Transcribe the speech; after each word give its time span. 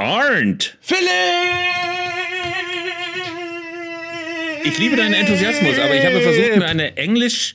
Arndt! 0.00 0.78
Philipp! 0.80 1.04
Ich 4.64 4.78
liebe 4.78 4.96
deinen 4.96 5.12
Enthusiasmus, 5.12 5.78
aber 5.78 5.94
ich 5.94 6.06
habe 6.06 6.22
versucht, 6.22 6.56
mir 6.56 6.64
eine 6.64 6.96
Englisch. 6.96 7.54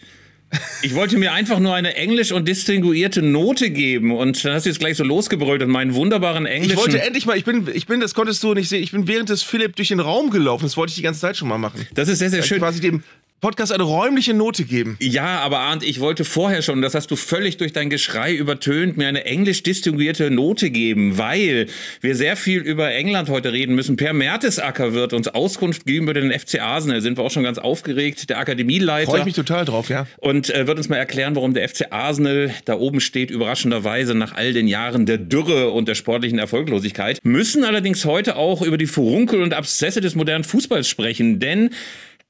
Ich 0.84 0.94
wollte 0.94 1.18
mir 1.18 1.34
einfach 1.34 1.60
nur 1.60 1.73
eine 1.73 1.96
englisch 1.96 2.31
und 2.31 2.47
distinguierte 2.47 3.23
Note 3.23 3.71
geben 3.71 4.16
und 4.16 4.46
dann 4.46 4.54
hast 4.54 4.66
du 4.66 4.70
jetzt 4.70 4.78
gleich 4.79 4.96
so 4.96 5.04
losgebrüllt 5.04 5.63
und 5.63 5.70
meinen 5.70 5.96
wunderbaren 5.96 6.46
englischen. 6.46 6.73
Ich 6.73 6.78
wollte 6.78 7.02
endlich 7.02 7.26
mal, 7.26 7.36
ich 7.36 7.46
bin, 7.46 7.68
ich 7.73 7.88
bin, 7.88 8.00
das 8.00 8.13
konntest 8.13 8.44
du 8.44 8.53
nicht 8.53 8.69
sehen, 8.69 8.83
ich 8.83 8.91
bin 8.91 9.07
während 9.07 9.29
des 9.29 9.41
Philipp 9.41 9.75
durch 9.75 9.87
den 9.87 9.99
Raum 9.99 10.29
gelaufen. 10.29 10.65
Das 10.65 10.77
wollte 10.77 10.91
ich 10.91 10.96
die 10.96 11.01
ganze 11.01 11.21
Zeit 11.21 11.35
schon 11.37 11.47
mal 11.47 11.57
machen. 11.57 11.87
das 11.96 12.09
ist 12.09 12.19
sehr, 12.19 12.29
sehr 12.29 12.43
schön. 12.43 12.59
Quasi 12.59 12.79
dem 12.79 13.03
Podcast 13.42 13.74
eine 13.74 13.83
räumliche 13.83 14.33
Note 14.33 14.63
geben. 14.63 14.97
Ja, 15.01 15.40
aber 15.40 15.60
Arndt, 15.60 15.83
ich 15.83 15.99
wollte 15.99 16.23
vorher 16.23 16.62
schon, 16.62 16.81
das 16.81 16.95
hast 16.95 17.12
du 17.12 17.16
völlig 17.16 17.58
durch 17.58 17.73
dein 17.73 17.90
Geschrei 17.90 18.34
übertönt, 18.34 18.95
mir 18.98 19.08
eine 19.08 19.26
englisch 19.26 19.62
distinguierte 19.62 20.31
Note 20.31 20.72
geben, 20.72 21.18
weil 21.18 21.68
wir 22.02 22.16
sehr 22.16 22.38
viel 22.38 22.62
über 22.62 22.91
England 22.94 23.30
heute 23.30 23.52
reden 23.52 23.76
müssen. 23.76 23.98
Per 23.98 24.14
Mertesacker 24.14 24.94
wird 24.94 25.14
uns 25.14 25.28
Auskunft 25.28 25.86
geben 25.86 26.06
über 26.06 26.14
den 26.14 26.32
FC 26.32 26.62
Arsenal. 26.62 27.02
Sind 27.02 27.18
wir 27.18 27.23
auch 27.23 27.32
schon 27.32 27.44
ganz 27.44 27.58
aufgeregt. 27.58 28.30
Der 28.30 28.40
Akademieleiter. 28.40 29.12
Freue 29.12 29.20
ich 29.20 29.26
mich 29.26 29.36
total 29.36 29.66
drauf, 29.66 29.90
ja. 29.90 30.08
und 30.17 30.50
äh, 30.50 30.66
wird 30.66 30.78
uns 30.78 30.90
mal 30.90 30.95
erklären, 30.95 31.36
warum 31.36 31.54
der 31.54 31.67
FC 31.67 31.92
Arsenal 31.92 32.52
da 32.64 32.76
oben 32.76 33.02
steht, 33.02 33.31
überraschenderweise 33.31 34.16
nach 34.16 34.34
all 34.34 34.54
den 34.54 34.67
Jahren 34.67 35.06
der 35.06 35.17
Dürre 35.17 35.72
und 35.72 35.88
der 35.88 35.95
sportlichen 35.95 36.40
Erfolglosigkeit. 36.40 37.20
Müssen 37.23 37.64
allerdings 37.66 38.06
heute 38.06 38.38
auch 38.38 38.62
über 38.62 38.78
die 38.78 38.88
Furunkel 38.88 39.42
und 39.42 39.54
Abszesse 39.54 40.00
des 40.00 40.16
modernen 40.16 40.45
Fußballs 40.45 40.88
sprechen, 40.88 41.40
denn 41.40 41.70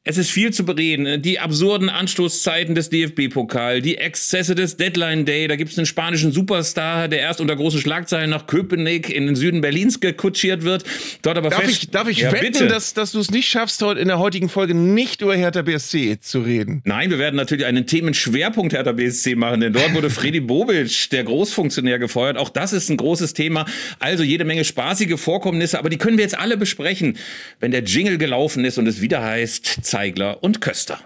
es 0.08 0.18
ist 0.20 0.30
viel 0.30 0.54
zu 0.54 0.66
bereden. 0.66 1.20
Die 1.24 1.40
absurden 1.40 1.90
Anstoßzeiten 1.90 2.76
des 2.76 2.92
DFB-Pokal, 2.92 3.82
die 3.82 3.98
Exzesse 3.98 4.54
des 4.54 4.78
Deadline 4.78 5.26
Day. 5.26 5.48
Da 5.48 5.56
gibt 5.56 5.72
es 5.72 5.80
einen 5.80 5.88
spanischen 5.88 6.32
Superstar, 6.32 7.08
der 7.08 7.22
erst 7.22 7.42
unter 7.42 7.56
großen 7.56 7.82
Schlagzeilen 7.82 8.30
nach 8.30 8.46
Köpenick 8.46 9.10
in 9.10 9.26
den 9.26 9.36
Süden 9.36 9.62
Berlins 9.62 10.00
gekutschiert 10.00 10.64
wird. 10.64 10.84
Dort 11.24 11.40
aber 11.40 11.50
Darf 11.50 11.62
fest- 11.64 11.84
ich, 11.84 11.90
darf 11.90 12.08
ich 12.08 12.20
ja, 12.20 12.32
wetten, 12.32 12.52
bitte. 12.54 12.68
dass, 12.68 12.94
dass 12.94 13.14
du 13.14 13.20
es 13.20 13.32
nicht 13.32 13.48
schaffst, 13.48 13.82
heute 13.82 14.00
in 14.00 14.08
der 14.08 14.20
heutigen 14.20 14.48
Folge 14.48 14.76
nicht 14.76 15.22
über 15.22 15.36
Hertha 15.36 15.64
BSC 15.64 16.20
zu 16.22 16.42
reden? 16.42 16.82
Nein, 16.86 17.10
wir 17.10 17.18
werden 17.18 17.36
natürlich 17.36 17.66
einen 17.66 17.88
Themenschwerpunkt 17.88 18.74
Hertha 18.74 18.92
BSC 18.92 19.34
machen, 19.34 19.62
denn 19.62 19.74
dort 19.74 19.96
wurde 19.96 20.10
Freddy 20.12 20.40
Bobic, 20.40 21.10
der 21.10 21.24
Großfunktionär, 21.24 21.98
gefeuert. 21.98 22.38
Auch 22.38 22.50
das 22.50 22.74
ist 22.74 22.90
ein 22.90 22.98
großes 22.98 23.34
Thema. 23.34 23.66
Also 23.98 24.22
jede 24.24 24.46
Menge 24.46 24.66
spaßige 24.66 25.20
Vorkommnisse, 25.20 25.80
aber 25.80 25.90
die 25.90 25.98
können 25.98 26.18
wir 26.18 26.24
jetzt 26.24 26.38
alle 26.38 26.58
besprechen, 26.58 27.18
wenn 27.60 27.72
der 27.72 27.84
Jingle 27.84 28.20
gelaufen 28.20 28.66
ist 28.66 28.78
und 28.78 28.86
es 28.86 29.02
wieder 29.02 29.24
heißt 29.24 29.80
Zeigler 29.96 30.44
und 30.44 30.60
Köster. 30.60 30.98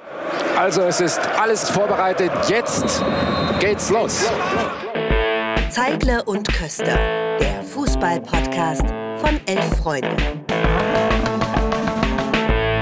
Also 0.58 0.82
es 0.82 1.00
ist 1.00 1.20
alles 1.40 1.70
vorbereitet. 1.70 2.32
Jetzt 2.48 3.04
geht's 3.60 3.92
los. 3.92 4.28
Zeigler 5.70 6.28
und 6.28 6.52
Köster, 6.52 6.98
der 7.40 7.62
Fußball-Podcast 7.72 8.82
von 9.18 9.40
elf 9.46 9.78
Freunde. 9.78 10.18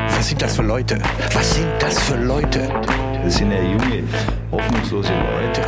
Was 0.08 0.30
sind 0.30 0.42
das 0.42 0.56
für 0.56 0.62
Leute? 0.62 0.98
Was 1.34 1.56
sind 1.56 1.74
das 1.78 2.00
für 2.00 2.16
Leute? 2.16 2.70
Das 3.22 3.36
sind 3.36 3.52
ja 3.52 3.62
junge, 3.62 4.04
hoffnungslose 4.50 5.12
Leute. 5.12 5.62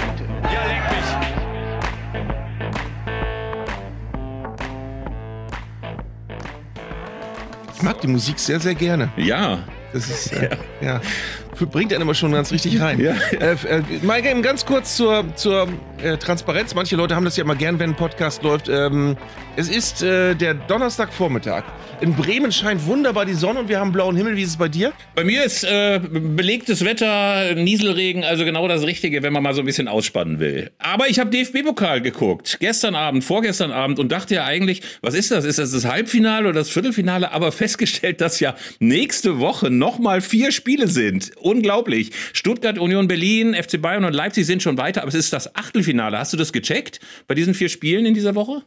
Ich 7.76 7.82
mag 7.82 8.00
die 8.00 8.08
Musik 8.08 8.40
sehr, 8.40 8.62
sehr 8.62 8.76
gerne. 8.76 9.12
Ja, 9.18 9.66
Das 9.94 10.10
ist, 10.10 10.34
äh, 10.34 10.56
ja. 10.82 11.02
Bringt 11.68 11.94
einen 11.94 12.02
immer 12.02 12.14
schon 12.14 12.32
ganz 12.32 12.52
richtig 12.52 12.80
rein. 12.82 13.00
Ja. 13.00 13.16
Äh, 13.40 13.54
äh, 13.68 13.84
mal 14.02 14.26
eben 14.26 14.42
ganz 14.42 14.66
kurz 14.66 14.96
zur, 14.96 15.26
zur 15.36 15.68
äh, 16.02 16.18
Transparenz. 16.18 16.76
Manche 16.76 16.96
Leute 16.96 17.16
haben 17.16 17.26
das 17.26 17.38
ja 17.38 17.44
immer 17.44 17.56
gern, 17.56 17.80
wenn 17.80 17.92
ein 17.92 17.96
Podcast 17.96 18.44
läuft. 18.44 18.70
Ähm, 18.70 19.18
es 19.56 19.70
ist 19.70 20.02
äh, 20.02 20.36
der 20.36 20.54
Donnerstagvormittag. 20.54 21.64
In 22.02 22.16
Bremen 22.16 22.52
scheint 22.52 22.86
wunderbar 22.86 23.26
die 23.26 23.34
Sonne 23.34 23.60
und 23.60 23.70
wir 23.70 23.80
haben 23.80 23.92
blauen 23.92 24.16
Himmel. 24.16 24.38
Wie 24.38 24.44
ist 24.44 24.52
es 24.52 24.58
bei 24.58 24.70
dir? 24.70 24.94
bei 25.16 25.26
mir 25.26 25.44
ist 25.44 25.66
äh, 25.66 26.00
belegtes 26.00 26.86
Wetter, 26.86 27.56
Nieselregen, 27.56 28.24
also 28.24 28.46
genau 28.46 28.70
das 28.70 28.84
Richtige, 28.84 29.22
wenn 29.22 29.34
man 29.34 29.44
mal 29.44 29.54
so 29.54 29.62
ein 29.62 29.66
bisschen 29.66 29.90
ausspannen 29.90 30.40
will. 30.40 30.72
Aber 30.80 31.10
ich 31.10 31.20
habe 31.20 31.30
DFB-Pokal 31.30 32.02
geguckt, 32.02 32.58
gestern 32.62 32.96
Abend, 32.96 33.26
vorgestern 33.26 33.72
Abend 33.72 34.00
und 34.00 34.14
dachte 34.14 34.36
ja 34.36 34.46
eigentlich, 34.46 34.82
was 35.02 35.14
ist 35.14 35.32
das? 35.32 35.44
Ist 35.44 35.60
das 35.60 35.72
das 35.72 35.84
Halbfinale 35.84 36.48
oder 36.48 36.60
das 36.60 36.70
Viertelfinale? 36.70 37.34
Aber 37.34 37.52
festgestellt, 37.52 38.22
dass 38.22 38.40
ja 38.40 38.56
nächste 38.80 39.40
Woche 39.40 39.70
nochmal 39.70 40.22
vier 40.22 40.54
Spiele 40.54 40.88
sind. 40.88 41.32
Unglaublich. 41.50 42.12
Stuttgart, 42.34 42.78
Union 42.78 43.08
Berlin, 43.08 43.56
FC 43.56 43.82
Bayern 43.82 44.06
und 44.06 44.14
Leipzig 44.14 44.46
sind 44.46 44.62
schon 44.62 44.78
weiter, 44.78 45.02
aber 45.02 45.10
es 45.10 45.16
ist 45.16 45.34
das 45.34 45.56
Achtelfinale. 45.56 46.20
Hast 46.20 46.32
du 46.32 46.38
das 46.38 46.54
gecheckt 46.54 47.00
bei 47.26 47.34
diesen 47.34 47.56
vier 47.56 47.70
Spielen 47.70 48.06
in 48.06 48.14
dieser 48.14 48.36
Woche? 48.36 48.62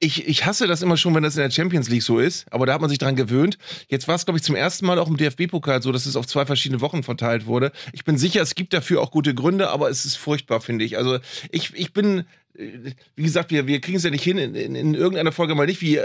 Ich, 0.00 0.26
ich 0.26 0.44
hasse 0.44 0.66
das 0.66 0.82
immer 0.82 0.96
schon, 0.96 1.14
wenn 1.14 1.22
das 1.22 1.36
in 1.36 1.42
der 1.42 1.52
Champions 1.52 1.88
League 1.88 2.02
so 2.02 2.18
ist, 2.18 2.52
aber 2.52 2.66
da 2.66 2.74
hat 2.74 2.80
man 2.80 2.90
sich 2.90 2.98
dran 2.98 3.14
gewöhnt. 3.14 3.58
Jetzt 3.86 4.08
war 4.08 4.16
es, 4.16 4.24
glaube 4.24 4.38
ich, 4.38 4.42
zum 4.42 4.56
ersten 4.56 4.84
Mal 4.86 4.98
auch 4.98 5.06
im 5.06 5.16
DFB-Pokal 5.16 5.82
so, 5.82 5.92
dass 5.92 6.04
es 6.04 6.16
auf 6.16 6.26
zwei 6.26 6.44
verschiedene 6.44 6.80
Wochen 6.80 7.04
verteilt 7.04 7.46
wurde. 7.46 7.70
Ich 7.92 8.02
bin 8.02 8.18
sicher, 8.18 8.42
es 8.42 8.56
gibt 8.56 8.72
dafür 8.72 9.00
auch 9.00 9.12
gute 9.12 9.32
Gründe, 9.32 9.70
aber 9.70 9.88
es 9.88 10.04
ist 10.04 10.16
furchtbar, 10.16 10.60
finde 10.60 10.84
ich. 10.84 10.98
Also 10.98 11.20
ich, 11.52 11.72
ich 11.74 11.92
bin, 11.92 12.24
äh, 12.58 12.90
wie 13.14 13.22
gesagt, 13.22 13.52
wir, 13.52 13.68
wir 13.68 13.80
kriegen 13.80 13.98
es 13.98 14.02
ja 14.02 14.10
nicht 14.10 14.24
hin, 14.24 14.36
in, 14.36 14.56
in, 14.56 14.74
in 14.74 14.94
irgendeiner 14.94 15.30
Folge 15.30 15.54
mal 15.54 15.66
nicht 15.66 15.80
wie 15.80 16.00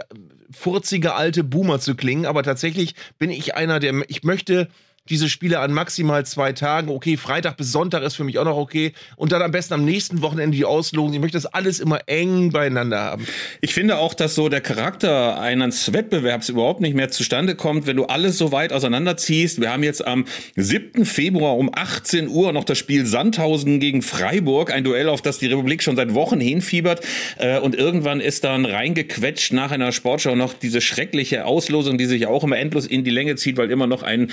furzige 0.52 1.16
alte 1.16 1.44
Boomer 1.44 1.80
zu 1.80 1.96
klingen, 1.96 2.28
aber 2.28 2.44
tatsächlich 2.44 2.94
bin 3.18 3.32
ich 3.32 3.56
einer, 3.56 3.80
der, 3.80 4.04
ich 4.08 4.24
möchte 4.24 4.70
diese 5.10 5.30
Spiele 5.30 5.60
an 5.60 5.74
maximal 5.74 6.26
zwei 6.26 6.54
Tagen. 6.54 6.90
Okay, 6.90 7.18
Freitag 7.18 7.58
bis 7.58 7.72
Sonntag 7.72 8.04
ist 8.04 8.16
für 8.16 8.24
mich 8.24 8.38
auch 8.38 8.46
noch 8.46 8.58
okay. 8.58 8.94
Und 9.16 9.32
dann 9.32 9.42
am 9.42 9.52
besten 9.52 9.74
am 9.74 9.86
nächsten 9.86 10.22
Wochenende 10.22 10.56
die 10.56 10.66
Auslosung. 10.66 11.14
Ich 11.14 11.20
möchte 11.20 11.38
das 11.38 11.46
alles 11.46 11.80
immer 11.80 12.00
eng 12.08 12.52
beieinander 12.52 13.00
haben. 13.00 13.28
Ich 13.62 13.74
finde 13.74 13.98
auch, 13.98 14.14
dass 14.14 14.36
so 14.36 14.50
der 14.50 14.62
Charakter 14.62 15.40
eines 15.40 15.94
Wettbewerbs 15.94 16.50
überhaupt 16.50 16.82
nicht 16.82 16.96
mehr 16.96 17.10
zustande 17.10 17.56
kommt, 17.56 17.88
wenn 17.88 17.98
du 17.98 18.06
alles 18.06 18.38
so 18.38 18.52
weit 18.52 18.74
auseinanderziehst. 18.74 19.62
Wir 19.62 19.72
haben 19.72 19.84
jetzt 19.84 20.06
am 20.06 20.26
7. 20.56 21.06
Februar 21.06 21.58
um 21.58 21.72
18 21.74 22.28
Uhr 22.28 22.52
noch 22.52 22.64
das 22.64 22.78
Spiel 22.78 23.06
Sandhausen 23.06 23.80
gegen 23.80 24.02
Freiburg, 24.02 24.72
ein 24.72 24.84
Duell, 24.84 25.10
auf 25.10 25.22
das 25.22 25.40
die 25.40 25.48
Republik 25.48 25.84
schon 25.84 25.96
seit 25.96 26.14
Wochen 26.14 26.40
hinfiebert. 26.40 27.06
Äh, 27.38 27.60
Und 27.60 27.76
irgendwann 27.76 28.20
ist 28.20 28.44
dann 28.44 28.66
reingequetscht 28.66 29.54
nach 29.54 29.72
einer 29.72 29.92
Sportschau 29.92 30.36
noch 30.36 30.54
diese 30.54 30.82
schreckliche 30.82 31.46
Auslosung, 31.46 31.98
die 31.98 32.06
sich 32.06 32.28
auch 32.28 32.44
immer 32.44 32.58
endlos 32.58 32.86
in 32.86 33.04
die 33.04 33.12
Länge 33.12 33.36
zieht, 33.36 33.58
weil 33.58 33.72
immer 33.72 33.88
noch 33.88 34.04
ein 34.04 34.32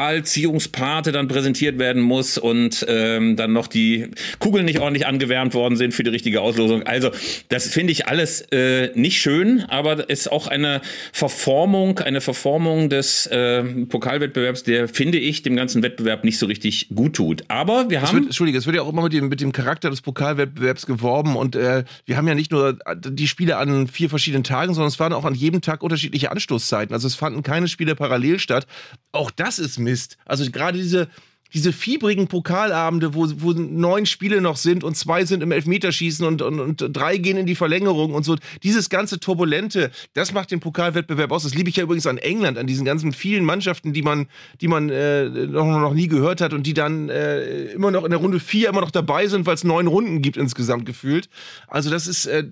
Pokalziehungspate 0.00 1.12
dann 1.12 1.28
präsentiert 1.28 1.78
werden 1.78 2.00
muss 2.00 2.38
und 2.38 2.86
ähm, 2.88 3.36
dann 3.36 3.52
noch 3.52 3.66
die 3.66 4.08
Kugeln 4.38 4.64
nicht 4.64 4.80
ordentlich 4.80 5.06
angewärmt 5.06 5.52
worden 5.52 5.76
sind 5.76 5.92
für 5.92 6.02
die 6.02 6.10
richtige 6.10 6.40
Auslosung. 6.40 6.84
Also 6.84 7.10
das 7.48 7.66
finde 7.66 7.92
ich 7.92 8.06
alles 8.06 8.40
äh, 8.50 8.90
nicht 8.94 9.20
schön, 9.20 9.62
aber 9.68 10.08
ist 10.08 10.32
auch 10.32 10.46
eine 10.46 10.80
Verformung, 11.12 11.98
eine 11.98 12.22
Verformung 12.22 12.88
des 12.88 13.26
äh, 13.26 13.62
Pokalwettbewerbs, 13.62 14.62
der 14.62 14.88
finde 14.88 15.18
ich 15.18 15.42
dem 15.42 15.54
ganzen 15.54 15.82
Wettbewerb 15.82 16.24
nicht 16.24 16.38
so 16.38 16.46
richtig 16.46 16.88
gut 16.94 17.16
tut. 17.16 17.44
Aber 17.48 17.90
wir 17.90 17.98
Es 17.98 18.04
wird, 18.04 18.12
haben 18.14 18.24
Entschuldige, 18.24 18.56
es 18.56 18.64
wird 18.64 18.76
ja 18.76 18.82
auch 18.82 18.88
immer 18.88 19.02
mit 19.02 19.12
dem, 19.12 19.28
mit 19.28 19.42
dem 19.42 19.52
Charakter 19.52 19.90
des 19.90 20.00
Pokalwettbewerbs 20.00 20.86
geworben 20.86 21.36
und 21.36 21.56
äh, 21.56 21.84
wir 22.06 22.16
haben 22.16 22.26
ja 22.26 22.34
nicht 22.34 22.52
nur 22.52 22.78
die 22.96 23.28
Spiele 23.28 23.58
an 23.58 23.86
vier 23.86 24.08
verschiedenen 24.08 24.44
Tagen, 24.44 24.72
sondern 24.72 24.88
es 24.88 24.98
waren 24.98 25.12
auch 25.12 25.26
an 25.26 25.34
jedem 25.34 25.60
Tag 25.60 25.82
unterschiedliche 25.82 26.30
Anstoßzeiten. 26.30 26.94
Also 26.94 27.06
es 27.06 27.14
fanden 27.14 27.42
keine 27.42 27.68
Spiele 27.68 27.94
parallel 27.94 28.38
statt. 28.38 28.66
Auch 29.12 29.30
das 29.30 29.58
ist 29.58 29.78
Mist. 29.90 30.16
Also 30.24 30.48
gerade 30.50 30.78
diese 30.78 31.08
diese 31.52 31.72
fiebrigen 31.72 32.28
Pokalabende, 32.28 33.14
wo, 33.14 33.26
wo 33.36 33.52
neun 33.52 34.06
Spiele 34.06 34.40
noch 34.40 34.56
sind 34.56 34.84
und 34.84 34.96
zwei 34.96 35.24
sind 35.24 35.42
im 35.42 35.52
Elfmeterschießen 35.52 36.26
und, 36.26 36.42
und, 36.42 36.60
und 36.60 36.84
drei 36.92 37.16
gehen 37.16 37.36
in 37.36 37.46
die 37.46 37.54
Verlängerung 37.54 38.14
und 38.14 38.24
so. 38.24 38.36
Dieses 38.62 38.88
ganze 38.90 39.20
Turbulente, 39.20 39.90
das 40.14 40.32
macht 40.32 40.50
den 40.50 40.60
Pokalwettbewerb 40.60 41.32
aus. 41.32 41.42
Das 41.42 41.54
liebe 41.54 41.68
ich 41.68 41.76
ja 41.76 41.84
übrigens 41.84 42.06
an 42.06 42.18
England, 42.18 42.58
an 42.58 42.66
diesen 42.66 42.84
ganzen 42.84 43.12
vielen 43.12 43.44
Mannschaften, 43.44 43.92
die 43.92 44.02
man, 44.02 44.26
die 44.60 44.68
man 44.68 44.90
äh, 44.90 45.28
noch, 45.28 45.66
noch 45.66 45.94
nie 45.94 46.08
gehört 46.08 46.40
hat 46.40 46.52
und 46.52 46.66
die 46.66 46.74
dann 46.74 47.08
äh, 47.08 47.64
immer 47.72 47.90
noch 47.90 48.04
in 48.04 48.10
der 48.10 48.20
Runde 48.20 48.40
vier 48.40 48.68
immer 48.68 48.80
noch 48.80 48.90
dabei 48.90 49.26
sind, 49.26 49.46
weil 49.46 49.54
es 49.54 49.64
neun 49.64 49.86
Runden 49.86 50.22
gibt 50.22 50.36
insgesamt 50.36 50.86
gefühlt. 50.86 51.28
Also 51.66 51.90
das 51.90 52.06
ist, 52.06 52.26
äh, 52.26 52.44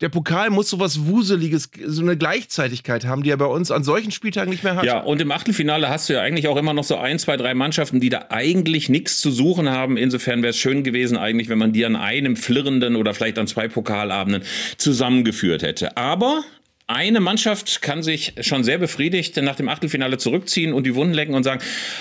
der 0.00 0.08
Pokal 0.08 0.50
muss 0.50 0.68
sowas 0.68 1.06
Wuseliges, 1.06 1.70
so 1.86 2.02
eine 2.02 2.16
Gleichzeitigkeit 2.16 3.06
haben, 3.06 3.22
die 3.22 3.30
er 3.30 3.36
bei 3.36 3.46
uns 3.46 3.70
an 3.70 3.84
solchen 3.84 4.10
Spieltagen 4.10 4.50
nicht 4.50 4.64
mehr 4.64 4.76
hat. 4.76 4.84
Ja, 4.84 5.00
und 5.00 5.20
im 5.20 5.32
Achtelfinale 5.32 5.88
hast 5.88 6.08
du 6.08 6.14
ja 6.14 6.20
eigentlich 6.20 6.48
auch 6.48 6.56
immer 6.56 6.74
noch 6.74 6.84
so 6.84 6.96
ein, 6.96 7.18
zwei, 7.18 7.36
drei 7.36 7.54
Mannschaften, 7.54 8.00
die 8.00 8.08
da 8.08 8.17
eigentlich 8.30 8.88
nichts 8.88 9.20
zu 9.20 9.30
suchen 9.30 9.68
haben. 9.70 9.96
Insofern 9.96 10.42
wäre 10.42 10.50
es 10.50 10.58
schön 10.58 10.82
gewesen 10.82 11.16
eigentlich, 11.16 11.48
wenn 11.48 11.58
man 11.58 11.72
die 11.72 11.84
an 11.84 11.96
einem 11.96 12.36
flirrenden 12.36 12.96
oder 12.96 13.14
vielleicht 13.14 13.38
an 13.38 13.46
zwei 13.46 13.68
Pokalabenden 13.68 14.42
zusammengeführt 14.76 15.62
hätte. 15.62 15.96
Aber 15.96 16.44
eine 16.90 17.20
Mannschaft 17.20 17.82
kann 17.82 18.02
sich 18.02 18.32
schon 18.40 18.64
sehr 18.64 18.78
befriedigt 18.78 19.36
nach 19.36 19.56
dem 19.56 19.68
Achtelfinale 19.68 20.16
zurückziehen 20.16 20.72
und 20.72 20.86
die 20.86 20.94
Wunden 20.94 21.12
lecken 21.12 21.34
und 21.34 21.42
sagen, 21.42 21.60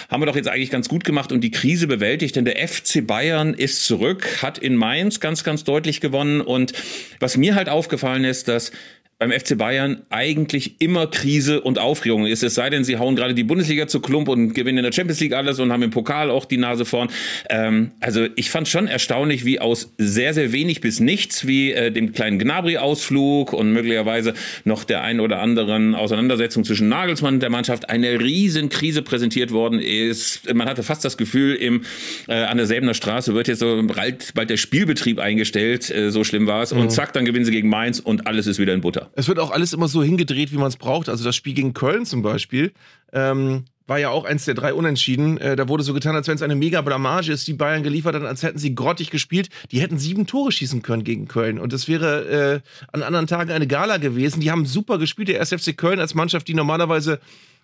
haben 0.09 0.21
wir 0.21 0.27
doch 0.27 0.37
jetzt 0.37 0.47
eigentlich 0.47 0.69
ganz 0.69 0.87
gut 0.87 1.03
gemacht 1.03 1.33
und 1.33 1.41
die 1.41 1.51
Krise 1.51 1.87
bewältigt, 1.87 2.37
denn 2.37 2.45
der 2.45 2.65
FC 2.65 3.05
Bayern 3.05 3.53
ist 3.53 3.83
zurück, 3.83 4.41
hat 4.41 4.57
in 4.57 4.77
Mainz 4.77 5.19
ganz, 5.19 5.43
ganz 5.43 5.65
deutlich 5.65 5.99
gewonnen 5.99 6.39
und 6.39 6.71
was 7.19 7.35
mir 7.35 7.55
halt 7.55 7.67
aufgefallen 7.67 8.23
ist, 8.23 8.47
dass 8.47 8.71
beim 9.19 9.31
FC 9.31 9.57
Bayern 9.57 10.03
eigentlich 10.09 10.79
immer 10.79 11.07
Krise 11.07 11.61
und 11.61 11.79
Aufregung 11.79 12.27
ist. 12.27 12.43
Es 12.43 12.53
sei 12.53 12.69
denn, 12.69 12.83
sie 12.83 12.97
hauen 12.97 13.15
gerade 13.15 13.33
die 13.33 13.43
Bundesliga 13.43 13.87
zu 13.87 13.99
Klump 13.99 14.29
und 14.29 14.53
gewinnen 14.53 14.77
in 14.77 14.83
der 14.83 14.91
Champions 14.91 15.19
League 15.19 15.33
alles 15.33 15.59
und 15.59 15.71
haben 15.71 15.81
im 15.81 15.89
Pokal 15.89 16.29
auch 16.29 16.45
die 16.45 16.57
Nase 16.57 16.85
vorn. 16.85 17.09
Ähm, 17.49 17.91
also 17.99 18.27
ich 18.35 18.51
fand 18.51 18.67
schon 18.67 18.87
erstaunlich, 18.87 19.43
wie 19.43 19.59
aus 19.59 19.91
sehr, 19.97 20.35
sehr 20.35 20.51
wenig 20.51 20.81
bis 20.81 20.99
nichts, 20.99 21.47
wie 21.47 21.71
äh, 21.71 21.91
dem 21.91 22.13
kleinen 22.13 22.37
Gnabry-Ausflug 22.37 23.53
und 23.53 23.73
möglicherweise 23.73 24.35
noch 24.65 24.83
der 24.83 25.01
ein 25.01 25.19
oder 25.19 25.39
anderen 25.39 25.95
Auseinandersetzung 25.95 26.63
zwischen 26.63 26.87
Nagelsmann 26.87 27.35
und 27.35 27.39
der 27.39 27.49
Mannschaft 27.49 27.89
eine 27.89 28.19
riesen 28.19 28.69
Krise 28.69 29.01
präsentiert 29.01 29.51
worden 29.51 29.79
ist. 29.79 30.53
Man 30.53 30.69
hatte 30.69 30.83
fast 30.83 31.03
das 31.03 31.17
Gefühl, 31.17 31.55
im, 31.55 31.81
äh, 32.27 32.33
an 32.33 32.57
der 32.57 32.67
Säbener 32.67 32.93
Straße 32.93 33.33
wird 33.33 33.47
jetzt 33.47 33.59
so 33.59 33.81
bald, 33.83 34.35
bald 34.35 34.51
der 34.51 34.57
Spielbetrieb 34.57 35.17
eingestellt. 35.17 35.89
Äh, 35.89 36.11
so 36.11 36.23
schlimm 36.23 36.45
war 36.45 36.61
es. 36.61 36.71
Mhm. 36.71 36.81
Und 36.81 36.91
zack, 36.91 37.13
dann 37.13 37.25
gewinnen 37.25 37.45
sie 37.45 37.51
gegen 37.51 37.69
Mainz 37.69 37.99
und 37.99 38.27
alles 38.27 38.45
ist 38.45 38.59
wieder 38.59 38.75
in 38.75 38.81
Butter. 38.81 39.06
Es 39.15 39.27
wird 39.27 39.39
auch 39.39 39.51
alles 39.51 39.73
immer 39.73 39.87
so 39.87 40.03
hingedreht, 40.03 40.51
wie 40.51 40.57
man 40.57 40.67
es 40.67 40.77
braucht. 40.77 41.09
Also 41.09 41.23
das 41.23 41.35
Spiel 41.35 41.53
gegen 41.53 41.73
Köln 41.73 42.05
zum 42.05 42.21
Beispiel. 42.21 42.73
Ähm, 43.13 43.65
war 43.87 43.99
ja 43.99 44.09
auch 44.09 44.25
eins 44.25 44.45
der 44.45 44.53
drei 44.53 44.73
Unentschieden. 44.73 45.37
Äh, 45.37 45.55
da 45.55 45.69
wurde 45.69 45.83
so 45.83 45.93
getan, 45.93 46.15
als 46.15 46.27
wenn 46.27 46.35
es 46.35 46.41
eine 46.41 46.55
mega 46.55 46.81
Blamage 46.81 47.31
ist, 47.31 47.47
die 47.47 47.53
Bayern 47.53 47.83
geliefert 47.83 48.15
hat, 48.15 48.23
als 48.23 48.43
hätten 48.43 48.59
sie 48.59 48.75
grottig 48.75 49.09
gespielt. 49.09 49.49
Die 49.71 49.79
hätten 49.79 49.97
sieben 49.97 50.27
Tore 50.27 50.51
schießen 50.51 50.81
können 50.81 51.03
gegen 51.03 51.27
Köln. 51.27 51.57
Und 51.57 51.71
das 51.73 51.87
wäre 51.87 52.61
äh, 52.65 52.87
an 52.91 53.03
anderen 53.03 53.27
Tagen 53.27 53.51
eine 53.51 53.65
Gala 53.65 53.97
gewesen. 53.97 54.41
Die 54.41 54.51
haben 54.51 54.65
super 54.65 54.97
gespielt. 54.97 55.29
Der 55.29 55.39
SFC 55.39 55.75
Köln 55.75 55.99
als 55.99 56.13
Mannschaft, 56.13 56.47
die 56.47 56.53
normalerweise 56.53 57.19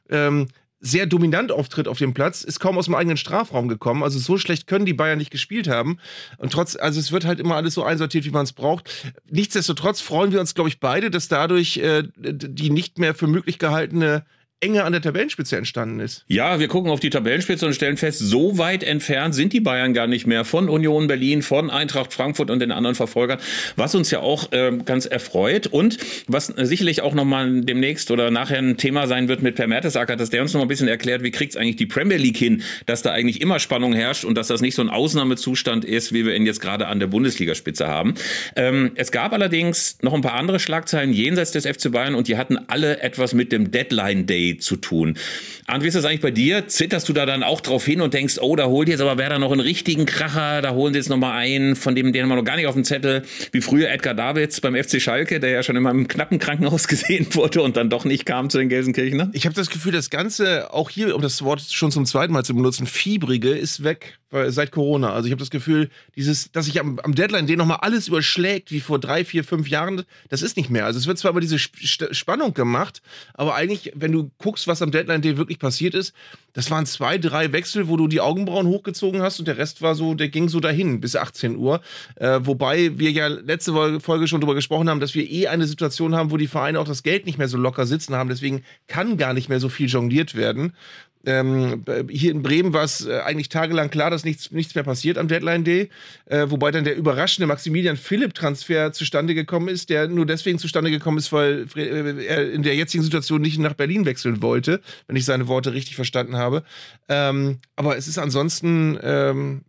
ähm, 0.09 0.47
sehr 0.85 1.05
dominant 1.05 1.51
auftritt 1.51 1.87
auf 1.87 1.97
dem 1.97 2.13
Platz, 2.13 2.43
ist 2.43 2.59
kaum 2.59 2.77
aus 2.77 2.85
dem 2.85 2.95
eigenen 2.95 3.15
Strafraum 3.15 3.69
gekommen. 3.69 4.03
Also 4.03 4.19
so 4.19 4.37
schlecht 4.37 4.67
können 4.67 4.85
die 4.85 4.93
Bayern 4.93 5.17
nicht 5.17 5.31
gespielt 5.31 5.69
haben. 5.69 5.97
Und 6.37 6.51
trotz, 6.51 6.75
also 6.75 6.99
es 6.99 7.13
wird 7.13 7.23
halt 7.23 7.39
immer 7.39 7.55
alles 7.55 7.73
so 7.73 7.83
einsortiert, 7.83 8.25
wie 8.25 8.31
man 8.31 8.43
es 8.43 8.51
braucht. 8.51 9.13
Nichtsdestotrotz 9.29 10.01
freuen 10.01 10.33
wir 10.33 10.41
uns, 10.41 10.55
glaube 10.55 10.69
ich, 10.69 10.81
beide, 10.81 11.09
dass 11.09 11.29
dadurch 11.29 11.77
äh, 11.77 12.03
die 12.17 12.69
nicht 12.69 12.99
mehr 12.99 13.15
für 13.15 13.27
möglich 13.27 13.59
gehaltene 13.59 14.25
Enge 14.63 14.85
an 14.85 14.93
der 14.93 15.01
Tabellenspitze 15.01 15.57
entstanden 15.57 15.99
ist. 15.99 16.23
Ja, 16.27 16.59
wir 16.59 16.69
gucken 16.69 16.89
auf 16.89 17.01
die 17.01 17.09
Tabellenspitze 17.09 17.65
und 17.65 17.73
stellen 17.73 17.97
fest, 17.97 18.19
so 18.19 18.57
weit 18.57 18.81
entfernt 18.81 19.35
sind 19.35 19.51
die 19.51 19.59
Bayern 19.59 19.93
gar 19.93 20.07
nicht 20.07 20.25
mehr 20.25 20.45
von 20.45 20.69
Union 20.69 21.07
Berlin, 21.07 21.41
von 21.41 21.69
Eintracht 21.69 22.13
Frankfurt 22.13 22.49
und 22.49 22.59
den 22.59 22.71
anderen 22.71 22.95
Verfolgern, 22.95 23.39
was 23.75 23.93
uns 23.93 24.09
ja 24.09 24.19
auch 24.19 24.53
äh, 24.53 24.71
ganz 24.85 25.05
erfreut 25.05 25.67
und 25.67 25.97
was 26.27 26.47
sicherlich 26.47 27.01
auch 27.01 27.13
nochmal 27.13 27.61
demnächst 27.61 28.09
oder 28.09 28.31
nachher 28.31 28.59
ein 28.59 28.77
Thema 28.77 29.05
sein 29.07 29.27
wird 29.27 29.41
mit 29.41 29.55
Per 29.55 29.67
Mertesacker, 29.67 30.15
dass 30.15 30.29
der 30.29 30.41
uns 30.41 30.53
nochmal 30.53 30.65
ein 30.65 30.69
bisschen 30.69 30.87
erklärt, 30.87 31.23
wie 31.23 31.31
kriegt 31.31 31.51
es 31.51 31.57
eigentlich 31.57 31.75
die 31.75 31.85
Premier 31.85 32.17
League 32.17 32.37
hin, 32.37 32.63
dass 32.85 33.01
da 33.01 33.11
eigentlich 33.11 33.41
immer 33.41 33.59
Spannung 33.59 33.91
herrscht 33.91 34.23
und 34.23 34.35
dass 34.37 34.47
das 34.47 34.61
nicht 34.61 34.75
so 34.75 34.81
ein 34.81 34.89
Ausnahmezustand 34.89 35.83
ist, 35.83 36.13
wie 36.13 36.25
wir 36.25 36.35
ihn 36.35 36.45
jetzt 36.45 36.61
gerade 36.61 36.87
an 36.87 37.01
der 37.01 37.07
Bundesligaspitze 37.07 37.87
haben. 37.87 38.13
Ähm, 38.55 38.91
es 38.95 39.11
gab 39.11 39.33
allerdings 39.33 39.97
noch 40.01 40.13
ein 40.13 40.21
paar 40.21 40.35
andere 40.35 40.61
Schlagzeilen 40.61 41.11
jenseits 41.11 41.51
des 41.51 41.67
FC 41.67 41.91
Bayern 41.91 42.15
und 42.15 42.29
die 42.29 42.37
hatten 42.37 42.57
alle 42.67 43.01
etwas 43.01 43.33
mit 43.33 43.51
dem 43.51 43.69
Deadline 43.69 44.25
Day 44.25 44.52
zu 44.61 44.75
tun. 44.77 45.17
Und 45.71 45.83
wie 45.83 45.87
ist 45.87 45.95
das 45.95 46.05
eigentlich 46.05 46.21
bei 46.21 46.31
dir? 46.31 46.67
Zitterst 46.67 47.07
du 47.07 47.13
da 47.13 47.25
dann 47.25 47.43
auch 47.43 47.61
drauf 47.61 47.85
hin 47.85 48.01
und 48.01 48.13
denkst, 48.13 48.37
oh, 48.39 48.55
da 48.55 48.65
holt 48.65 48.89
jetzt 48.89 49.01
aber 49.01 49.17
wer 49.17 49.29
da 49.29 49.39
noch 49.39 49.51
einen 49.51 49.61
richtigen 49.61 50.05
Kracher, 50.05 50.61
da 50.61 50.71
holen 50.71 50.93
sie 50.93 50.99
jetzt 50.99 51.09
nochmal 51.09 51.33
einen, 51.33 51.75
von 51.75 51.95
dem, 51.95 52.11
den 52.11 52.23
haben 52.23 52.29
wir 52.29 52.35
noch 52.35 52.43
gar 52.43 52.57
nicht 52.57 52.67
auf 52.67 52.73
dem 52.73 52.83
Zettel, 52.83 53.23
wie 53.51 53.61
früher 53.61 53.89
Edgar 53.89 54.13
Davids 54.13 54.59
beim 54.61 54.75
FC 54.75 55.01
Schalke, 55.01 55.39
der 55.39 55.51
ja 55.51 55.63
schon 55.63 55.75
in 55.75 55.83
meinem 55.83 56.07
knappen 56.07 56.39
Krankenhaus 56.39 56.87
gesehen 56.87 57.27
wurde 57.31 57.61
und 57.61 57.77
dann 57.77 57.89
doch 57.89 58.05
nicht 58.05 58.25
kam 58.25 58.49
zu 58.49 58.57
den 58.57 58.69
Gelsenkirchen. 58.69 59.31
Ich 59.33 59.45
habe 59.45 59.55
das 59.55 59.69
Gefühl, 59.69 59.91
das 59.91 60.09
Ganze, 60.09 60.73
auch 60.73 60.89
hier, 60.89 61.15
um 61.15 61.21
das 61.21 61.41
Wort 61.43 61.61
schon 61.61 61.91
zum 61.91 62.05
zweiten 62.05 62.33
Mal 62.33 62.43
zu 62.43 62.53
benutzen, 62.55 62.85
Fiebrige 62.85 63.51
ist 63.51 63.83
weg 63.83 64.19
seit 64.47 64.71
Corona. 64.71 65.13
Also 65.13 65.27
ich 65.27 65.31
habe 65.31 65.39
das 65.39 65.51
Gefühl, 65.51 65.89
dieses, 66.15 66.51
dass 66.51 66.65
sich 66.65 66.79
am, 66.79 66.99
am 66.99 67.13
Deadline 67.13 67.45
den 67.45 67.59
nochmal 67.59 67.79
alles 67.81 68.07
überschlägt, 68.07 68.71
wie 68.71 68.79
vor 68.79 68.99
drei, 68.99 69.23
vier, 69.25 69.43
fünf 69.43 69.67
Jahren, 69.67 70.03
das 70.29 70.41
ist 70.41 70.57
nicht 70.57 70.69
mehr. 70.69 70.85
Also 70.85 70.97
es 70.99 71.07
wird 71.07 71.19
zwar 71.19 71.31
über 71.31 71.41
diese 71.41 71.59
Spannung 71.59 72.53
gemacht, 72.53 73.01
aber 73.33 73.55
eigentlich, 73.55 73.91
wenn 73.95 74.11
du 74.11 74.31
guckst, 74.39 74.67
was 74.67 74.81
am 74.81 74.91
Deadline 74.91 75.21
Day 75.21 75.37
wirklich 75.37 75.52
passiert 75.59 75.93
ist, 75.93 76.13
das 76.53 76.69
waren 76.69 76.85
zwei, 76.85 77.17
drei 77.17 77.51
Wechsel, 77.51 77.87
wo 77.87 77.97
du 77.97 78.07
die 78.07 78.21
Augenbrauen 78.21 78.67
hochgezogen 78.67 79.21
hast 79.21 79.39
und 79.39 79.47
der 79.47 79.57
Rest 79.57 79.81
war 79.81 79.95
so, 79.95 80.13
der 80.13 80.29
ging 80.29 80.49
so 80.49 80.59
dahin 80.59 81.01
bis 81.01 81.15
18 81.15 81.57
Uhr. 81.57 81.81
Äh, 82.15 82.39
wobei 82.43 82.97
wir 82.99 83.11
ja 83.11 83.27
letzte 83.27 83.99
Folge 83.99 84.27
schon 84.27 84.41
darüber 84.41 84.55
gesprochen 84.55 84.89
haben, 84.89 84.99
dass 84.99 85.15
wir 85.15 85.29
eh 85.29 85.47
eine 85.47 85.65
Situation 85.65 86.15
haben, 86.15 86.31
wo 86.31 86.37
die 86.37 86.47
Vereine 86.47 86.79
auch 86.79 86.87
das 86.87 87.03
Geld 87.03 87.25
nicht 87.25 87.39
mehr 87.39 87.47
so 87.47 87.57
locker 87.57 87.85
sitzen 87.87 88.15
haben. 88.15 88.29
Deswegen 88.29 88.63
kann 88.87 89.17
gar 89.17 89.33
nicht 89.33 89.49
mehr 89.49 89.59
so 89.59 89.69
viel 89.69 89.87
jongliert 89.87 90.35
werden. 90.35 90.73
Ähm, 91.25 91.85
hier 92.09 92.31
in 92.31 92.43
Bremen 92.43 92.73
war 92.73 92.83
es 92.83 93.05
äh, 93.05 93.19
eigentlich 93.19 93.49
tagelang 93.49 93.89
klar, 93.89 94.09
dass 94.09 94.25
nichts, 94.25 94.51
nichts 94.51 94.75
mehr 94.75 94.83
passiert 94.83 95.17
am 95.17 95.27
Deadline 95.29 95.63
Day, 95.63 95.89
äh, 96.25 96.47
wobei 96.49 96.71
dann 96.71 96.83
der 96.83 96.97
überraschende 96.97 97.47
Maximilian 97.47 97.95
Philipp-Transfer 97.95 98.91
zustande 98.91 99.33
gekommen 99.33 99.69
ist, 99.69 99.89
der 99.89 100.09
nur 100.09 100.25
deswegen 100.25 100.59
zustande 100.59 100.91
gekommen 100.91 101.17
ist, 101.17 101.31
weil 101.31 101.65
äh, 101.75 102.25
er 102.25 102.51
in 102.51 102.63
der 102.63 102.75
jetzigen 102.75 103.03
Situation 103.03 103.41
nicht 103.41 103.57
nach 103.57 103.73
Berlin 103.73 104.05
wechseln 104.05 104.41
wollte, 104.41 104.81
wenn 105.07 105.15
ich 105.15 105.23
seine 105.25 105.47
Worte 105.47 105.73
richtig 105.73 105.95
verstanden 105.95 106.35
habe. 106.35 106.63
Ähm, 107.07 107.59
aber 107.77 107.95
es 107.95 108.07
ist 108.07 108.17
ansonsten 108.17 108.99
ähm, 109.01 109.61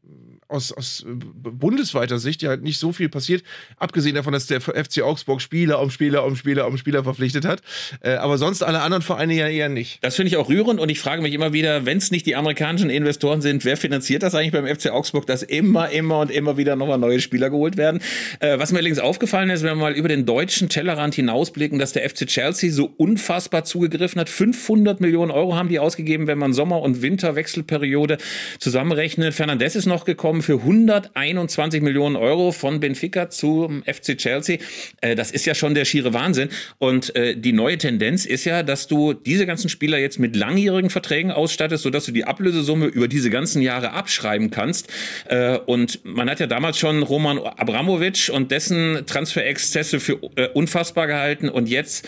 aus, 0.55 0.73
aus 0.73 1.05
bundesweiter 1.06 2.19
Sicht 2.19 2.43
ja 2.43 2.51
halt 2.51 2.62
nicht 2.62 2.79
so 2.79 2.93
viel 2.93 3.09
passiert, 3.09 3.43
abgesehen 3.77 4.15
davon, 4.15 4.33
dass 4.33 4.47
der 4.47 4.61
FC 4.61 5.03
Augsburg 5.03 5.43
Spieler 5.43 5.81
um 5.81 5.91
Spieler 5.91 6.25
um 6.25 6.37
Spieler 6.37 6.67
um 6.67 6.79
Spieler 6.79 7.05
verpflichtet 7.05 7.45
hat. 7.45 7.61
Äh, 8.01 8.15
aber 8.15 8.39
sonst 8.39 8.62
alle 8.62 8.81
anderen 8.81 9.03
Vereine 9.03 9.35
ja 9.35 9.49
eher 9.49 9.69
nicht. 9.69 9.99
Das 10.03 10.17
finde 10.17 10.29
ich 10.29 10.37
auch 10.37 10.49
rührend 10.49 10.81
und 10.81 10.89
ich 10.89 11.01
frage 11.01 11.23
mich 11.23 11.35
immer 11.35 11.53
wieder, 11.53 11.85
wenn 11.85 11.99
es 11.99 12.11
nicht 12.11 12.27
die 12.27 12.37
amerikanischen 12.37 12.91
Investoren 12.91 13.43
sind, 13.43 13.65
wer 13.65 13.77
finanziert 13.77 14.23
das 14.23 14.35
eigentlich 14.35 14.53
beim 14.53 14.67
FC 14.67 14.91
Augsburg, 14.91 15.27
dass 15.27 15.43
immer, 15.43 15.91
immer 15.91 16.21
und 16.21 16.31
immer 16.31 16.56
wieder 16.56 16.77
nochmal 16.77 16.99
neue 16.99 17.21
Spieler 17.21 17.51
geholt 17.51 17.77
werden? 17.77 18.01
Äh, 18.41 18.59
was 18.59 18.73
mir 18.73 18.79
allerdings 18.79 19.01
aufgefallen 19.01 19.51
ist, 19.51 19.62
wenn 19.62 19.77
wir 19.77 19.83
mal 19.83 19.93
über 19.93 20.09
den 20.09 20.25
deutschen 20.25 20.69
Tellerrand 20.69 21.15
hinausblicken, 21.15 21.79
dass 21.79 21.93
der 21.93 22.09
FC 22.09 22.27
Chelsea 22.27 22.71
so 22.73 22.93
unfassbar 22.97 23.65
zugegriffen 23.65 24.21
hat. 24.21 24.29
500 24.29 25.01
Millionen 25.01 25.31
Euro 25.31 25.56
haben 25.56 25.69
die 25.69 25.79
ausgegeben, 25.79 26.27
wenn 26.27 26.39
man 26.39 26.53
Sommer- 26.53 26.81
und 26.81 27.03
Winterwechselperiode 27.03 28.19
zusammenrechnet. 28.59 29.35
Fernandes 29.35 29.75
ist 29.77 29.87
noch 29.87 30.05
gekommen 30.05 30.43
für 30.44 30.61
121 30.61 31.82
Millionen 31.82 32.17
Euro 32.17 32.52
von 32.52 32.79
Benfica 32.79 33.31
zum 33.31 33.82
FC 33.82 34.17
Chelsea. 34.17 34.58
Äh, 35.00 35.14
das 35.14 35.31
ist 35.31 35.46
ja 35.46 35.55
schon 35.55 35.75
der 35.75 35.85
schiere 35.85 36.12
Wahnsinn. 36.12 36.50
Und 36.79 37.17
äh, 37.17 37.37
die 37.37 37.52
neue 37.52 37.79
Tendenz 37.79 38.26
ist 38.26 38.44
ja, 38.44 38.62
dass 38.62 38.87
du 38.87 39.14
diese 39.14 39.46
ganzen 39.46 39.69
Spieler 39.69 39.99
jetzt 39.99 40.19
mit 40.19 40.37
langjährigen 40.37 40.91
Verträgen 40.91 41.32
ausstattest, 41.32 41.82
sodass 41.82 42.05
du 42.05 42.12
die 42.12 42.25
Ablösesumme 42.25 42.87
über 42.87 43.08
diese 43.08 43.31
ganzen 43.31 43.62
Jahre 43.62 43.93
abschreiben 43.93 44.50
kannst. 44.50 44.88
Äh, 45.26 45.58
und 45.58 46.05
man 46.05 46.29
hat 46.31 46.41
ja 46.41 46.46
damals 46.46 46.79
schon 46.79 47.02
Roman 47.02 47.38
Abramovic 47.38 48.31
und 48.32 48.50
dessen 48.50 49.05
Transferexzesse 49.06 49.99
für 49.99 50.17
unfassbar 50.52 51.06
gehalten. 51.06 51.49
Und 51.49 51.69
jetzt 51.69 52.06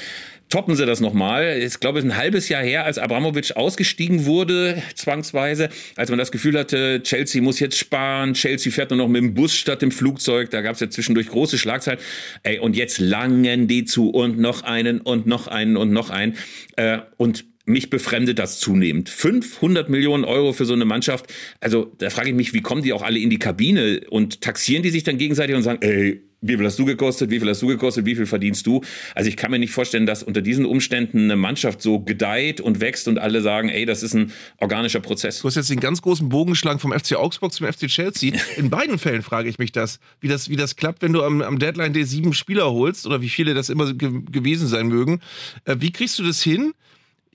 toppen 0.48 0.76
sie 0.76 0.87
das 0.87 1.00
nochmal. 1.00 1.58
Ich 1.58 1.81
glaube, 1.81 1.98
es 1.98 2.04
ist 2.04 2.10
ein 2.10 2.16
halbes 2.16 2.48
Jahr 2.48 2.62
her, 2.62 2.84
als 2.84 2.98
Abramovic 2.98 3.56
ausgestiegen 3.56 4.26
wurde, 4.26 4.82
zwangsweise, 4.94 5.69
als 5.96 6.10
man 6.10 6.19
das 6.19 6.31
Gefühl 6.31 6.58
hatte, 6.58 7.02
Chelsea 7.02 7.43
muss 7.43 7.60
jetzt 7.60 7.78
sparen, 7.78 8.34
Chelsea 8.34 8.72
fährt 8.72 8.90
nur 8.90 8.98
noch 8.98 9.08
mit 9.08 9.22
dem 9.22 9.34
Bus 9.34 9.56
statt 9.56 9.82
dem 9.82 9.90
Flugzeug. 9.90 10.50
Da 10.50 10.62
gab 10.62 10.75
es 10.75 10.81
ja 10.81 10.90
zwischendurch 10.90 11.28
große 11.28 11.58
Schlagzeilen. 11.58 12.00
Ey, 12.43 12.58
und 12.58 12.76
jetzt 12.76 12.98
langen 12.98 13.69
die 13.69 13.84
zu 13.84 14.10
und 14.10 14.38
noch 14.38 14.62
einen 14.62 15.00
und 15.00 15.26
noch 15.26 15.46
einen 15.46 15.76
und 15.76 15.93
noch 15.93 16.10
einen. 16.10 16.37
Äh, 16.76 16.98
und 17.17 17.44
mich 17.67 17.91
befremdet 17.91 18.38
das 18.38 18.60
zunehmend. 18.60 19.08
500 19.08 19.91
Millionen 19.91 20.24
Euro 20.24 20.53
für 20.53 20.65
so 20.65 20.72
eine 20.72 20.84
Mannschaft. 20.84 21.26
Also 21.60 21.93
da 21.98 22.10
frage 22.10 22.31
ich 22.31 22.36
mich, 22.36 22.55
wie 22.55 22.62
kommen 22.62 22.82
die 22.82 22.93
auch 22.93 23.03
alle 23.03 23.19
in 23.19 23.29
die 23.29 23.41
Kabine 23.41 24.03
und 24.08 24.41
taxieren 24.41 24.84
die 24.84 24.91
sich 24.91 25.03
dann 25.03 25.19
gegenseitig 25.19 25.56
und 25.56 25.65
sagen, 25.65 25.82
ey, 25.82 26.22
wie 26.40 26.56
viel 26.56 26.66
hast 26.66 26.78
du 26.78 26.84
gekostet, 26.84 27.31
wie 27.31 27.38
viel 27.40 27.48
hast 27.48 27.62
du 27.62 27.66
gekostet, 27.66 28.06
wie 28.06 28.14
viel 28.14 28.26
verdienst 28.26 28.66
du? 28.66 28.82
Also 29.14 29.28
ich 29.28 29.36
kann 29.36 29.50
mir 29.50 29.58
nicht 29.58 29.72
vorstellen, 29.72 30.06
dass 30.06 30.22
unter 30.22 30.43
diesen 30.43 30.64
Umständen 30.64 31.24
eine 31.24 31.36
Mannschaft 31.36 31.82
so 31.82 32.00
gedeiht 32.00 32.60
und 32.60 32.81
wächst 32.81 33.08
und 33.08 33.19
alle 33.19 33.43
sagen, 33.43 33.69
ey, 33.69 33.86
das 33.86 34.02
ist 34.02 34.14
ein 34.14 34.32
organischer 34.58 35.00
Prozess. 35.00 35.40
Du 35.40 35.48
hast 35.48 35.56
jetzt 35.56 35.70
den 35.70 35.81
ganz 35.81 36.02
großen 36.02 36.28
Bogenschlag 36.28 36.81
vom 36.81 36.93
FC 36.93 37.16
Augsburg 37.16 37.52
zum 37.52 37.66
FC 37.66 37.86
Chelsea. 37.86 38.32
In 38.56 38.70
beiden 38.70 38.98
Fällen 38.98 39.22
frage 39.22 39.48
ich 39.48 39.58
mich 39.58 39.72
das, 39.72 39.98
wie 40.20 40.28
das, 40.28 40.48
wie 40.48 40.56
das 40.56 40.76
klappt, 40.76 41.02
wenn 41.02 41.12
du 41.12 41.22
am, 41.22 41.43
am 41.43 41.58
Deadline 41.58 41.93
Day 41.93 42.05
sieben 42.05 42.32
Spieler 42.34 42.70
holst 42.70 43.06
oder 43.06 43.22
wie 43.22 43.28
viele 43.28 43.55
das 43.55 43.69
immer 43.69 43.93
ge 43.93 44.22
gewesen 44.31 44.69
sein 44.69 44.88
mögen. 44.88 45.20
Äh, 45.64 45.76
wie 45.78 45.90
kriegst 45.90 46.19
du 46.19 46.22
das 46.22 46.43
hin? 46.43 46.72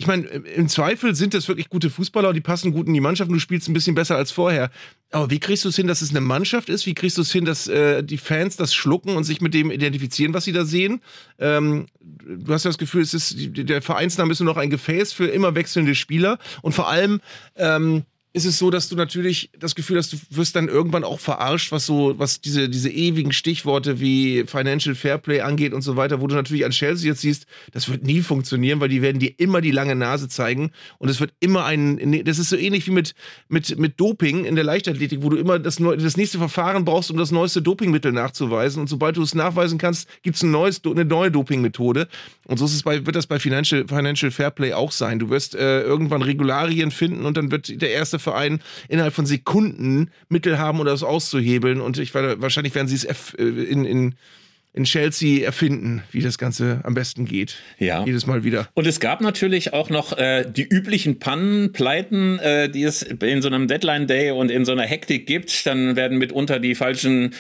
Ich 0.02 0.08
meine, 0.08 0.26
im 0.26 0.68
Zweifel 0.68 1.14
sind 1.14 1.36
das 1.36 1.48
wirklich 1.48 1.70
gute 1.70 1.92
Fußballer, 1.92 2.34
die 2.34 2.42
passen 2.42 2.72
gut 2.72 2.88
in 2.88 2.94
die 2.96 3.02
Mannschaft 3.02 3.30
und 3.30 3.36
du 3.36 3.40
spielst 3.40 3.70
ein 3.70 3.74
bisschen 3.74 3.94
besser 3.94 4.16
als 4.16 4.32
vorher. 4.32 4.72
Aber 5.12 5.30
wie 5.30 5.40
kriegst 5.40 5.64
du 5.64 5.70
es 5.70 5.76
hin, 5.76 5.86
dass 5.86 6.02
es 6.02 6.10
eine 6.10 6.22
Mannschaft 6.22 6.70
ist? 6.70 6.88
Wie 6.88 6.96
kriegst 6.96 7.20
du 7.20 7.22
es 7.22 7.32
hin, 7.32 7.46
dass 7.46 7.68
äh, 7.68 8.04
die 8.04 8.18
Fans 8.18 8.58
das 8.58 8.74
schlucken 8.74 9.16
und 9.16 9.26
sich 9.26 9.42
mit 9.42 9.54
dem 9.54 9.70
identifizieren, 9.70 10.34
was 10.34 10.46
sie 10.46 10.54
da 10.54 10.66
sehen? 10.66 11.02
Ähm, 11.38 11.86
du 12.00 12.52
hast 12.52 12.66
ja 12.66 12.70
das 12.70 12.80
Gefühl, 12.80 13.04
es 13.04 13.14
ist, 13.14 13.36
der 13.38 13.84
Vereinsname 13.84 14.32
ist 14.32 14.40
nur 14.40 14.52
noch 14.52 14.60
ein 14.60 14.72
Gefäß 14.72 15.14
für 15.14 15.28
immer 15.28 15.54
wechselnde 15.54 15.94
Spieler 15.94 16.40
und 16.64 16.74
vor 16.74 16.90
allem, 16.90 17.22
ähm, 17.58 18.02
ist 18.34 18.46
es 18.46 18.58
so, 18.58 18.70
dass 18.70 18.88
du 18.88 18.96
natürlich 18.96 19.50
das 19.60 19.76
Gefühl 19.76 19.98
hast, 19.98 20.14
du 20.14 20.18
wirst 20.30 20.56
dann 20.56 20.70
irgendwann 20.70 21.04
auch 21.04 21.20
verarscht, 21.20 21.72
was 21.74 21.86
so, 21.86 22.18
was 22.18 22.40
diese, 22.40 22.70
diese 22.70 22.90
ewigen 22.90 23.34
Stichworte 23.34 24.00
wie 24.00 24.46
Financial 24.46 24.96
Fairplay 24.96 25.42
angeht 25.42 25.74
und 25.74 25.82
so 25.82 25.98
weiter, 25.98 26.22
wo 26.22 26.28
du 26.28 26.36
natürlich 26.36 26.64
an 26.64 26.72
Chelsea 26.72 27.10
jetzt 27.10 27.22
siehst, 27.22 27.46
das 27.74 27.90
wird 27.90 28.04
nie 28.04 28.22
funktionieren, 28.22 28.80
weil 28.80 28.88
die 28.88 29.02
werden 29.02 29.20
dir 29.20 29.34
immer 29.38 29.60
die 29.60 29.72
lange 29.72 29.96
Nase 29.96 30.30
zeigen 30.30 30.72
und 30.98 31.10
es 31.10 31.20
wird 31.20 31.34
immer 31.42 31.66
ein, 31.66 32.24
das 32.24 32.40
ist 32.40 32.50
so 32.50 32.56
ähnlich 32.56 32.88
wie 32.88 32.92
mit, 32.92 33.16
mit, 33.50 33.78
mit 33.78 34.00
Doping 34.00 34.46
in 34.46 34.56
der 34.56 34.64
Leichtathletik, 34.64 35.24
wo 35.24 35.30
du 35.30 35.36
immer 35.36 35.60
das, 35.60 35.78
das 35.78 36.16
nächste 36.16 36.38
Verfahren 36.38 36.86
brauchst, 36.86 37.12
um 37.12 37.18
das 37.18 37.32
neueste 37.32 37.62
Dopingmittel 37.62 38.14
nachzuweisen 38.14 38.82
und 38.82 38.88
sobald 38.88 39.18
du 39.18 39.24
es 39.24 39.36
nachweisen 39.36 39.78
kannst, 39.78 40.08
gibt 40.24 40.38
es 40.38 40.44
ein 40.44 40.52
neues, 40.52 40.82
eine 40.86 41.04
neue 41.04 41.32
Dopingmethode 41.32 42.08
und 42.48 42.58
so 42.58 42.66
ist 42.66 42.76
es 42.76 42.84
bei, 42.84 43.06
wird 43.06 43.16
das 43.16 43.28
bei 43.28 43.40
Financial, 43.40 43.86
Financial 43.88 44.32
Fairplay 44.32 44.74
auch 44.74 44.92
sein. 44.92 45.20
Du 45.20 45.30
wirst 45.30 45.56
äh, 45.56 45.82
irgendwann 45.82 46.22
Regularien 46.22 46.92
finden 46.92 47.26
und 47.26 47.38
dann 47.38 47.52
wird 47.52 47.82
der 47.82 47.92
erste 47.92 48.20
Verein 48.22 48.62
innerhalb 48.88 49.14
von 49.14 49.26
Sekunden 49.26 50.12
Mittel 50.30 50.58
haben, 50.58 50.80
um 50.80 50.86
das 50.86 51.04
auszuhebeln. 51.04 51.82
Und 51.82 51.98
ich 51.98 52.14
werde, 52.14 52.42
wahrscheinlich 52.42 52.76
werden 52.76 52.88
sie 52.88 52.96
es 52.96 53.34
äh, 53.34 53.44
in, 53.44 53.86
in, 53.86 54.16
in 54.74 54.86
Chelsea 54.86 55.44
erfinden, 55.44 56.04
wie 56.12 56.22
das 56.22 56.38
Ganze 56.38 56.80
am 56.84 56.94
besten 56.94 57.26
geht. 57.26 57.58
Ja. 57.78 58.06
Jedes 58.06 58.26
Mal 58.26 58.44
wieder. 58.44 58.70
Und 58.74 58.88
es 58.88 59.00
gab 59.00 59.22
natürlich 59.22 59.74
auch 59.74 59.90
noch 59.90 60.18
äh, 60.18 60.46
die 60.50 60.64
üblichen 60.64 61.20
Pannen, 61.20 61.74
Pleiten, 61.74 62.40
äh, 62.40 62.70
die 62.70 62.84
es 62.84 63.02
in 63.02 63.42
so 63.42 63.50
einem 63.50 63.68
Deadline-Day 63.68 64.32
und 64.32 64.50
in 64.50 64.64
so 64.64 64.72
einer 64.72 64.84
Hektik 64.84 65.28
gibt. 65.28 65.66
Dann 65.66 65.96
werden 65.96 66.18
mitunter 66.18 66.60
die 66.60 66.76
falschen 66.76 67.34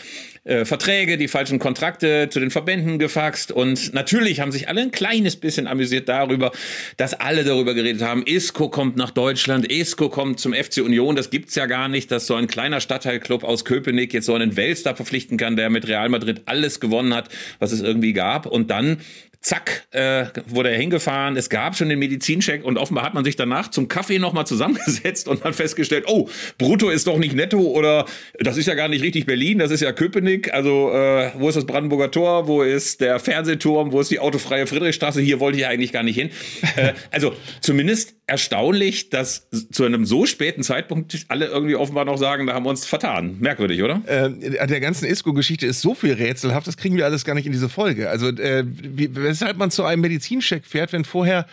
äh, 0.44 0.66
Verträge, 0.66 1.18
die 1.18 1.28
falschen 1.28 1.60
Kontrakte 1.60 2.30
zu 2.32 2.40
den 2.40 2.50
Verbänden 2.50 2.98
gefaxt. 2.98 3.52
Und 3.52 3.94
natürlich 3.94 4.40
haben 4.40 4.52
sich 4.52 4.68
alle 4.68 4.82
ein 4.82 4.92
kleines 4.92 5.36
bisschen 5.36 5.68
amüsiert 5.68 6.10
darüber, 6.10 6.52
dass 6.98 7.14
alle 7.14 7.44
darüber 7.44 7.74
geredet 7.74 8.02
haben, 8.02 8.24
Isco 8.26 8.70
kommt 8.70 8.98
nach 8.98 9.12
Deutschland, 9.12 9.72
Isco 9.72 10.10
kommt 10.10 10.40
zum 10.40 10.54
FC 10.54 10.78
Union, 10.78 11.16
das 11.16 11.30
gibt's 11.30 11.54
ja 11.54 11.68
gar 11.68 11.88
nicht, 11.88 12.12
dass 12.12 12.26
so 12.26 12.34
ein 12.34 12.48
kleiner 12.48 12.82
Stadtteilclub 12.82 13.44
aus 13.44 13.66
Köpenick 13.66 14.14
jetzt 14.14 14.26
so 14.26 14.34
einen 14.34 14.56
Weltstar 14.56 14.96
verpflichten 14.96 15.38
kann, 15.38 15.56
der 15.56 15.70
mit 15.70 15.88
Real 15.88 16.10
Madrid 16.10 16.42
alles 16.46 16.80
gewonnen 16.80 17.14
hat, 17.14 17.30
was 17.60 17.72
es 17.72 17.82
irgendwie 17.82 18.14
gab. 18.14 18.48
Und 18.48 18.72
dann 18.72 18.98
zack, 19.42 19.88
äh, 19.92 20.26
wurde 20.46 20.70
er 20.70 20.78
hingefahren. 20.78 21.36
Es 21.36 21.50
gab 21.50 21.76
schon 21.76 21.90
den 21.90 21.98
Medizincheck 21.98 22.64
und 22.64 22.78
offenbar 22.78 23.04
hat 23.04 23.16
man 23.16 23.26
sich 23.26 23.36
danach 23.36 23.70
zum 23.72 23.88
Kaffee 23.88 24.20
nochmal 24.20 24.46
zusammengesetzt 24.46 25.28
und 25.28 25.44
dann 25.44 25.54
festgestellt, 25.54 26.06
oh, 26.08 26.30
brutto 26.60 26.90
ist 26.90 27.08
doch 27.08 27.18
nicht 27.18 27.36
netto 27.36 27.60
oder 27.60 28.06
das 28.40 28.58
ist 28.58 28.68
ja 28.68 28.76
gar 28.76 28.88
nicht 28.88 29.04
richtig 29.04 29.26
Berlin, 29.26 29.58
das 29.58 29.72
ist 29.72 29.82
ja 29.82 29.92
Köpenick. 29.94 30.54
Also, 30.54 30.92
äh, 30.94 31.32
wo 31.36 31.50
ist 31.50 31.56
das 31.56 31.66
Brandenburger 31.66 32.12
Tor? 32.12 32.48
Wo 32.48 32.62
ist 32.62 33.02
der 33.02 33.20
Fernsehturm? 33.20 33.92
Wo 33.92 34.00
ist 34.00 34.12
die 34.12 34.20
autofreie 34.20 34.68
Friedrichstraße? 34.68 35.22
Hier 35.22 35.40
wollte 35.40 35.58
ich 35.58 35.66
eigentlich 35.66 35.92
gar 35.92 36.04
nicht 36.04 36.16
hin. 36.16 36.30
äh, 36.76 36.94
also, 37.10 37.34
zumindest 37.62 38.16
erstaunlich, 38.32 39.10
dass 39.10 39.50
zu 39.72 39.84
einem 39.84 40.06
so 40.06 40.26
späten 40.26 40.64
Zeitpunkt 40.64 41.26
alle 41.28 41.48
irgendwie 41.48 41.76
offenbar 41.76 42.06
noch 42.06 42.18
sagen, 42.18 42.48
da 42.48 42.54
haben 42.54 42.66
wir 42.66 42.70
uns 42.70 42.86
vertan. 42.86 43.36
Merkwürdig, 43.42 43.84
oder? 43.84 44.02
Äh, 44.06 44.30
der 44.68 44.80
ganzen 44.80 45.06
Isco-Geschichte 45.06 45.68
ist 45.68 45.82
so 45.82 45.94
viel 45.94 46.14
rätselhaft, 46.14 46.66
das 46.66 46.78
kriegen 46.78 46.96
wir 46.96 47.04
alles 47.04 47.26
gar 47.26 47.36
nicht 47.36 47.46
in 47.46 47.52
diese 47.52 47.68
Folge. 47.68 48.10
Also, 48.10 48.30
äh, 48.30 48.64
wie, 48.66 49.14
weshalb 49.14 49.58
man 49.58 49.70
zu 49.70 49.84
einem 49.84 50.02
Medizincheck 50.02 50.66
fährt, 50.66 50.94
wenn 50.94 51.04
vorher 51.04 51.46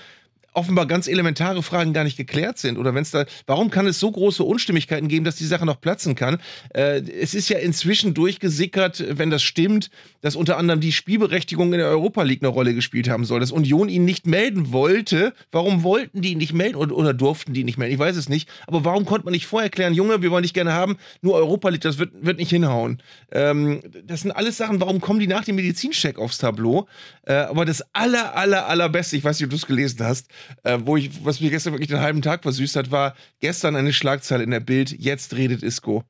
offenbar 0.58 0.86
ganz 0.86 1.06
elementare 1.06 1.62
Fragen 1.62 1.92
gar 1.92 2.04
nicht 2.04 2.16
geklärt 2.16 2.58
sind 2.58 2.78
oder 2.78 2.94
wenn 2.94 3.02
es 3.02 3.12
da, 3.12 3.24
warum 3.46 3.70
kann 3.70 3.86
es 3.86 4.00
so 4.00 4.10
große 4.10 4.42
Unstimmigkeiten 4.42 5.08
geben, 5.08 5.24
dass 5.24 5.36
die 5.36 5.46
Sache 5.46 5.64
noch 5.64 5.80
platzen 5.80 6.14
kann? 6.14 6.38
Äh, 6.74 7.00
es 7.00 7.34
ist 7.34 7.48
ja 7.48 7.58
inzwischen 7.58 8.12
durchgesickert, 8.12 9.04
wenn 9.18 9.30
das 9.30 9.42
stimmt, 9.42 9.90
dass 10.20 10.34
unter 10.34 10.56
anderem 10.58 10.80
die 10.80 10.92
Spielberechtigung 10.92 11.72
in 11.72 11.78
der 11.78 11.88
Europa 11.88 12.22
League 12.22 12.42
eine 12.42 12.48
Rolle 12.48 12.74
gespielt 12.74 13.08
haben 13.08 13.24
soll, 13.24 13.38
dass 13.38 13.52
Union 13.52 13.88
ihn 13.88 14.04
nicht 14.04 14.26
melden 14.26 14.72
wollte. 14.72 15.32
Warum 15.52 15.84
wollten 15.84 16.22
die 16.22 16.32
ihn 16.32 16.38
nicht 16.38 16.52
melden 16.52 16.76
oder, 16.76 16.96
oder 16.96 17.14
durften 17.14 17.54
die 17.54 17.64
nicht 17.64 17.78
melden? 17.78 17.94
Ich 17.94 18.00
weiß 18.00 18.16
es 18.16 18.28
nicht. 18.28 18.48
Aber 18.66 18.84
warum 18.84 19.04
konnte 19.04 19.24
man 19.24 19.32
nicht 19.32 19.46
vorher 19.46 19.70
klären, 19.70 19.94
Junge, 19.94 20.20
wir 20.22 20.30
wollen 20.30 20.42
dich 20.42 20.54
gerne 20.54 20.72
haben, 20.72 20.96
nur 21.22 21.34
Europa 21.34 21.68
League, 21.68 21.82
das 21.82 21.98
wird, 21.98 22.12
wird 22.20 22.38
nicht 22.38 22.50
hinhauen. 22.50 23.00
Ähm, 23.30 23.80
das 24.04 24.22
sind 24.22 24.32
alles 24.32 24.56
Sachen, 24.56 24.80
warum 24.80 25.00
kommen 25.00 25.20
die 25.20 25.28
nach 25.28 25.44
dem 25.44 25.56
Medizincheck 25.56 26.18
aufs 26.18 26.38
Tableau? 26.38 26.88
Äh, 27.22 27.34
aber 27.34 27.64
das 27.64 27.84
aller, 27.92 28.34
aller, 28.36 28.66
allerbeste, 28.66 29.16
ich 29.16 29.24
weiß 29.24 29.38
nicht, 29.38 29.44
ob 29.44 29.50
du 29.50 29.56
es 29.56 29.66
gelesen 29.66 30.04
hast, 30.04 30.28
äh, 30.64 30.78
wo 30.84 30.96
ich, 30.96 31.24
was 31.24 31.40
mir 31.40 31.50
gestern 31.50 31.72
wirklich 31.72 31.88
den 31.88 32.00
halben 32.00 32.22
Tag 32.22 32.42
versüßt 32.42 32.76
hat, 32.76 32.90
war 32.90 33.14
gestern 33.40 33.76
eine 33.76 33.92
Schlagzeile 33.92 34.44
in 34.44 34.50
der 34.50 34.60
Bild, 34.60 34.90
jetzt 34.98 35.36
redet 35.36 35.62
Isco. 35.62 36.04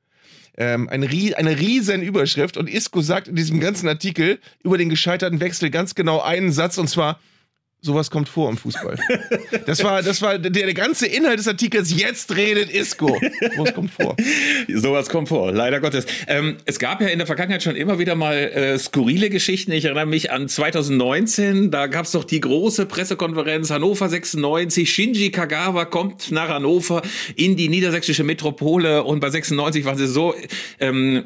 Ähm, 0.57 0.89
eine, 0.89 1.07
eine 1.37 1.59
riesen 1.59 2.01
Überschrift 2.01 2.57
und 2.57 2.69
Isco 2.69 3.01
sagt 3.01 3.27
in 3.27 3.35
diesem 3.35 3.59
ganzen 3.59 3.87
Artikel 3.87 4.39
über 4.63 4.77
den 4.77 4.89
gescheiterten 4.89 5.39
Wechsel 5.39 5.69
ganz 5.69 5.95
genau 5.95 6.21
einen 6.21 6.51
Satz 6.51 6.77
und 6.77 6.89
zwar, 6.89 7.19
Sowas 7.81 8.11
kommt 8.11 8.27
vor 8.27 8.49
im 8.49 8.57
Fußball. 8.57 8.97
Das 9.65 9.83
war, 9.83 10.01
das 10.01 10.21
war 10.21 10.37
der, 10.37 10.51
der 10.51 10.73
ganze 10.73 11.07
Inhalt 11.07 11.39
des 11.39 11.47
Artikels. 11.47 11.93
Jetzt 11.95 12.35
redet 12.35 12.69
Isco. 12.69 13.17
Sowas 13.55 13.73
kommt 13.73 13.91
vor. 13.91 14.15
Sowas 14.73 15.09
kommt 15.09 15.29
vor, 15.29 15.51
leider 15.51 15.79
Gottes. 15.79 16.05
Ähm, 16.27 16.57
es 16.65 16.77
gab 16.77 17.01
ja 17.01 17.07
in 17.07 17.19
der 17.19 17.27
Vergangenheit 17.27 17.63
schon 17.63 17.75
immer 17.75 17.99
wieder 17.99 18.15
mal 18.15 18.35
äh, 18.35 18.77
skurrile 18.77 19.29
Geschichten. 19.29 19.71
Ich 19.71 19.85
erinnere 19.85 20.05
mich 20.07 20.31
an 20.31 20.49
2019. 20.49 21.71
Da 21.71 21.87
gab 21.87 22.05
es 22.05 22.11
doch 22.11 22.25
die 22.25 22.41
große 22.41 22.85
Pressekonferenz 22.85 23.69
Hannover 23.69 24.09
96. 24.09 24.91
Shinji 24.91 25.31
Kagawa 25.31 25.85
kommt 25.85 26.31
nach 26.31 26.49
Hannover 26.49 27.01
in 27.35 27.55
die 27.55 27.69
niedersächsische 27.69 28.23
Metropole 28.23 29.03
und 29.03 29.19
bei 29.19 29.29
96 29.29 29.85
waren 29.85 29.97
sie 29.97 30.07
so 30.07 30.35
ähm, 30.79 31.23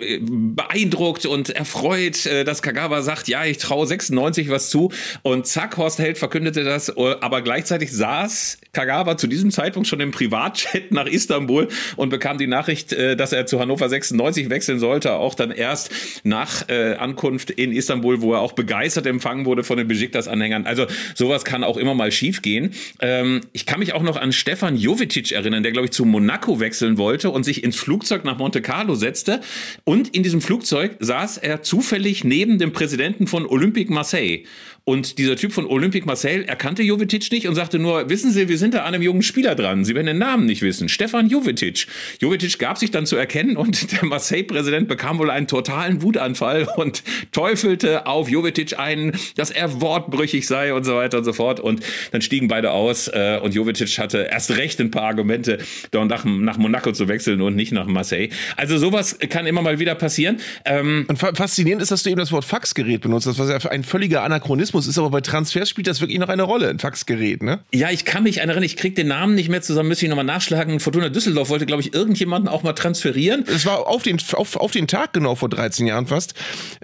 beeindruckt 0.56 1.26
und 1.26 1.50
erfreut, 1.50 2.26
äh, 2.26 2.44
dass 2.44 2.62
Kagawa 2.62 3.02
sagt, 3.02 3.28
ja, 3.28 3.44
ich 3.46 3.58
traue 3.58 3.88
96 3.88 4.50
was 4.50 4.70
zu. 4.70 4.92
Und 5.24 5.48
zack, 5.48 5.78
Horst 5.78 6.00
Held 6.00 6.18
verkündet 6.18 6.43
verkündete 6.44 6.64
das, 6.64 6.90
äh, 6.90 7.16
aber 7.22 7.42
gleichzeitig 7.42 7.92
saß 7.92 8.58
Kagawa 8.74 9.18
zu 9.18 9.28
diesem 9.28 9.52
Zeitpunkt 9.52 9.88
schon 9.88 10.00
im 10.00 10.12
Privatchat 10.12 10.92
nach 10.92 11.06
Istanbul 11.06 11.68
und 11.96 12.10
bekam 12.10 12.38
die 12.38 12.48
Nachricht, 12.48 12.92
äh, 12.94 13.16
dass 13.16 13.32
er 13.32 13.46
zu 13.46 13.60
Hannover 13.60 13.88
96 13.88 14.50
wechseln 14.50 14.80
sollte, 14.80 15.14
auch 15.14 15.36
dann 15.36 15.52
erst 15.52 15.92
nach 16.24 16.68
äh, 16.70 16.96
Ankunft 16.96 17.52
in 17.52 17.72
Istanbul, 17.72 18.22
wo 18.22 18.34
er 18.34 18.42
auch 18.42 18.54
begeistert 18.54 19.06
empfangen 19.06 19.46
wurde 19.46 19.64
von 19.64 19.78
den 19.78 19.88
Besiktas-Anhängern. 19.88 20.66
Also 20.66 20.86
sowas 21.16 21.46
kann 21.46 21.64
auch 21.64 21.78
immer 21.78 21.94
mal 21.94 22.12
schiefgehen. 22.12 22.74
Ähm, 23.00 23.42
ich 23.54 23.66
kann 23.66 23.80
mich 23.80 23.94
auch 23.94 24.04
noch 24.04 24.18
an 24.18 24.32
Stefan 24.32 24.76
Jovetic 24.76 25.32
erinnern, 25.32 25.64
der 25.64 25.72
glaube 25.72 25.86
ich 25.86 25.92
zu 25.92 26.06
Monaco 26.06 26.60
wechseln 26.60 26.98
wollte 26.98 27.30
und 27.30 27.44
sich 27.44 27.64
ins 27.64 27.78
Flugzeug 27.78 28.26
nach 28.26 28.38
Monte 28.38 28.62
Carlo 28.62 28.96
setzte 28.96 29.42
und 29.84 30.10
in 30.16 30.24
diesem 30.24 30.42
Flugzeug 30.42 30.98
saß 31.00 31.38
er 31.38 31.62
zufällig 31.62 32.24
neben 32.24 32.58
dem 32.58 32.74
Präsidenten 32.74 33.28
von 33.28 33.46
Olympique 33.46 33.94
Marseille. 33.94 34.44
Und 34.86 35.18
dieser 35.18 35.38
Typ 35.38 35.54
von 35.54 35.66
Olympique 35.66 36.06
Marseille 36.06 36.44
erkannte 36.44 36.84
Jovetic 36.84 37.32
nicht 37.32 37.48
und 37.48 37.56
sagte 37.56 37.80
nur, 37.80 38.10
wissen 38.10 38.34
Sie, 38.34 38.50
wir 38.50 38.58
sind 38.58 38.74
da 38.74 38.80
an 38.80 38.94
einem 38.94 39.02
jungen 39.02 39.22
Spieler 39.22 39.56
dran. 39.56 39.86
Sie 39.86 39.96
werden 39.96 40.08
den 40.08 40.18
Namen 40.18 40.46
nicht 40.46 40.62
wissen. 40.62 40.90
Stefan 40.90 41.30
Jovetic. 41.30 41.88
Jovetic 42.20 42.60
gab 42.60 42.78
sich 42.78 42.92
dann 42.92 43.06
zu 43.06 43.16
erkennen 43.16 43.56
und 43.56 43.92
der 43.94 44.04
Marseille-Präsident 44.04 44.90
bekam 44.90 45.20
wohl 45.20 45.30
einen 45.30 45.48
totalen 45.48 46.02
Wutanfall 46.02 46.68
und 46.76 47.02
teufelte 47.32 48.08
auf 48.08 48.28
Jovetic 48.28 48.78
ein, 48.78 49.14
dass 49.38 49.52
er 49.52 49.80
wortbrüchig 49.80 50.46
sei 50.48 50.74
und 50.74 50.84
so 50.84 50.96
weiter 50.96 51.20
und 51.20 51.24
so 51.24 51.32
fort. 51.32 51.62
Und 51.62 51.80
dann 52.12 52.22
stiegen 52.22 52.50
beide 52.50 52.72
aus 52.72 53.08
äh, 53.08 53.40
und 53.42 53.56
Jovetic 53.56 53.98
hatte 54.00 54.28
erst 54.30 54.52
recht 54.58 54.82
ein 54.82 54.92
paar 54.92 55.04
Argumente, 55.04 55.60
da 55.92 56.04
nach, 56.04 56.26
nach 56.26 56.58
Monaco 56.58 56.92
zu 56.92 57.08
wechseln 57.08 57.42
und 57.42 57.56
nicht 57.56 57.72
nach 57.72 57.86
Marseille. 57.86 58.32
Also 58.58 58.78
sowas 58.78 59.18
kann 59.30 59.46
immer 59.46 59.62
mal 59.62 59.80
wieder 59.80 59.96
passieren. 59.96 60.42
Ähm, 60.66 61.06
und 61.08 61.18
faszinierend 61.18 61.82
ist, 61.82 61.92
dass 61.92 62.04
du 62.04 62.10
eben 62.10 62.20
das 62.20 62.34
Wort 62.34 62.44
Faxgerät 62.44 63.00
benutzt 63.00 63.28
hast, 63.28 63.40
was 63.40 63.48
ja 63.48 63.72
ein 63.72 63.86
völliger 63.86 64.24
Anachronismus 64.24 64.73
Mechanismus 64.74 64.88
ist, 64.88 64.98
aber 64.98 65.10
bei 65.10 65.22
Transfers 65.22 65.70
spielt 65.70 65.88
das 65.88 66.02
wirklich 66.02 66.20
noch 66.20 66.30
eine 66.30 66.44
Rolle, 66.44 66.70
ein 66.70 66.80
Faxgerät, 66.80 67.44
ne? 67.44 67.60
Ja, 67.74 67.90
ich 67.92 68.06
kann 68.06 68.24
mich 68.24 68.38
erinnern, 68.38 68.64
ich 68.64 68.78
krieg 68.78 68.96
den 68.96 69.08
Namen 69.08 69.36
nicht 69.36 69.50
mehr 69.50 69.62
zusammen, 69.62 69.90
müsste 69.90 70.06
ich 70.06 70.10
nochmal 70.10 70.26
nachschlagen. 70.26 70.80
Fortuna 70.80 71.10
Düsseldorf 71.10 71.50
wollte, 71.50 71.66
glaube 71.66 71.82
ich, 71.82 71.94
irgendjemanden 71.94 72.50
auch 72.50 72.64
mal 72.64 72.74
transferieren. 72.74 73.46
Es 73.48 73.66
war 73.66 73.88
auf 73.88 74.04
den, 74.04 74.20
auf, 74.34 74.56
auf 74.56 74.72
den 74.72 74.88
Tag 74.88 75.14
genau 75.14 75.36
vor 75.36 75.50
13 75.50 75.88
Jahren 75.88 76.08
fast. 76.08 76.34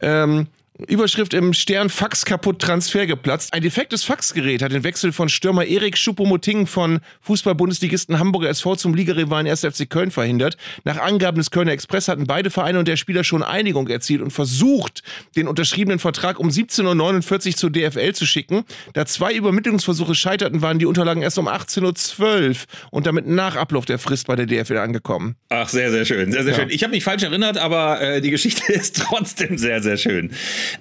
Ähm, 0.01 0.47
Überschrift 0.87 1.33
im 1.33 1.53
Stern 1.53 1.89
Fax 1.89 2.23
kaputt, 2.23 2.59
Transfer 2.59 3.05
geplatzt. 3.05 3.53
Ein 3.53 3.61
defektes 3.61 4.03
Faxgerät 4.03 4.61
hat 4.61 4.71
den 4.71 4.83
Wechsel 4.83 5.11
von 5.11 5.27
Stürmer 5.27 5.65
Erik 5.65 5.97
Schuppomoting 5.97 6.67
von 6.67 6.99
Fußball-Bundesligisten 7.21 8.17
Hamburger 8.17 8.49
SV 8.49 8.77
zum 8.77 8.93
Ligarivalen 8.93 9.45
1. 9.45 9.61
FC 9.61 9.89
Köln 9.89 10.09
verhindert. 10.09 10.55
Nach 10.85 10.97
Angaben 10.97 11.37
des 11.37 11.51
Kölner 11.51 11.73
Express 11.73 12.07
hatten 12.07 12.27
beide 12.27 12.49
Vereine 12.49 12.79
und 12.79 12.87
der 12.87 12.95
Spieler 12.95 13.25
schon 13.25 13.43
Einigung 13.43 13.89
erzielt 13.89 14.21
und 14.21 14.31
versucht, 14.31 15.03
den 15.35 15.49
unterschriebenen 15.49 15.99
Vertrag 15.99 16.39
um 16.39 16.47
17.49 16.47 17.47
Uhr 17.47 17.55
zur 17.55 17.71
DFL 17.71 18.13
zu 18.13 18.25
schicken. 18.25 18.63
Da 18.93 19.05
zwei 19.05 19.33
Übermittlungsversuche 19.33 20.15
scheiterten, 20.15 20.61
waren 20.61 20.79
die 20.79 20.85
Unterlagen 20.85 21.21
erst 21.21 21.37
um 21.39 21.49
18.12 21.49 22.49
Uhr 22.49 22.55
und 22.91 23.05
damit 23.05 23.27
nach 23.27 23.57
Ablauf 23.57 23.85
der 23.85 23.99
Frist 23.99 24.27
bei 24.27 24.37
der 24.37 24.45
DFL 24.45 24.77
angekommen. 24.77 25.35
Ach, 25.49 25.67
sehr, 25.67 25.91
sehr 25.91 26.05
schön. 26.05 26.31
Sehr, 26.31 26.43
sehr 26.43 26.53
ja. 26.53 26.59
schön. 26.59 26.69
Ich 26.69 26.83
habe 26.83 26.91
mich 26.91 27.03
falsch 27.03 27.23
erinnert, 27.23 27.57
aber 27.57 27.99
äh, 27.99 28.21
die 28.21 28.31
Geschichte 28.31 28.71
ist 28.71 28.95
trotzdem 28.97 29.57
sehr, 29.57 29.81
sehr 29.83 29.97
schön. 29.97 30.31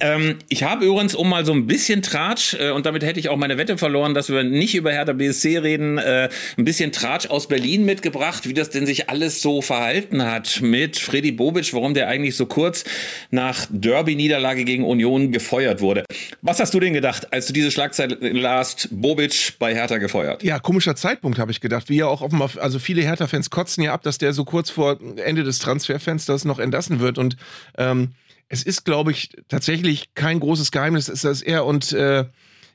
Ähm, 0.00 0.36
ich 0.48 0.62
habe 0.62 0.84
übrigens, 0.84 1.14
um 1.14 1.28
mal 1.28 1.44
so 1.44 1.52
ein 1.52 1.66
bisschen 1.66 2.02
Tratsch, 2.02 2.54
äh, 2.54 2.70
und 2.70 2.86
damit 2.86 3.02
hätte 3.02 3.20
ich 3.20 3.28
auch 3.28 3.36
meine 3.36 3.58
Wette 3.58 3.78
verloren, 3.78 4.14
dass 4.14 4.28
wir 4.28 4.42
nicht 4.42 4.74
über 4.74 4.92
Hertha 4.92 5.12
BSC 5.12 5.58
reden, 5.58 5.98
äh, 5.98 6.28
ein 6.56 6.64
bisschen 6.64 6.92
Tratsch 6.92 7.26
aus 7.28 7.48
Berlin 7.48 7.84
mitgebracht, 7.84 8.48
wie 8.48 8.54
das 8.54 8.70
denn 8.70 8.86
sich 8.86 9.10
alles 9.10 9.42
so 9.42 9.62
verhalten 9.62 10.24
hat 10.24 10.60
mit 10.60 10.98
Freddy 10.98 11.32
Bobic, 11.32 11.72
warum 11.72 11.94
der 11.94 12.08
eigentlich 12.08 12.36
so 12.36 12.46
kurz 12.46 12.84
nach 13.30 13.66
Derby-Niederlage 13.70 14.64
gegen 14.64 14.84
Union 14.84 15.32
gefeuert 15.32 15.80
wurde. 15.80 16.04
Was 16.42 16.60
hast 16.60 16.74
du 16.74 16.80
denn 16.80 16.92
gedacht, 16.92 17.32
als 17.32 17.46
du 17.46 17.52
diese 17.52 17.70
Schlagzeile 17.70 18.16
las, 18.20 18.88
Bobic 18.90 19.54
bei 19.58 19.74
Hertha 19.74 19.98
gefeuert? 19.98 20.42
Ja, 20.42 20.58
komischer 20.58 20.96
Zeitpunkt, 20.96 21.38
habe 21.38 21.50
ich 21.50 21.60
gedacht. 21.60 21.88
Wie 21.88 21.96
ja 21.96 22.06
auch 22.06 22.22
offenbar, 22.22 22.50
also 22.60 22.78
viele 22.78 23.02
Hertha-Fans 23.02 23.50
kotzen 23.50 23.82
ja 23.82 23.92
ab, 23.92 24.02
dass 24.02 24.18
der 24.18 24.32
so 24.32 24.44
kurz 24.44 24.70
vor 24.70 24.98
Ende 25.16 25.44
des 25.44 25.58
Transferfensters 25.58 26.44
noch 26.44 26.58
entlassen 26.58 27.00
wird. 27.00 27.18
Und 27.18 27.36
ähm, 27.76 28.12
es 28.48 28.62
ist, 28.62 28.84
glaube 28.84 29.10
ich, 29.10 29.30
tatsächlich 29.48 30.14
kein 30.14 30.40
großes 30.40 30.70
Geheimnis, 30.70 31.06
dass 31.06 31.42
er 31.42 31.66
und 31.66 31.92
äh, 31.92 32.26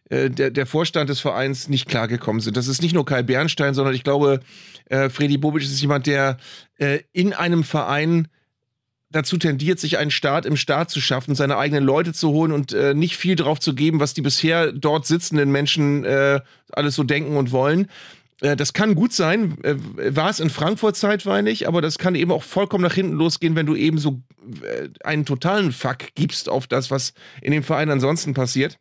äh, 0.09 0.29
der, 0.29 0.51
der 0.51 0.65
Vorstand 0.65 1.09
des 1.09 1.19
Vereins 1.19 1.69
nicht 1.69 1.87
klargekommen 1.87 2.41
sind. 2.41 2.57
Das 2.57 2.67
ist 2.67 2.81
nicht 2.81 2.93
nur 2.93 3.05
Kai 3.05 3.23
Bernstein, 3.23 3.73
sondern 3.73 3.95
ich 3.95 4.03
glaube, 4.03 4.41
äh, 4.85 5.09
Freddy 5.09 5.37
Bobic 5.37 5.63
ist 5.63 5.81
jemand, 5.81 6.07
der 6.07 6.37
äh, 6.77 6.99
in 7.13 7.33
einem 7.33 7.63
Verein 7.63 8.27
dazu 9.09 9.37
tendiert, 9.37 9.79
sich 9.79 9.97
einen 9.97 10.11
Staat 10.11 10.45
im 10.45 10.57
Staat 10.57 10.89
zu 10.89 10.99
schaffen, 10.99 11.35
seine 11.35 11.57
eigenen 11.57 11.83
Leute 11.83 12.13
zu 12.13 12.29
holen 12.31 12.51
und 12.51 12.73
äh, 12.73 12.93
nicht 12.93 13.15
viel 13.15 13.35
drauf 13.35 13.59
zu 13.59 13.75
geben, 13.75 13.99
was 13.99 14.13
die 14.13 14.21
bisher 14.21 14.71
dort 14.71 15.05
sitzenden 15.05 15.51
Menschen 15.51 16.03
äh, 16.03 16.41
alles 16.71 16.95
so 16.95 17.03
denken 17.03 17.37
und 17.37 17.51
wollen. 17.51 17.87
Äh, 18.43 18.55
das 18.55 18.73
kann 18.73 18.93
gut 18.93 19.13
sein, 19.13 19.57
äh, 19.63 19.75
war 20.15 20.29
es 20.29 20.39
in 20.39 20.50
Frankfurt 20.50 20.95
zeitweilig, 20.95 21.67
aber 21.67 21.81
das 21.81 21.97
kann 21.97 22.13
eben 22.13 22.31
auch 22.31 22.43
vollkommen 22.43 22.83
nach 22.83 22.93
hinten 22.93 23.13
losgehen, 23.13 23.55
wenn 23.55 23.65
du 23.65 23.75
eben 23.75 23.97
so 23.97 24.21
äh, 24.62 24.89
einen 25.03 25.25
totalen 25.25 25.71
Fuck 25.71 26.13
gibst 26.13 26.50
auf 26.50 26.67
das, 26.67 26.91
was 26.91 27.13
in 27.41 27.51
dem 27.51 27.63
Verein 27.63 27.89
ansonsten 27.89 28.33
passiert. 28.33 28.77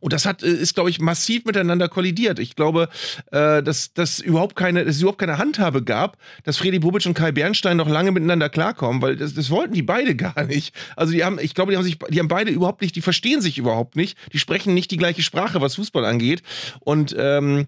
Und 0.00 0.12
das 0.12 0.26
hat, 0.26 0.44
ist, 0.44 0.74
glaube 0.74 0.90
ich, 0.90 1.00
massiv 1.00 1.44
miteinander 1.44 1.88
kollidiert. 1.88 2.38
Ich 2.38 2.54
glaube, 2.54 2.88
dass, 3.32 3.92
dass, 3.94 4.20
überhaupt 4.20 4.54
keine, 4.54 4.84
dass 4.84 4.94
es 4.94 5.00
überhaupt 5.00 5.18
keine 5.18 5.38
Handhabe 5.38 5.82
gab, 5.82 6.18
dass 6.44 6.56
Freddy 6.56 6.78
Bubic 6.78 7.04
und 7.06 7.14
Kai 7.14 7.32
Bernstein 7.32 7.76
noch 7.78 7.88
lange 7.88 8.12
miteinander 8.12 8.48
klarkommen, 8.48 9.02
weil 9.02 9.16
das, 9.16 9.34
das 9.34 9.50
wollten 9.50 9.74
die 9.74 9.82
beide 9.82 10.14
gar 10.14 10.44
nicht. 10.44 10.72
Also 10.94 11.12
die 11.12 11.24
haben, 11.24 11.40
ich 11.40 11.52
glaube, 11.52 11.72
die 11.72 11.76
haben 11.76 11.82
sich, 11.82 11.98
die 12.10 12.20
haben 12.20 12.28
beide 12.28 12.52
überhaupt 12.52 12.80
nicht, 12.80 12.94
die 12.94 13.00
verstehen 13.00 13.40
sich 13.40 13.58
überhaupt 13.58 13.96
nicht, 13.96 14.16
die 14.32 14.38
sprechen 14.38 14.72
nicht 14.72 14.92
die 14.92 14.98
gleiche 14.98 15.24
Sprache, 15.24 15.60
was 15.60 15.74
Fußball 15.74 16.04
angeht. 16.04 16.44
Und 16.78 17.16
ähm, 17.18 17.66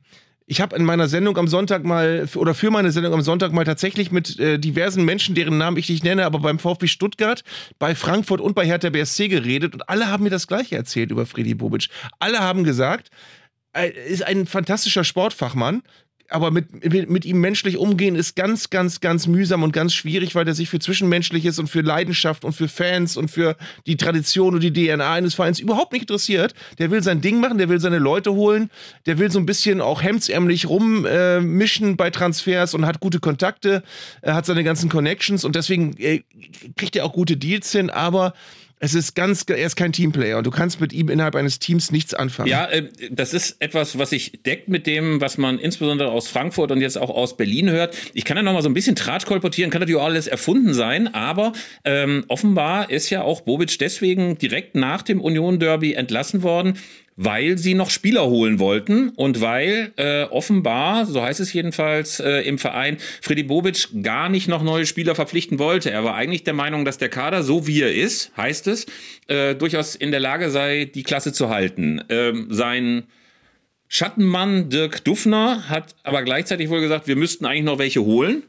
ich 0.50 0.61
habe 0.61 0.75
in 0.75 0.85
meiner 0.85 1.07
Sendung 1.07 1.38
am 1.38 1.47
Sonntag 1.47 1.85
mal, 1.85 2.26
oder 2.35 2.54
für 2.54 2.73
meine 2.73 2.90
Sendung 2.90 3.14
am 3.14 3.23
Sonntag 3.23 3.52
mal 3.52 3.62
tatsächlich 3.62 4.11
mit 4.11 4.37
äh, 4.40 4.59
diversen 4.59 5.04
Menschen, 5.04 5.37
deren 5.37 5.59
Namen 5.59 5.76
ich 5.76 5.88
nicht 5.88 6.02
nenne, 6.02 6.26
aber 6.26 6.40
beim 6.40 6.59
VfB 6.59 6.88
Stuttgart, 6.88 7.45
bei 7.78 7.95
Frankfurt 7.95 8.40
und 8.40 8.57
bei 8.57 8.66
Hertha 8.66 8.90
BSC 8.90 9.28
geredet 9.28 9.75
und 9.75 9.88
alle 9.88 10.09
haben 10.09 10.25
mir 10.25 10.30
das 10.30 10.49
Gleiche 10.49 10.75
erzählt 10.75 11.12
über 11.12 11.25
Freddy 11.25 11.54
Bobic. 11.54 11.88
Alle 12.19 12.40
haben 12.40 12.64
gesagt, 12.64 13.11
er 13.73 13.95
ist 13.95 14.25
ein 14.25 14.45
fantastischer 14.45 15.04
Sportfachmann, 15.04 15.83
aber 16.30 16.50
mit, 16.50 16.84
mit, 16.84 17.10
mit, 17.10 17.25
ihm 17.25 17.40
menschlich 17.40 17.76
umgehen 17.76 18.14
ist 18.14 18.37
ganz, 18.37 18.70
ganz, 18.70 19.00
ganz 19.00 19.26
mühsam 19.26 19.62
und 19.62 19.72
ganz 19.72 19.92
schwierig, 19.92 20.34
weil 20.34 20.46
er 20.46 20.54
sich 20.54 20.70
für 20.70 20.78
Zwischenmenschliches 20.78 21.58
und 21.58 21.68
für 21.68 21.80
Leidenschaft 21.80 22.44
und 22.44 22.52
für 22.52 22.68
Fans 22.68 23.16
und 23.16 23.30
für 23.30 23.56
die 23.87 23.96
Tradition 23.96 24.54
und 24.54 24.60
die 24.60 24.72
DNA 24.72 25.12
eines 25.12 25.34
Vereins 25.34 25.58
überhaupt 25.58 25.92
nicht 25.92 26.02
interessiert. 26.02 26.54
Der 26.78 26.90
will 26.90 27.02
sein 27.02 27.20
Ding 27.20 27.40
machen, 27.40 27.58
der 27.58 27.68
will 27.68 27.80
seine 27.80 27.99
Leute 27.99 28.32
holen, 28.32 28.70
der 29.06 29.18
will 29.18 29.30
so 29.30 29.38
ein 29.38 29.46
bisschen 29.46 29.80
auch 29.80 30.02
hemdsärmlich 30.02 30.68
rummischen 30.68 31.92
äh, 31.92 31.96
bei 31.96 32.10
Transfers 32.10 32.75
und 32.75 32.87
hat 32.87 33.00
gute 33.00 33.20
Kontakte, 33.20 33.82
er 34.22 34.34
hat 34.34 34.46
seine 34.46 34.64
ganzen 34.64 34.88
Connections 34.88 35.44
und 35.44 35.56
deswegen 35.56 35.96
äh, 35.99 36.22
kriegt 36.76 36.96
er 36.96 37.04
auch 37.04 37.12
gute 37.12 37.37
Deals 37.37 37.72
hin, 37.72 37.90
aber 37.90 38.34
es 38.82 38.94
ist 38.94 39.14
ganz, 39.14 39.44
er 39.46 39.58
ist 39.58 39.76
kein 39.76 39.92
Teamplayer 39.92 40.38
und 40.38 40.46
du 40.46 40.50
kannst 40.50 40.80
mit 40.80 40.94
ihm 40.94 41.10
innerhalb 41.10 41.37
eines 41.37 41.58
Teams 41.58 41.92
nichts 41.92 42.14
anfangen. 42.14 42.49
Ja, 42.49 42.64
äh, 42.64 42.88
das 43.10 43.34
ist 43.34 43.56
etwas, 43.60 43.99
was 43.99 44.10
sich 44.10 44.42
deckt 44.42 44.68
mit 44.68 44.87
dem, 44.87 45.20
was 45.20 45.37
man 45.37 45.58
insbesondere 45.58 46.10
aus 46.10 46.28
Frankfurt 46.28 46.72
und 46.72 46.80
jetzt 46.80 46.96
auch 46.96 47.10
aus 47.10 47.37
Berlin 47.37 47.68
hört. 47.70 47.94
Ich 48.14 48.25
kann 48.25 48.38
ja 48.38 48.42
noch 48.42 48.54
mal 48.54 48.62
so 48.62 48.70
ein 48.70 48.75
bisschen 48.75 48.96
Tratsch 48.96 49.26
kolportieren, 49.26 49.70
kann 49.70 49.80
natürlich 49.80 50.00
auch 50.00 50.06
alles 50.06 50.26
erfunden 50.26 50.72
sein, 50.72 51.12
aber 51.14 51.52
ähm, 51.84 52.25
offenbar 52.28 52.90
ist 52.90 53.10
ja 53.10 53.22
auch 53.22 53.42
Bobic 53.42 53.78
deswegen 53.78 54.38
direkt 54.38 54.75
nach 54.75 55.02
dem 55.02 55.20
Union 55.20 55.58
Derby 55.58 55.92
entlassen 55.92 56.42
worden, 56.42 56.78
weil 57.23 57.59
sie 57.59 57.75
noch 57.75 57.91
Spieler 57.91 58.25
holen 58.25 58.59
wollten 58.59 59.11
und 59.11 59.43
weil 59.43 59.93
äh, 59.97 60.23
offenbar, 60.25 61.05
so 61.05 61.21
heißt 61.21 61.39
es 61.39 61.53
jedenfalls 61.53 62.19
äh, 62.19 62.41
im 62.49 62.57
Verein, 62.57 62.97
Freddy 63.21 63.43
Bobic 63.43 63.89
gar 64.03 64.31
nicht 64.31 64.49
noch 64.49 64.62
neue 64.62 64.87
Spieler 64.87 65.15
verpflichten 65.15 65.59
wollte. 65.59 65.91
Er 65.91 66.03
war 66.03 66.15
eigentlich 66.15 66.45
der 66.45 66.55
Meinung, 66.55 66.87
dass 66.87 66.97
der 66.97 67.11
Kader, 67.11 67.43
so 67.43 67.67
wie 67.67 67.83
er 67.83 67.95
ist, 67.95 68.35
heißt 68.39 68.69
es, 68.69 68.87
äh, 69.29 69.55
durchaus 69.55 69.97
in 69.97 70.12
der 70.12 70.21
Lage 70.21 70.49
sei, 70.49 70.87
die 70.87 71.03
Klasse 71.03 71.35
zu 71.35 71.50
halten. 71.50 72.03
Ähm, 72.09 72.47
sein 72.49 73.03
Schattenmann 73.87 74.71
Dirk 74.71 75.05
Duffner 75.05 75.69
hat 75.69 75.95
aber 76.05 76.23
gleichzeitig 76.23 76.71
wohl 76.71 76.81
gesagt, 76.81 77.07
wir 77.07 77.17
müssten 77.17 77.45
eigentlich 77.45 77.65
noch 77.65 77.79
welche 77.79 78.03
holen. 78.03 78.45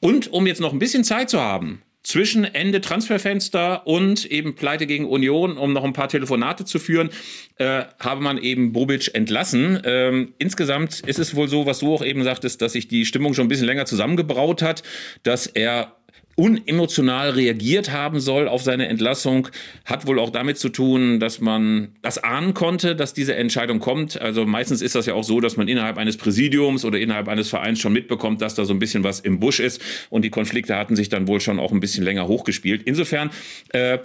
Und 0.00 0.32
um 0.32 0.46
jetzt 0.46 0.62
noch 0.62 0.72
ein 0.72 0.78
bisschen 0.78 1.04
Zeit 1.04 1.28
zu 1.28 1.42
haben, 1.42 1.82
zwischen 2.04 2.44
Ende 2.44 2.80
Transferfenster 2.80 3.86
und 3.86 4.26
eben 4.26 4.54
Pleite 4.54 4.86
gegen 4.86 5.06
Union, 5.06 5.56
um 5.56 5.72
noch 5.72 5.84
ein 5.84 5.94
paar 5.94 6.08
Telefonate 6.08 6.64
zu 6.64 6.78
führen, 6.78 7.10
äh, 7.56 7.84
habe 7.98 8.22
man 8.22 8.38
eben 8.38 8.72
Bobic 8.72 9.14
entlassen. 9.14 9.80
Ähm, 9.84 10.34
insgesamt 10.38 11.00
ist 11.00 11.18
es 11.18 11.34
wohl 11.34 11.48
so, 11.48 11.66
was 11.66 11.80
du 11.80 11.92
auch 11.94 12.04
eben 12.04 12.22
sagtest, 12.22 12.62
dass 12.62 12.74
sich 12.74 12.86
die 12.86 13.06
Stimmung 13.06 13.34
schon 13.34 13.46
ein 13.46 13.48
bisschen 13.48 13.66
länger 13.66 13.86
zusammengebraut 13.86 14.62
hat, 14.62 14.82
dass 15.22 15.46
er 15.46 15.96
unemotional 16.36 17.30
reagiert 17.30 17.92
haben 17.92 18.20
soll 18.20 18.48
auf 18.48 18.62
seine 18.62 18.88
Entlassung, 18.88 19.48
hat 19.84 20.06
wohl 20.06 20.18
auch 20.18 20.30
damit 20.30 20.58
zu 20.58 20.68
tun, 20.68 21.20
dass 21.20 21.40
man 21.40 21.88
das 22.02 22.18
ahnen 22.18 22.54
konnte, 22.54 22.96
dass 22.96 23.14
diese 23.14 23.34
Entscheidung 23.34 23.78
kommt. 23.78 24.20
Also 24.20 24.44
meistens 24.46 24.82
ist 24.82 24.94
das 24.94 25.06
ja 25.06 25.14
auch 25.14 25.24
so, 25.24 25.40
dass 25.40 25.56
man 25.56 25.68
innerhalb 25.68 25.98
eines 25.98 26.16
Präsidiums 26.16 26.84
oder 26.84 26.98
innerhalb 26.98 27.28
eines 27.28 27.48
Vereins 27.48 27.78
schon 27.78 27.92
mitbekommt, 27.92 28.40
dass 28.42 28.54
da 28.54 28.64
so 28.64 28.72
ein 28.72 28.78
bisschen 28.78 29.04
was 29.04 29.20
im 29.20 29.40
Busch 29.40 29.60
ist 29.60 29.80
und 30.10 30.22
die 30.22 30.30
Konflikte 30.30 30.76
hatten 30.76 30.96
sich 30.96 31.08
dann 31.08 31.28
wohl 31.28 31.40
schon 31.40 31.58
auch 31.58 31.72
ein 31.72 31.80
bisschen 31.80 32.04
länger 32.04 32.26
hochgespielt. 32.26 32.82
Insofern 32.84 33.30
äh, 33.70 33.98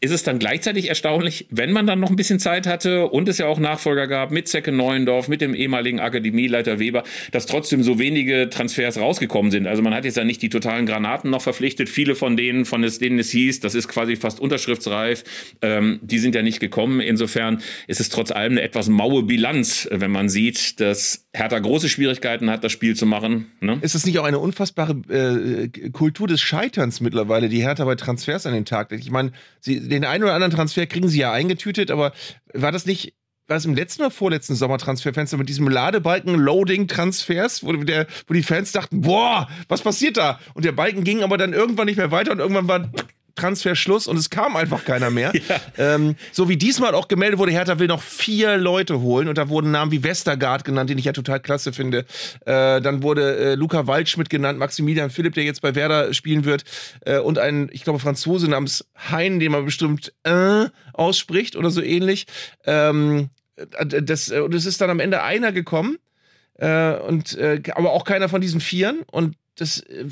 ist 0.00 0.10
es 0.10 0.22
dann 0.22 0.38
gleichzeitig 0.38 0.88
erstaunlich, 0.88 1.46
wenn 1.50 1.72
man 1.72 1.86
dann 1.86 2.00
noch 2.00 2.10
ein 2.10 2.16
bisschen 2.16 2.38
Zeit 2.38 2.66
hatte 2.66 3.06
und 3.06 3.28
es 3.28 3.38
ja 3.38 3.46
auch 3.46 3.58
Nachfolger 3.58 4.06
gab 4.06 4.30
mit 4.30 4.46
Zecke 4.46 4.70
Neuendorf, 4.70 5.28
mit 5.28 5.40
dem 5.40 5.54
ehemaligen 5.54 6.00
Akademieleiter 6.00 6.78
Weber, 6.78 7.02
dass 7.32 7.46
trotzdem 7.46 7.82
so 7.82 7.98
wenige 7.98 8.50
Transfers 8.50 8.98
rausgekommen 8.98 9.50
sind. 9.50 9.66
Also 9.66 9.82
man 9.82 9.94
hat 9.94 10.04
jetzt 10.04 10.18
ja 10.18 10.24
nicht 10.24 10.42
die 10.42 10.50
totalen 10.50 10.84
Granaten 10.84 11.30
noch 11.30 11.40
verpflichtet. 11.40 11.88
Viele 11.88 12.14
von 12.14 12.36
denen, 12.36 12.66
von 12.66 12.82
denen 12.82 13.18
es 13.18 13.30
hieß, 13.30 13.60
das 13.60 13.74
ist 13.74 13.88
quasi 13.88 14.16
fast 14.16 14.38
unterschriftsreif, 14.38 15.24
ähm, 15.62 15.98
die 16.02 16.18
sind 16.18 16.34
ja 16.34 16.42
nicht 16.42 16.60
gekommen. 16.60 17.00
Insofern 17.00 17.62
ist 17.86 18.00
es 18.00 18.10
trotz 18.10 18.30
allem 18.30 18.52
eine 18.52 18.62
etwas 18.62 18.88
maue 18.88 19.22
Bilanz, 19.22 19.88
wenn 19.90 20.10
man 20.10 20.28
sieht, 20.28 20.78
dass 20.78 21.26
Hertha 21.32 21.58
große 21.58 21.88
Schwierigkeiten 21.88 22.50
hat, 22.50 22.64
das 22.64 22.72
Spiel 22.72 22.96
zu 22.96 23.06
machen. 23.06 23.46
Ne? 23.60 23.78
Ist 23.80 23.94
es 23.94 24.04
nicht 24.04 24.18
auch 24.18 24.24
eine 24.24 24.38
unfassbare 24.38 24.92
äh, 25.08 25.90
Kultur 25.90 26.28
des 26.28 26.40
Scheiterns 26.40 27.00
mittlerweile, 27.00 27.48
die 27.48 27.62
Hertha 27.62 27.84
bei 27.84 27.94
Transfers 27.94 28.46
an 28.46 28.52
den 28.52 28.64
Tag 28.64 28.90
legt? 28.90 29.02
Ich 29.02 29.10
meine, 29.10 29.32
sie 29.60 29.85
den 29.88 30.04
einen 30.04 30.24
oder 30.24 30.34
anderen 30.34 30.52
Transfer 30.52 30.86
kriegen 30.86 31.08
sie 31.08 31.20
ja 31.20 31.32
eingetütet, 31.32 31.90
aber 31.90 32.12
war 32.52 32.72
das 32.72 32.86
nicht 32.86 33.14
war 33.48 33.56
es 33.56 33.64
im 33.64 33.74
letzten 33.74 34.02
oder 34.02 34.10
vorletzten 34.10 34.56
Sommertransferfenster 34.56 35.36
mit 35.36 35.48
diesem 35.48 35.68
Ladebalken-Loading-Transfers, 35.68 37.62
wo, 37.62 37.68
wo 37.68 38.34
die 38.34 38.42
Fans 38.42 38.72
dachten, 38.72 39.02
boah, 39.02 39.48
was 39.68 39.82
passiert 39.82 40.16
da? 40.16 40.40
Und 40.54 40.64
der 40.64 40.72
Balken 40.72 41.04
ging 41.04 41.22
aber 41.22 41.38
dann 41.38 41.52
irgendwann 41.52 41.86
nicht 41.86 41.96
mehr 41.96 42.10
weiter 42.10 42.32
und 42.32 42.40
irgendwann 42.40 42.66
war 42.66 42.90
Transferschluss 43.36 44.06
und 44.06 44.16
es 44.16 44.30
kam 44.30 44.56
einfach 44.56 44.84
keiner 44.84 45.10
mehr. 45.10 45.32
Ja. 45.48 45.60
Ähm, 45.94 46.16
so 46.32 46.48
wie 46.48 46.56
diesmal 46.56 46.94
auch 46.94 47.08
gemeldet 47.08 47.38
wurde, 47.38 47.52
Hertha 47.52 47.78
will 47.78 47.86
noch 47.86 48.02
vier 48.02 48.56
Leute 48.56 49.00
holen 49.00 49.28
und 49.28 49.38
da 49.38 49.48
wurden 49.48 49.70
Namen 49.70 49.92
wie 49.92 50.02
Westergaard 50.02 50.64
genannt, 50.64 50.90
den 50.90 50.98
ich 50.98 51.04
ja 51.04 51.12
total 51.12 51.40
klasse 51.40 51.72
finde. 51.72 52.04
Äh, 52.46 52.80
dann 52.80 53.02
wurde 53.02 53.36
äh, 53.36 53.54
Luca 53.54 53.86
Waldschmidt 53.86 54.30
genannt, 54.30 54.58
Maximilian 54.58 55.10
Philipp, 55.10 55.34
der 55.34 55.44
jetzt 55.44 55.62
bei 55.62 55.74
Werder 55.74 56.14
spielen 56.14 56.44
wird 56.44 56.64
äh, 57.02 57.18
und 57.18 57.38
ein, 57.38 57.68
ich 57.72 57.84
glaube, 57.84 57.98
Franzose 57.98 58.48
namens 58.48 58.86
Hein, 59.10 59.38
den 59.38 59.52
man 59.52 59.64
bestimmt 59.64 60.12
äh, 60.24 60.64
ausspricht 60.94 61.54
oder 61.54 61.70
so 61.70 61.82
ähnlich. 61.82 62.26
Ähm, 62.64 63.30
das, 63.86 64.30
und 64.30 64.54
es 64.54 64.66
ist 64.66 64.80
dann 64.80 64.90
am 64.90 65.00
Ende 65.00 65.22
einer 65.22 65.52
gekommen 65.52 65.98
äh, 66.58 66.94
und 66.94 67.36
äh, 67.36 67.62
aber 67.74 67.92
auch 67.92 68.04
keiner 68.04 68.28
von 68.28 68.40
diesen 68.40 68.60
Vieren 68.60 69.02
und 69.10 69.36
das 69.56 69.80
äh, 69.80 70.06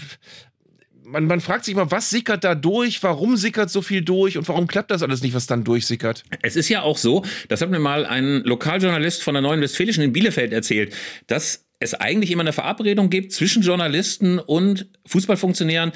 man, 1.05 1.27
man 1.27 1.41
fragt 1.41 1.65
sich 1.65 1.75
mal, 1.75 1.91
was 1.91 2.11
sickert 2.11 2.45
da 2.45 2.55
durch? 2.55 3.03
Warum 3.03 3.37
sickert 3.37 3.71
so 3.71 3.83
viel 3.83 4.03
durch? 4.03 4.39
Und 4.39 4.49
warum 4.49 4.67
klappt 4.67 4.91
das 4.91 5.03
alles 5.03 5.23
nicht, 5.23 5.35
was 5.35 5.47
dann 5.47 5.65
durchsickert? 5.65 6.25
Es 6.43 6.57
ist 6.57 6.69
ja 6.69 6.83
auch 6.83 6.99
so, 6.99 7.25
das 7.49 7.61
hat 7.61 7.71
mir 7.71 7.79
mal 7.79 8.07
ein 8.07 8.43
Lokaljournalist 8.45 9.23
von 9.23 9.35
der 9.35 9.43
Neuen 9.43 9.61
Westfälischen 9.61 10.03
in 10.03 10.13
Bielefeld 10.13 10.53
erzählt, 10.53 10.95
dass 11.27 11.65
es 11.81 11.95
eigentlich 11.95 12.31
immer 12.31 12.43
eine 12.43 12.53
Verabredung 12.53 13.11
gibt 13.11 13.33
zwischen 13.33 13.63
Journalisten 13.63 14.39
und 14.39 14.87
Fußballfunktionären, 15.07 15.93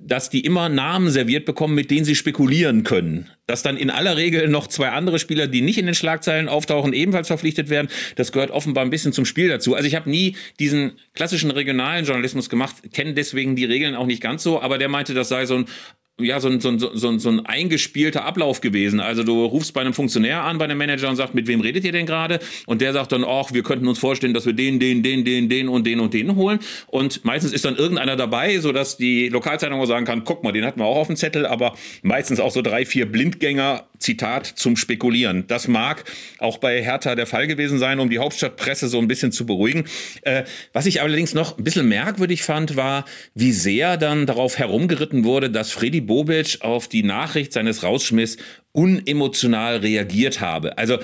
dass 0.00 0.30
die 0.30 0.40
immer 0.40 0.68
Namen 0.68 1.10
serviert 1.10 1.44
bekommen, 1.44 1.74
mit 1.74 1.90
denen 1.90 2.04
sie 2.04 2.14
spekulieren 2.14 2.82
können. 2.84 3.30
Dass 3.46 3.62
dann 3.62 3.76
in 3.76 3.90
aller 3.90 4.16
Regel 4.16 4.48
noch 4.48 4.66
zwei 4.66 4.88
andere 4.90 5.18
Spieler, 5.18 5.46
die 5.46 5.60
nicht 5.60 5.78
in 5.78 5.86
den 5.86 5.94
Schlagzeilen 5.94 6.48
auftauchen, 6.48 6.92
ebenfalls 6.92 7.28
verpflichtet 7.28 7.70
werden. 7.70 7.88
Das 8.16 8.32
gehört 8.32 8.50
offenbar 8.50 8.84
ein 8.84 8.90
bisschen 8.90 9.12
zum 9.12 9.24
Spiel 9.24 9.48
dazu. 9.48 9.74
Also 9.74 9.86
ich 9.86 9.94
habe 9.94 10.10
nie 10.10 10.36
diesen 10.58 10.92
klassischen 11.14 11.50
regionalen 11.50 12.04
Journalismus 12.04 12.50
gemacht, 12.50 12.76
kenne 12.92 13.14
deswegen 13.14 13.56
die 13.56 13.64
Regeln 13.64 13.94
auch 13.94 14.06
nicht 14.06 14.22
ganz 14.22 14.42
so, 14.42 14.60
aber 14.60 14.78
der 14.78 14.88
meinte, 14.88 15.14
das 15.14 15.28
sei 15.28 15.46
so 15.46 15.56
ein 15.56 15.66
ja, 16.18 16.40
so 16.40 16.48
ein, 16.48 16.60
so, 16.60 16.70
ein, 16.70 16.78
so, 16.78 17.08
ein, 17.08 17.18
so 17.18 17.28
ein 17.28 17.44
eingespielter 17.44 18.24
Ablauf 18.24 18.62
gewesen. 18.62 19.00
Also 19.00 19.22
du 19.22 19.44
rufst 19.44 19.74
bei 19.74 19.82
einem 19.82 19.92
Funktionär 19.92 20.44
an, 20.44 20.56
bei 20.56 20.64
einem 20.64 20.78
Manager 20.78 21.10
und 21.10 21.16
sagst, 21.16 21.34
mit 21.34 21.46
wem 21.46 21.60
redet 21.60 21.84
ihr 21.84 21.92
denn 21.92 22.06
gerade? 22.06 22.40
Und 22.64 22.80
der 22.80 22.94
sagt 22.94 23.12
dann, 23.12 23.22
ach, 23.22 23.52
wir 23.52 23.62
könnten 23.62 23.86
uns 23.86 23.98
vorstellen, 23.98 24.32
dass 24.32 24.46
wir 24.46 24.54
den, 24.54 24.80
den, 24.80 25.02
den, 25.02 25.26
den, 25.26 25.50
den 25.50 25.68
und 25.68 25.86
den 25.86 26.00
und 26.00 26.14
den 26.14 26.34
holen. 26.34 26.58
Und 26.86 27.24
meistens 27.26 27.52
ist 27.52 27.66
dann 27.66 27.76
irgendeiner 27.76 28.16
dabei, 28.16 28.58
sodass 28.60 28.96
die 28.96 29.28
Lokalzeitung 29.28 29.78
auch 29.78 29.84
sagen 29.84 30.06
kann, 30.06 30.24
guck 30.24 30.42
mal, 30.42 30.52
den 30.52 30.64
hatten 30.64 30.80
wir 30.80 30.86
auch 30.86 30.96
auf 30.96 31.08
dem 31.08 31.16
Zettel, 31.16 31.44
aber 31.44 31.74
meistens 32.02 32.40
auch 32.40 32.50
so 32.50 32.62
drei, 32.62 32.86
vier 32.86 33.04
Blindgänger, 33.04 33.84
Zitat, 33.98 34.46
zum 34.46 34.76
Spekulieren. 34.76 35.44
Das 35.48 35.68
mag 35.68 36.04
auch 36.38 36.58
bei 36.58 36.82
Hertha 36.82 37.14
der 37.14 37.26
Fall 37.26 37.46
gewesen 37.46 37.78
sein, 37.78 38.00
um 38.00 38.08
die 38.08 38.18
Hauptstadtpresse 38.18 38.88
so 38.88 38.98
ein 38.98 39.08
bisschen 39.08 39.32
zu 39.32 39.46
beruhigen. 39.46 39.84
Äh, 40.22 40.44
was 40.72 40.86
ich 40.86 41.02
allerdings 41.02 41.34
noch 41.34 41.58
ein 41.58 41.64
bisschen 41.64 41.88
merkwürdig 41.88 42.42
fand, 42.42 42.76
war, 42.76 43.04
wie 43.34 43.52
sehr 43.52 43.96
dann 43.96 44.26
darauf 44.26 44.58
herumgeritten 44.58 45.24
wurde, 45.24 45.50
dass 45.50 45.72
Freddy 45.72 46.05
Bobic 46.06 46.58
auf 46.60 46.88
die 46.88 47.02
Nachricht 47.02 47.52
seines 47.52 47.82
Rausschmiss 47.82 48.36
unemotional 48.72 49.78
reagiert 49.78 50.40
habe. 50.40 50.78
Also 50.78 50.98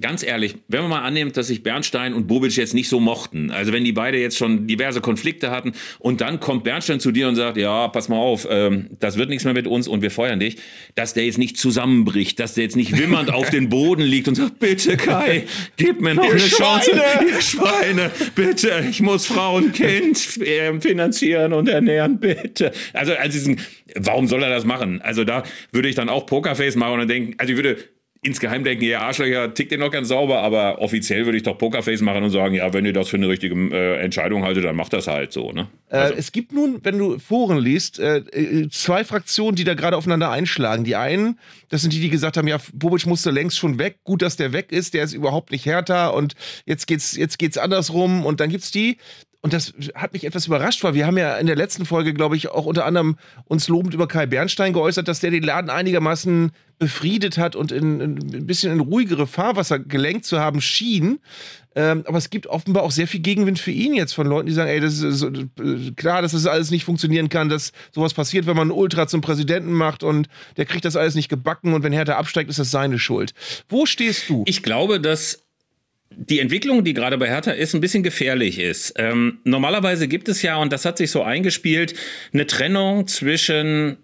ganz 0.00 0.22
ehrlich, 0.22 0.54
wenn 0.68 0.80
man 0.82 0.90
mal 0.90 1.02
annimmt, 1.02 1.36
dass 1.36 1.48
sich 1.48 1.62
Bernstein 1.62 2.14
und 2.14 2.26
Bobic 2.26 2.56
jetzt 2.56 2.72
nicht 2.72 2.88
so 2.88 2.98
mochten, 2.98 3.50
also 3.50 3.72
wenn 3.72 3.84
die 3.84 3.92
beide 3.92 4.18
jetzt 4.18 4.38
schon 4.38 4.66
diverse 4.66 5.02
Konflikte 5.02 5.50
hatten 5.50 5.72
und 5.98 6.22
dann 6.22 6.40
kommt 6.40 6.64
Bernstein 6.64 6.98
zu 6.98 7.12
dir 7.12 7.28
und 7.28 7.36
sagt, 7.36 7.58
ja, 7.58 7.88
pass 7.88 8.08
mal 8.08 8.16
auf, 8.16 8.46
ähm, 8.48 8.88
das 9.00 9.18
wird 9.18 9.28
nichts 9.28 9.44
mehr 9.44 9.52
mit 9.52 9.66
uns 9.66 9.88
und 9.88 10.00
wir 10.00 10.10
feuern 10.10 10.40
dich, 10.40 10.56
dass 10.94 11.12
der 11.12 11.26
jetzt 11.26 11.36
nicht 11.36 11.58
zusammenbricht, 11.58 12.40
dass 12.40 12.54
der 12.54 12.64
jetzt 12.64 12.76
nicht 12.76 12.96
wimmernd 12.96 13.30
auf 13.32 13.50
den 13.50 13.68
Boden 13.68 14.02
liegt 14.02 14.28
und 14.28 14.34
sagt, 14.34 14.58
bitte 14.58 14.96
Kai, 14.96 15.44
gib 15.76 16.00
mir 16.00 16.14
noch 16.14 16.24
Ihr 16.24 16.30
eine 16.32 16.40
Schweine! 16.40 16.82
Chance, 16.82 17.00
ihr 17.28 17.40
Schweine, 17.42 18.10
bitte, 18.34 18.84
ich 18.88 19.02
muss 19.02 19.26
Frau 19.26 19.56
und 19.56 19.74
Kind 19.74 20.40
äh, 20.40 20.80
finanzieren 20.80 21.52
und 21.52 21.68
ernähren, 21.68 22.18
bitte. 22.18 22.72
Also, 22.94 23.12
also 23.12 23.32
diesen, 23.32 23.60
warum 23.94 24.26
soll 24.26 24.42
er 24.42 24.50
das 24.50 24.64
machen? 24.64 25.02
Also 25.02 25.24
da 25.24 25.42
würde 25.70 25.88
ich 25.88 25.94
dann 25.94 26.08
auch 26.08 26.24
Pokerface 26.24 26.76
machen 26.76 26.94
und 26.94 26.98
dann 27.00 27.08
denken, 27.08 27.34
also 27.36 27.52
ich 27.52 27.56
würde 27.56 27.76
insgeheim 28.24 28.62
denken, 28.62 28.84
ihr 28.84 29.00
Arschlöcher 29.00 29.52
tickt 29.52 29.72
ihr 29.72 29.78
noch 29.78 29.90
ganz 29.90 30.08
sauber, 30.08 30.42
aber 30.42 30.80
offiziell 30.80 31.24
würde 31.24 31.36
ich 31.36 31.42
doch 31.42 31.58
Pokerface 31.58 32.02
machen 32.02 32.22
und 32.22 32.30
sagen, 32.30 32.54
ja, 32.54 32.72
wenn 32.72 32.86
ihr 32.86 32.92
das 32.92 33.08
für 33.08 33.16
eine 33.16 33.28
richtige 33.28 33.54
äh, 33.74 34.00
Entscheidung 34.00 34.44
haltet, 34.44 34.64
dann 34.64 34.76
macht 34.76 34.92
das 34.92 35.08
halt 35.08 35.32
so, 35.32 35.50
ne? 35.50 35.66
Äh, 35.88 36.12
es 36.12 36.30
gibt 36.30 36.52
nun, 36.52 36.78
wenn 36.84 36.98
du 36.98 37.18
Foren 37.18 37.58
liest, 37.58 37.98
äh, 37.98 38.18
äh, 38.18 38.68
zwei 38.70 39.02
Fraktionen, 39.04 39.56
die 39.56 39.64
da 39.64 39.74
gerade 39.74 39.96
aufeinander 39.96 40.30
einschlagen. 40.30 40.84
Die 40.84 40.94
einen, 40.94 41.38
das 41.68 41.82
sind 41.82 41.92
die, 41.92 42.00
die 42.00 42.10
gesagt 42.10 42.36
haben, 42.36 42.46
ja, 42.46 42.58
Bobic 42.72 43.06
musste 43.06 43.32
längst 43.32 43.58
schon 43.58 43.78
weg. 43.78 43.98
Gut, 44.04 44.22
dass 44.22 44.36
der 44.36 44.52
weg 44.52 44.70
ist. 44.70 44.94
Der 44.94 45.02
ist 45.02 45.14
überhaupt 45.14 45.50
nicht 45.50 45.66
härter 45.66 46.14
und 46.14 46.34
jetzt 46.64 46.86
geht's, 46.86 47.16
jetzt 47.16 47.40
geht's 47.40 47.58
andersrum. 47.58 48.24
Und 48.24 48.38
dann 48.38 48.50
gibt's 48.50 48.70
die, 48.70 48.98
und 49.42 49.52
das 49.52 49.74
hat 49.96 50.12
mich 50.12 50.24
etwas 50.24 50.46
überrascht, 50.46 50.84
weil 50.84 50.94
wir 50.94 51.04
haben 51.04 51.18
ja 51.18 51.36
in 51.36 51.48
der 51.48 51.56
letzten 51.56 51.84
Folge, 51.84 52.14
glaube 52.14 52.36
ich, 52.36 52.48
auch 52.48 52.64
unter 52.64 52.84
anderem 52.84 53.16
uns 53.44 53.66
lobend 53.66 53.92
über 53.92 54.06
Kai 54.06 54.24
Bernstein 54.26 54.72
geäußert, 54.72 55.08
dass 55.08 55.18
der 55.18 55.32
den 55.32 55.42
Laden 55.42 55.68
einigermaßen 55.68 56.52
befriedet 56.78 57.38
hat 57.38 57.56
und 57.56 57.72
in, 57.72 58.00
in, 58.00 58.18
ein 58.34 58.46
bisschen 58.46 58.72
in 58.72 58.78
ruhigere 58.78 59.26
Fahrwasser 59.26 59.80
gelenkt 59.80 60.26
zu 60.26 60.38
haben 60.38 60.60
schien. 60.60 61.18
Ähm, 61.74 62.04
aber 62.06 62.18
es 62.18 62.30
gibt 62.30 62.46
offenbar 62.46 62.84
auch 62.84 62.92
sehr 62.92 63.08
viel 63.08 63.20
Gegenwind 63.20 63.58
für 63.58 63.72
ihn 63.72 63.94
jetzt 63.94 64.12
von 64.12 64.28
Leuten, 64.28 64.46
die 64.46 64.52
sagen, 64.52 64.70
ey, 64.70 64.78
das 64.78 65.00
ist 65.00 65.18
so, 65.18 65.30
klar, 65.96 66.22
dass 66.22 66.32
das 66.32 66.46
alles 66.46 66.70
nicht 66.70 66.84
funktionieren 66.84 67.28
kann, 67.28 67.48
dass 67.48 67.72
sowas 67.92 68.14
passiert, 68.14 68.46
wenn 68.46 68.56
man 68.56 68.70
einen 68.70 68.78
Ultra 68.78 69.08
zum 69.08 69.22
Präsidenten 69.22 69.72
macht 69.72 70.04
und 70.04 70.28
der 70.56 70.66
kriegt 70.66 70.84
das 70.84 70.94
alles 70.94 71.16
nicht 71.16 71.28
gebacken 71.28 71.72
und 71.72 71.82
wenn 71.82 71.92
Hertha 71.92 72.16
absteigt, 72.16 72.50
ist 72.50 72.58
das 72.58 72.70
seine 72.70 72.98
Schuld. 72.98 73.32
Wo 73.68 73.86
stehst 73.86 74.28
du? 74.28 74.44
Ich 74.46 74.62
glaube, 74.62 75.00
dass 75.00 75.41
die 76.16 76.40
Entwicklung, 76.40 76.84
die 76.84 76.94
gerade 76.94 77.18
bei 77.18 77.28
Hertha 77.28 77.52
ist, 77.52 77.74
ein 77.74 77.80
bisschen 77.80 78.02
gefährlich 78.02 78.58
ist. 78.58 78.94
Ähm, 78.96 79.38
normalerweise 79.44 80.08
gibt 80.08 80.28
es 80.28 80.42
ja, 80.42 80.56
und 80.56 80.72
das 80.72 80.84
hat 80.84 80.98
sich 80.98 81.10
so 81.10 81.22
eingespielt, 81.22 81.94
eine 82.32 82.46
Trennung 82.46 83.06
zwischen 83.06 83.96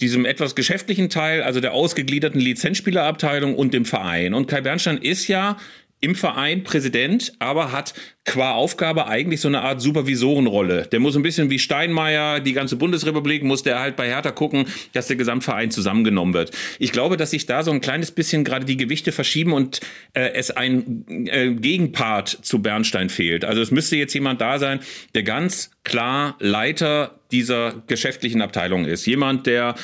diesem 0.00 0.24
etwas 0.24 0.54
geschäftlichen 0.54 1.10
Teil, 1.10 1.42
also 1.42 1.60
der 1.60 1.72
ausgegliederten 1.72 2.40
Lizenzspielerabteilung 2.40 3.54
und 3.54 3.74
dem 3.74 3.84
Verein. 3.84 4.34
Und 4.34 4.46
Kai 4.46 4.60
Bernstein 4.60 4.98
ist 4.98 5.26
ja 5.26 5.56
im 6.00 6.14
Verein 6.14 6.62
Präsident, 6.62 7.32
aber 7.38 7.72
hat 7.72 7.94
qua 8.24 8.52
Aufgabe 8.52 9.06
eigentlich 9.06 9.40
so 9.40 9.48
eine 9.48 9.62
Art 9.62 9.80
Supervisorenrolle. 9.80 10.86
Der 10.86 11.00
muss 11.00 11.16
ein 11.16 11.22
bisschen 11.22 11.50
wie 11.50 11.58
Steinmeier, 11.58 12.40
die 12.40 12.52
ganze 12.52 12.76
Bundesrepublik, 12.76 13.42
muss 13.42 13.62
der 13.62 13.80
halt 13.80 13.96
bei 13.96 14.06
Hertha 14.06 14.30
gucken, 14.30 14.66
dass 14.92 15.06
der 15.06 15.16
Gesamtverein 15.16 15.70
zusammengenommen 15.70 16.34
wird. 16.34 16.52
Ich 16.78 16.92
glaube, 16.92 17.16
dass 17.16 17.30
sich 17.30 17.46
da 17.46 17.62
so 17.62 17.70
ein 17.70 17.80
kleines 17.80 18.10
bisschen 18.10 18.44
gerade 18.44 18.66
die 18.66 18.76
Gewichte 18.76 19.12
verschieben 19.12 19.52
und 19.52 19.80
äh, 20.12 20.30
es 20.34 20.50
ein 20.50 21.04
äh, 21.26 21.52
Gegenpart 21.54 22.28
zu 22.28 22.60
Bernstein 22.60 23.08
fehlt. 23.08 23.44
Also 23.44 23.62
es 23.62 23.70
müsste 23.70 23.96
jetzt 23.96 24.14
jemand 24.14 24.40
da 24.40 24.58
sein, 24.58 24.80
der 25.14 25.22
ganz 25.22 25.70
klar 25.84 26.36
Leiter 26.38 27.18
dieser 27.32 27.82
geschäftlichen 27.86 28.42
Abteilung 28.42 28.84
ist. 28.84 29.06
Jemand, 29.06 29.46
der 29.46 29.74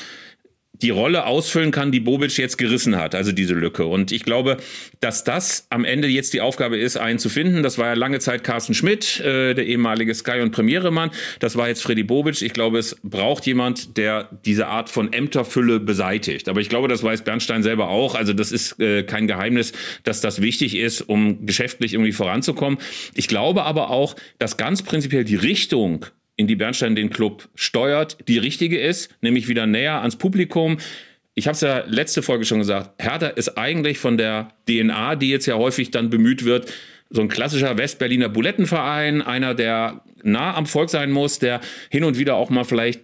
die 0.81 0.89
Rolle 0.89 1.25
ausfüllen 1.25 1.71
kann, 1.71 1.91
die 1.91 1.99
Bobic 1.99 2.37
jetzt 2.37 2.57
gerissen 2.57 2.97
hat, 2.97 3.15
also 3.15 3.31
diese 3.31 3.53
Lücke. 3.53 3.85
Und 3.85 4.11
ich 4.11 4.23
glaube, 4.23 4.57
dass 4.99 5.23
das 5.23 5.67
am 5.69 5.85
Ende 5.85 6.07
jetzt 6.07 6.33
die 6.33 6.41
Aufgabe 6.41 6.77
ist, 6.77 6.97
einen 6.97 7.19
zu 7.19 7.29
finden. 7.29 7.63
Das 7.63 7.77
war 7.77 7.87
ja 7.87 7.93
lange 7.93 8.19
Zeit 8.19 8.43
Carsten 8.43 8.73
Schmidt, 8.73 9.19
äh, 9.19 9.53
der 9.53 9.65
ehemalige 9.65 10.13
Sky- 10.13 10.41
und 10.41 10.51
Premiere-Mann. 10.51 11.11
Das 11.39 11.55
war 11.55 11.67
jetzt 11.67 11.83
Freddy 11.83 12.03
Bobic. 12.03 12.41
Ich 12.41 12.53
glaube, 12.53 12.79
es 12.79 12.97
braucht 13.03 13.45
jemand, 13.45 13.97
der 13.97 14.29
diese 14.45 14.67
Art 14.67 14.89
von 14.89 15.13
Ämterfülle 15.13 15.79
beseitigt. 15.79 16.49
Aber 16.49 16.61
ich 16.61 16.69
glaube, 16.69 16.87
das 16.87 17.03
weiß 17.03 17.23
Bernstein 17.23 17.63
selber 17.63 17.89
auch. 17.89 18.15
Also 18.15 18.33
das 18.33 18.51
ist 18.51 18.79
äh, 18.79 19.03
kein 19.03 19.27
Geheimnis, 19.27 19.73
dass 20.03 20.21
das 20.21 20.41
wichtig 20.41 20.75
ist, 20.75 21.01
um 21.01 21.45
geschäftlich 21.45 21.93
irgendwie 21.93 22.11
voranzukommen. 22.11 22.79
Ich 23.13 23.27
glaube 23.27 23.63
aber 23.63 23.89
auch, 23.89 24.15
dass 24.39 24.57
ganz 24.57 24.83
prinzipiell 24.83 25.23
die 25.23 25.35
Richtung 25.35 26.05
in 26.37 26.47
die 26.47 26.55
Bernstein 26.55 26.95
den 26.95 27.09
Club 27.09 27.47
steuert, 27.55 28.17
die 28.27 28.37
richtige 28.37 28.79
ist, 28.79 29.09
nämlich 29.21 29.47
wieder 29.47 29.65
näher 29.67 30.01
ans 30.01 30.17
Publikum. 30.17 30.77
Ich 31.33 31.47
habe 31.47 31.55
es 31.55 31.61
ja 31.61 31.83
letzte 31.87 32.21
Folge 32.21 32.45
schon 32.45 32.59
gesagt, 32.59 33.01
Hertha 33.01 33.27
ist 33.27 33.57
eigentlich 33.57 33.99
von 33.99 34.17
der 34.17 34.49
DNA, 34.67 35.15
die 35.15 35.29
jetzt 35.29 35.45
ja 35.45 35.55
häufig 35.55 35.91
dann 35.91 36.09
bemüht 36.09 36.45
wird, 36.45 36.71
so 37.09 37.21
ein 37.21 37.27
klassischer 37.27 37.77
Westberliner 37.77 38.29
Bulettenverein, 38.29 39.21
einer, 39.21 39.53
der 39.53 40.01
nah 40.23 40.55
am 40.55 40.65
Volk 40.65 40.89
sein 40.89 41.11
muss, 41.11 41.39
der 41.39 41.61
hin 41.89 42.03
und 42.03 42.17
wieder 42.17 42.35
auch 42.35 42.49
mal 42.49 42.63
vielleicht 42.63 43.01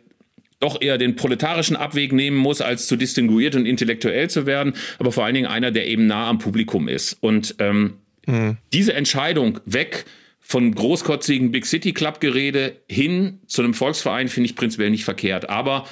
doch 0.59 0.81
eher 0.81 0.97
den 0.97 1.15
proletarischen 1.15 1.75
Abweg 1.75 2.13
nehmen 2.13 2.37
muss, 2.37 2.61
als 2.61 2.87
zu 2.87 2.95
distinguiert 2.95 3.55
und 3.55 3.65
intellektuell 3.65 4.29
zu 4.29 4.45
werden, 4.45 4.73
aber 4.99 5.11
vor 5.11 5.25
allen 5.25 5.33
Dingen 5.33 5.47
einer, 5.47 5.71
der 5.71 5.87
eben 5.87 6.07
nah 6.07 6.29
am 6.29 6.37
Publikum 6.37 6.87
ist. 6.87 7.17
Und 7.19 7.55
ähm, 7.59 7.95
mhm. 8.27 8.57
diese 8.71 8.93
Entscheidung 8.93 9.59
weg 9.65 10.05
von 10.51 10.75
großkotzigen 10.75 11.51
Big 11.53 11.65
City 11.65 11.93
Club 11.93 12.19
Gerede 12.19 12.81
hin 12.89 13.39
zu 13.47 13.61
einem 13.61 13.73
Volksverein 13.73 14.27
finde 14.27 14.49
ich 14.49 14.57
prinzipiell 14.57 14.89
nicht 14.89 15.05
verkehrt. 15.05 15.49
Aber 15.49 15.87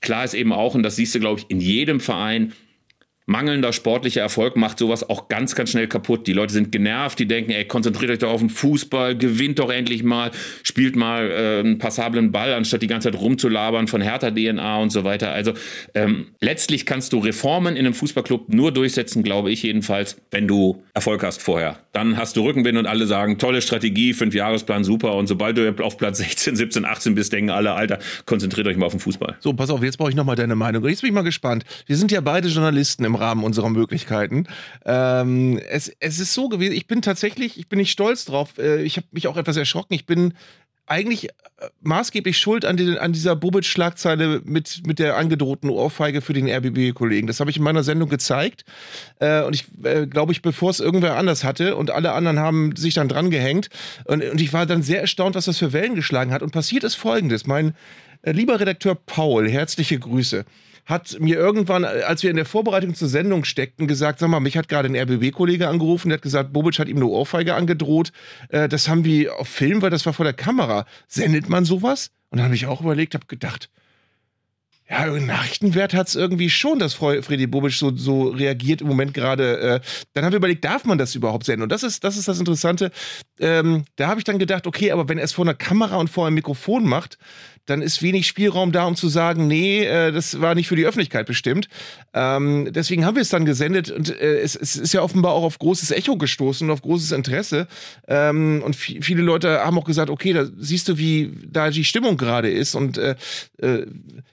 klar 0.00 0.24
ist 0.24 0.34
eben 0.34 0.52
auch, 0.52 0.74
und 0.74 0.82
das 0.82 0.96
siehst 0.96 1.14
du, 1.14 1.20
glaube 1.20 1.38
ich, 1.38 1.46
in 1.48 1.60
jedem 1.60 2.00
Verein, 2.00 2.52
mangelnder 3.30 3.72
sportlicher 3.72 4.20
Erfolg 4.20 4.56
macht 4.56 4.78
sowas 4.78 5.08
auch 5.08 5.28
ganz, 5.28 5.54
ganz 5.54 5.70
schnell 5.70 5.86
kaputt. 5.86 6.26
Die 6.26 6.32
Leute 6.32 6.52
sind 6.52 6.72
genervt, 6.72 7.18
die 7.18 7.26
denken, 7.26 7.52
ey, 7.52 7.64
konzentriert 7.64 8.10
euch 8.10 8.18
doch 8.18 8.30
auf 8.30 8.40
den 8.40 8.50
Fußball, 8.50 9.16
gewinnt 9.16 9.60
doch 9.60 9.70
endlich 9.70 10.02
mal, 10.02 10.32
spielt 10.64 10.96
mal 10.96 11.30
äh, 11.30 11.60
einen 11.60 11.78
passablen 11.78 12.32
Ball, 12.32 12.52
anstatt 12.52 12.82
die 12.82 12.88
ganze 12.88 13.10
Zeit 13.10 13.20
rumzulabern 13.20 13.86
von 13.86 14.00
härter 14.00 14.34
DNA 14.34 14.78
und 14.78 14.90
so 14.90 15.04
weiter. 15.04 15.30
Also 15.30 15.52
ähm, 15.94 16.26
letztlich 16.40 16.86
kannst 16.86 17.12
du 17.12 17.18
Reformen 17.18 17.76
in 17.76 17.86
einem 17.86 17.94
Fußballclub 17.94 18.52
nur 18.52 18.72
durchsetzen, 18.72 19.22
glaube 19.22 19.52
ich 19.52 19.62
jedenfalls, 19.62 20.16
wenn 20.32 20.48
du 20.48 20.82
Erfolg 20.92 21.22
hast 21.22 21.40
vorher. 21.40 21.78
Dann 21.92 22.16
hast 22.16 22.36
du 22.36 22.42
Rückenwind 22.42 22.78
und 22.78 22.86
alle 22.86 23.06
sagen, 23.06 23.38
tolle 23.38 23.62
Strategie, 23.62 24.12
Fünfjahresplan, 24.12 24.82
super. 24.82 25.14
Und 25.14 25.28
sobald 25.28 25.56
du 25.56 25.72
auf 25.84 25.98
Platz 25.98 26.18
16, 26.18 26.56
17, 26.56 26.84
18 26.84 27.14
bist, 27.14 27.32
denken 27.32 27.50
alle, 27.50 27.74
Alter, 27.74 28.00
konzentriert 28.26 28.66
euch 28.66 28.76
mal 28.76 28.86
auf 28.86 28.92
den 28.92 29.00
Fußball. 29.00 29.36
So, 29.38 29.52
pass 29.52 29.70
auf, 29.70 29.82
jetzt 29.84 29.98
brauche 29.98 30.10
ich 30.10 30.16
nochmal 30.16 30.36
deine 30.36 30.56
Meinung. 30.56 30.84
Jetzt 30.88 31.02
bin 31.02 31.08
ich 31.08 31.14
mal 31.14 31.22
gespannt. 31.22 31.64
Wir 31.86 31.96
sind 31.96 32.10
ja 32.10 32.20
beide 32.20 32.48
Journalisten 32.48 33.04
im 33.04 33.19
Rahmen 33.20 33.44
unserer 33.44 33.70
Möglichkeiten. 33.70 34.46
Ähm, 34.84 35.58
es, 35.68 35.92
es 36.00 36.18
ist 36.18 36.34
so 36.34 36.48
gewesen, 36.48 36.72
ich 36.72 36.86
bin 36.86 37.02
tatsächlich, 37.02 37.58
ich 37.58 37.68
bin 37.68 37.78
nicht 37.78 37.92
stolz 37.92 38.24
drauf. 38.24 38.58
Äh, 38.58 38.82
ich 38.82 38.96
habe 38.96 39.06
mich 39.12 39.28
auch 39.28 39.36
etwas 39.36 39.56
erschrocken. 39.56 39.94
Ich 39.94 40.06
bin 40.06 40.34
eigentlich 40.90 41.28
äh, 41.28 41.30
maßgeblich 41.82 42.36
schuld 42.36 42.64
an, 42.64 42.76
den, 42.76 42.98
an 42.98 43.12
dieser 43.12 43.36
Bubic-Schlagzeile 43.36 44.42
mit, 44.44 44.82
mit 44.86 44.98
der 44.98 45.16
angedrohten 45.16 45.70
Ohrfeige 45.70 46.20
für 46.20 46.32
den 46.32 46.48
RBB-Kollegen. 46.48 47.28
Das 47.28 47.38
habe 47.38 47.50
ich 47.50 47.58
in 47.58 47.62
meiner 47.62 47.84
Sendung 47.84 48.08
gezeigt. 48.08 48.64
Äh, 49.20 49.44
und 49.44 49.54
ich 49.54 49.66
äh, 49.84 50.06
glaube, 50.06 50.32
ich, 50.32 50.42
bevor 50.42 50.70
es 50.70 50.80
irgendwer 50.80 51.16
anders 51.16 51.44
hatte 51.44 51.76
und 51.76 51.92
alle 51.92 52.12
anderen 52.12 52.40
haben 52.40 52.74
sich 52.74 52.94
dann 52.94 53.08
dran 53.08 53.30
gehängt. 53.30 53.68
Und, 54.04 54.24
und 54.24 54.40
ich 54.40 54.52
war 54.52 54.66
dann 54.66 54.82
sehr 54.82 55.00
erstaunt, 55.00 55.36
was 55.36 55.44
das 55.44 55.58
für 55.58 55.72
Wellen 55.72 55.94
geschlagen 55.94 56.32
hat. 56.32 56.42
Und 56.42 56.50
passiert 56.50 56.82
ist 56.82 56.96
Folgendes. 56.96 57.46
Mein 57.46 57.74
äh, 58.22 58.32
lieber 58.32 58.58
Redakteur 58.58 58.96
Paul, 58.96 59.48
herzliche 59.48 59.98
Grüße 59.98 60.44
hat 60.86 61.18
mir 61.20 61.36
irgendwann, 61.36 61.84
als 61.84 62.22
wir 62.22 62.30
in 62.30 62.36
der 62.36 62.44
Vorbereitung 62.44 62.94
zur 62.94 63.08
Sendung 63.08 63.44
steckten, 63.44 63.86
gesagt, 63.86 64.18
sag 64.18 64.28
mal, 64.28 64.40
mich 64.40 64.56
hat 64.56 64.68
gerade 64.68 64.88
ein 64.88 64.96
RBB-Kollege 64.96 65.68
angerufen, 65.68 66.08
der 66.08 66.16
hat 66.16 66.22
gesagt, 66.22 66.52
Bobic 66.52 66.78
hat 66.78 66.88
ihm 66.88 66.96
eine 66.96 67.06
Ohrfeige 67.06 67.54
angedroht. 67.54 68.12
Äh, 68.48 68.68
das 68.68 68.88
haben 68.88 69.04
wir 69.04 69.38
auf 69.38 69.48
Film, 69.48 69.82
weil 69.82 69.90
das 69.90 70.06
war 70.06 70.12
vor 70.12 70.24
der 70.24 70.34
Kamera. 70.34 70.86
Sendet 71.08 71.48
man 71.48 71.64
sowas? 71.64 72.10
Und 72.30 72.38
dann 72.38 72.46
habe 72.46 72.54
ich 72.54 72.66
auch 72.66 72.80
überlegt, 72.80 73.14
habe 73.14 73.26
gedacht, 73.26 73.70
ja, 74.90 75.06
Nachrichtenwert 75.06 75.94
hat 75.94 76.08
es 76.08 76.16
irgendwie 76.16 76.50
schon, 76.50 76.80
dass 76.80 76.94
Freddy 76.94 77.46
Bobic 77.46 77.74
so, 77.74 77.96
so 77.96 78.28
reagiert 78.28 78.80
im 78.80 78.88
Moment 78.88 79.14
gerade. 79.14 79.60
Äh, 79.60 79.80
dann 80.14 80.24
haben 80.24 80.32
wir 80.32 80.38
überlegt, 80.38 80.64
darf 80.64 80.84
man 80.84 80.98
das 80.98 81.14
überhaupt 81.14 81.44
senden? 81.44 81.62
Und 81.62 81.70
das 81.70 81.84
ist, 81.84 82.02
das 82.02 82.16
ist 82.16 82.26
das 82.26 82.40
Interessante. 82.40 82.90
ähm, 83.38 83.84
da 83.94 84.08
habe 84.08 84.18
ich 84.18 84.24
dann 84.24 84.40
gedacht, 84.40 84.66
okay, 84.66 84.90
aber 84.90 85.08
wenn 85.08 85.18
er 85.18 85.24
es 85.24 85.32
vor 85.32 85.44
einer 85.44 85.54
Kamera 85.54 85.96
und 85.96 86.10
vor 86.10 86.26
einem 86.26 86.34
Mikrofon 86.34 86.84
macht, 86.84 87.18
dann 87.70 87.82
ist 87.82 88.02
wenig 88.02 88.26
Spielraum 88.26 88.72
da, 88.72 88.84
um 88.84 88.96
zu 88.96 89.08
sagen, 89.08 89.46
nee, 89.46 89.84
äh, 89.84 90.12
das 90.12 90.40
war 90.40 90.54
nicht 90.54 90.68
für 90.68 90.76
die 90.76 90.84
Öffentlichkeit 90.84 91.26
bestimmt. 91.26 91.68
Ähm, 92.12 92.68
deswegen 92.72 93.04
haben 93.04 93.14
wir 93.14 93.22
es 93.22 93.28
dann 93.28 93.44
gesendet 93.44 93.90
und 93.90 94.10
äh, 94.10 94.40
es, 94.40 94.56
es, 94.56 94.76
ist 94.76 94.92
ja 94.92 95.02
offenbar 95.02 95.32
auch 95.32 95.44
auf 95.44 95.58
großes 95.58 95.92
Echo 95.92 96.16
gestoßen 96.16 96.68
und 96.68 96.72
auf 96.72 96.82
großes 96.82 97.12
Interesse. 97.12 97.68
Ähm, 98.08 98.62
und 98.64 98.74
viele 98.74 99.22
Leute 99.22 99.60
haben 99.60 99.78
auch 99.78 99.84
gesagt, 99.84 100.10
okay, 100.10 100.32
da 100.32 100.46
siehst 100.58 100.88
du, 100.88 100.98
wie 100.98 101.32
da 101.46 101.70
die 101.70 101.84
Stimmung 101.84 102.16
gerade 102.16 102.50
ist 102.50 102.74
und 102.74 102.98
äh, 102.98 103.14
äh 103.62 103.86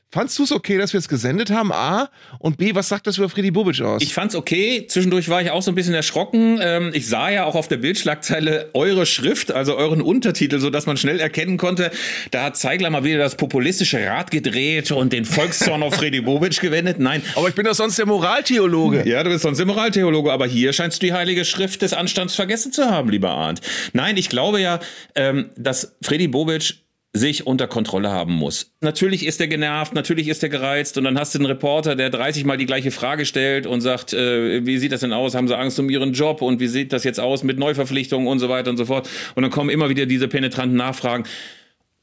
Fandst 0.10 0.39
du 0.39 0.43
es 0.43 0.54
okay, 0.54 0.78
dass 0.78 0.93
wir 0.93 1.00
es 1.00 1.10
gesendet 1.10 1.52
haben? 1.52 1.73
A. 1.73 2.10
Und 2.39 2.58
B, 2.58 2.73
was 2.73 2.88
sagt 2.88 3.08
das 3.08 3.17
über 3.17 3.28
Freddy 3.28 3.52
Bubic 3.52 3.82
aus? 3.82 4.02
Ich 4.02 4.13
fand's 4.13 4.36
okay. 4.36 4.88
Zwischendurch 4.88 5.28
war 5.28 5.41
ich 5.41 5.52
auch 5.52 5.62
so 5.62 5.69
ein 5.71 5.76
bisschen 5.76 5.93
erschrocken. 5.93 6.60
Ähm, 6.62 6.91
ich 6.93 7.08
sah 7.08 7.30
ja 7.30 7.43
auch 7.43 7.56
auf 7.56 7.67
der 7.67 7.76
Bildschlagzeile 7.76 8.69
eure 8.73 9.06
Schrift, 9.06 9.52
also 9.52 9.76
euren 9.76 10.02
Untertitel, 10.02 10.60
so 10.60 10.69
dass 10.69 10.86
man 10.86 10.95
schnell 10.95 11.19
erkennen 11.19 11.58
konnte, 11.58 11.91
da 12.32 12.45
hat 12.45 12.56
Zeigler 12.56 12.89
mal 12.89 13.04
wieder 13.04 13.17
das 13.27 13.35
populistische 13.35 14.05
Rad 14.05 14.31
gedreht 14.31 14.91
und 14.91 15.11
den 15.11 15.25
Volkszorn 15.25 15.83
auf 15.83 15.95
Freddy 15.95 16.21
Bubic 16.21 16.61
gewendet. 16.61 16.97
Nein. 16.97 17.21
Aber 17.35 17.49
ich 17.49 17.55
bin 17.55 17.65
doch 17.65 17.73
sonst 17.73 17.99
der 17.99 18.05
Moraltheologe. 18.05 19.03
Ja, 19.05 19.21
du 19.21 19.29
bist 19.29 19.41
sonst 19.41 19.57
der 19.57 19.65
Moraltheologe, 19.65 20.31
aber 20.31 20.47
hier 20.47 20.71
scheinst 20.71 21.01
du 21.01 21.07
die 21.07 21.13
heilige 21.13 21.43
Schrift 21.43 21.81
des 21.81 21.91
Anstands 21.91 22.35
vergessen 22.35 22.71
zu 22.71 22.85
haben, 22.85 23.09
lieber 23.09 23.31
Arndt. 23.31 23.59
Nein, 23.91 24.15
ich 24.15 24.29
glaube 24.29 24.61
ja, 24.61 24.79
ähm, 25.15 25.49
dass 25.57 25.97
Freddy 26.01 26.29
Bobic 26.29 26.75
sich 27.11 27.45
unter 27.45 27.67
Kontrolle 27.67 28.11
haben 28.11 28.33
muss. 28.33 28.71
Natürlich 28.79 29.25
ist 29.25 29.41
er 29.41 29.47
genervt, 29.47 29.93
natürlich 29.93 30.29
ist 30.29 30.43
er 30.43 30.49
gereizt 30.49 30.97
und 30.97 31.03
dann 31.03 31.19
hast 31.19 31.33
du 31.33 31.39
einen 31.39 31.47
Reporter, 31.47 31.95
der 31.95 32.09
30 32.09 32.45
Mal 32.45 32.57
die 32.57 32.65
gleiche 32.65 32.91
Frage 32.91 33.25
stellt 33.25 33.65
und 33.65 33.81
sagt, 33.81 34.13
äh, 34.13 34.65
wie 34.65 34.77
sieht 34.77 34.91
das 34.93 35.01
denn 35.01 35.13
aus? 35.13 35.35
Haben 35.35 35.47
sie 35.47 35.57
Angst 35.57 35.79
um 35.79 35.89
ihren 35.89 36.13
Job 36.13 36.41
und 36.41 36.59
wie 36.59 36.67
sieht 36.67 36.93
das 36.93 37.03
jetzt 37.03 37.19
aus 37.19 37.43
mit 37.43 37.59
Neuverpflichtungen 37.59 38.27
und 38.27 38.39
so 38.39 38.47
weiter 38.47 38.69
und 38.69 38.77
so 38.77 38.85
fort? 38.85 39.09
Und 39.35 39.43
dann 39.43 39.51
kommen 39.51 39.69
immer 39.69 39.89
wieder 39.89 40.05
diese 40.05 40.27
penetranten 40.29 40.77
Nachfragen. 40.77 41.25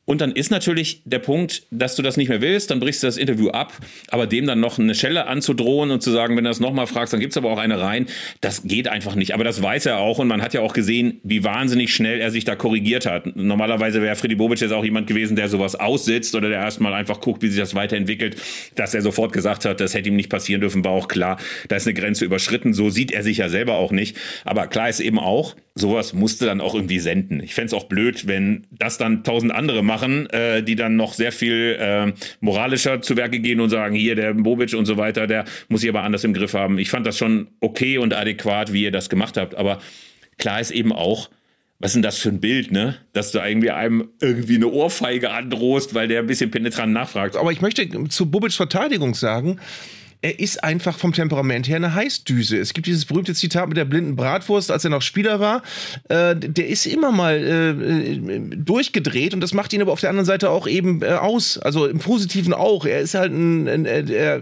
Und 0.07 0.21
dann 0.21 0.33
ist 0.33 0.51
natürlich 0.51 1.03
der 1.05 1.19
Punkt, 1.19 1.63
dass 1.71 1.97
du 1.97 2.03
das 2.03 2.17
nicht 2.17 2.29
mehr 2.29 2.43
willst, 2.43 2.71
dann 2.71 2.81
brichst 2.81 3.03
du 3.03 3.07
das 3.07 3.17
Interview 3.17 3.51
ab, 3.51 3.73
aber 4.09 4.27
dem 4.27 4.47
dann 4.47 4.61
noch 4.61 4.79
eine 4.79 4.95
Schelle 4.95 5.27
anzudrohen 5.27 5.91
und 5.91 6.03
zu 6.03 6.11
sagen, 6.11 6.37
wenn 6.37 6.45
du 6.45 6.51
das 6.51 6.61
nochmal 6.61 6.87
fragst, 6.87 7.13
dann 7.13 7.21
gibt's 7.21 7.37
aber 7.37 7.51
auch 7.51 7.59
eine 7.59 7.81
rein, 7.81 8.07
das 8.41 8.63
geht 8.65 8.89
einfach 8.89 9.15
nicht. 9.15 9.33
Aber 9.33 9.45
das 9.45 9.63
weiß 9.63 9.87
er 9.87 9.99
auch 9.99 10.19
und 10.19 10.29
man 10.29 10.43
hat 10.43 10.53
ja 10.53 10.61
auch 10.61 10.75
gesehen, 10.75 11.21
wie 11.23 11.43
wahnsinnig 11.43 11.95
schnell 11.95 12.21
er 12.21 12.31
sich 12.31 12.45
da 12.45 12.55
korrigiert 12.55 13.07
hat. 13.07 13.35
Normalerweise 13.37 14.03
wäre 14.03 14.17
Freddy 14.17 14.35
Bobic 14.35 14.61
jetzt 14.61 14.73
auch 14.73 14.85
jemand 14.85 15.07
gewesen, 15.07 15.37
der 15.37 15.49
sowas 15.49 15.75
aussitzt 15.75 16.35
oder 16.35 16.49
der 16.51 16.61
erstmal 16.61 16.93
einfach 16.93 17.21
guckt, 17.21 17.43
wie 17.43 17.49
sich 17.49 17.59
das 17.59 17.75
weiterentwickelt, 17.75 18.37
dass 18.75 18.95
er 18.95 19.01
sofort 19.01 19.33
gesagt 19.33 19.65
hat, 19.65 19.81
das 19.81 19.95
hätte 19.95 20.11
ihm 20.11 20.17
nicht 20.17 20.29
passieren 20.29 20.61
dürfen, 20.61 20.85
war 20.85 20.93
auch 20.93 21.09
klar, 21.09 21.39
da 21.69 21.77
ist 21.77 21.87
eine 21.87 21.95
Grenze 21.95 22.25
überschritten, 22.25 22.75
so 22.75 22.91
sieht 22.91 23.11
er 23.11 23.23
sich 23.23 23.39
ja 23.39 23.49
selber 23.49 23.75
auch 23.77 23.93
nicht. 23.93 24.17
Aber 24.45 24.67
klar 24.67 24.89
ist 24.89 25.01
eben 25.01 25.19
auch, 25.19 25.55
sowas 25.75 26.13
musste 26.13 26.47
dann 26.47 26.61
auch 26.61 26.75
irgendwie 26.75 27.01
senden. 27.01 27.41
Ich 27.43 27.55
fände 27.55 27.67
es 27.67 27.75
auch 27.75 27.85
blöd, 27.85 28.29
wenn 28.29 28.67
das 28.71 28.97
dann 28.97 29.25
tausend 29.25 29.53
andere 29.53 29.83
machen, 29.83 30.31
äh, 30.31 30.63
die 30.63 30.77
dann 30.77 30.97
noch 30.97 31.15
sehr 31.15 31.33
viel 31.33 31.77
äh, 31.81 32.13
moralischer 32.41 33.03
zu 33.03 33.17
Werke 33.17 33.41
gehen 33.41 33.61
und 33.61 33.71
sagen, 33.71 33.95
hier 33.95 34.15
der 34.15 34.35
Bobic 34.35 34.75
und 34.75 34.87
so 34.87 34.97
weiter, 34.97 35.27
der 35.27 35.45
muss 35.69 35.81
sich 35.81 35.91
aber 35.91 36.03
anders 36.03 36.23
im 36.23 36.33
Griff 36.33 36.55
haben. 36.55 36.79
Ich 36.79 36.91
fand 36.91 37.07
das 37.07 37.19
schon 37.19 37.49
okay 37.61 37.99
und 37.99 38.15
adäquat, 38.15 38.73
wie 38.73 38.85
ihr 38.85 38.93
das 38.93 39.09
gemacht 39.09 39.37
habt. 39.37 39.57
Aber 39.57 39.81
klar 40.39 40.61
ist 40.61 40.71
eben 40.71 40.93
auch, 40.93 41.29
was 41.81 41.91
ist 41.91 41.95
denn 41.95 42.03
das 42.03 42.19
für 42.19 42.29
ein 42.29 42.41
Bild, 42.41 42.71
ne? 42.71 42.97
Dass 43.13 43.33
du 43.33 43.41
irgendwie 43.41 43.73
einem 43.73 44.09
irgendwie 44.21 44.55
eine 44.55 44.69
Ohrfeige 44.69 45.33
androhst, 45.33 45.93
weil 45.93 46.07
der 46.07 46.21
ein 46.21 46.27
bisschen 46.29 46.53
penetrant 46.53 46.93
nachfragt. 46.93 47.37
Aber 47.37 47.51
ich 47.51 47.61
möchte 47.61 47.87
zu 48.09 48.31
Bobics 48.31 48.55
Verteidigung 48.55 49.15
sagen, 49.15 49.59
er 50.25 50.41
ist 50.41 50.65
einfach 50.65 50.97
vom 50.97 51.13
Temperament 51.13 51.69
her 51.69 51.77
eine 51.77 51.95
Heißdüse. 51.95 52.57
Es 52.57 52.73
gibt 52.73 52.87
dieses 52.87 53.05
berühmte 53.05 53.35
Zitat 53.35 53.69
mit 53.69 53.77
der 53.77 53.85
blinden 53.85 54.17
Bratwurst, 54.17 54.71
als 54.71 54.83
er 54.83 54.89
noch 54.89 55.03
Spieler 55.03 55.39
war. 55.39 55.63
Äh, 56.09 56.35
der 56.35 56.67
ist 56.67 56.87
immer 56.87 57.13
mal 57.13 57.37
äh, 57.37 57.71
äh, 57.73 58.41
durchgedreht 58.57 59.35
und 59.35 59.43
das 59.43 59.53
macht 59.53 59.75
ihn 59.75 59.83
aber 59.83 59.93
auf 59.93 60.01
der 60.01 60.09
anderen 60.09 60.25
Seite 60.25 60.49
auch 60.49 60.67
eben 60.67 61.03
äh, 61.03 61.09
aus. 61.09 61.59
Also 61.59 61.85
im 61.87 61.99
Positiven 61.99 62.55
auch. 62.55 62.87
Er 62.87 63.01
ist 63.01 63.13
halt 63.13 63.33
ein, 63.33 63.69
ein 63.69 63.85
er, 63.85 64.41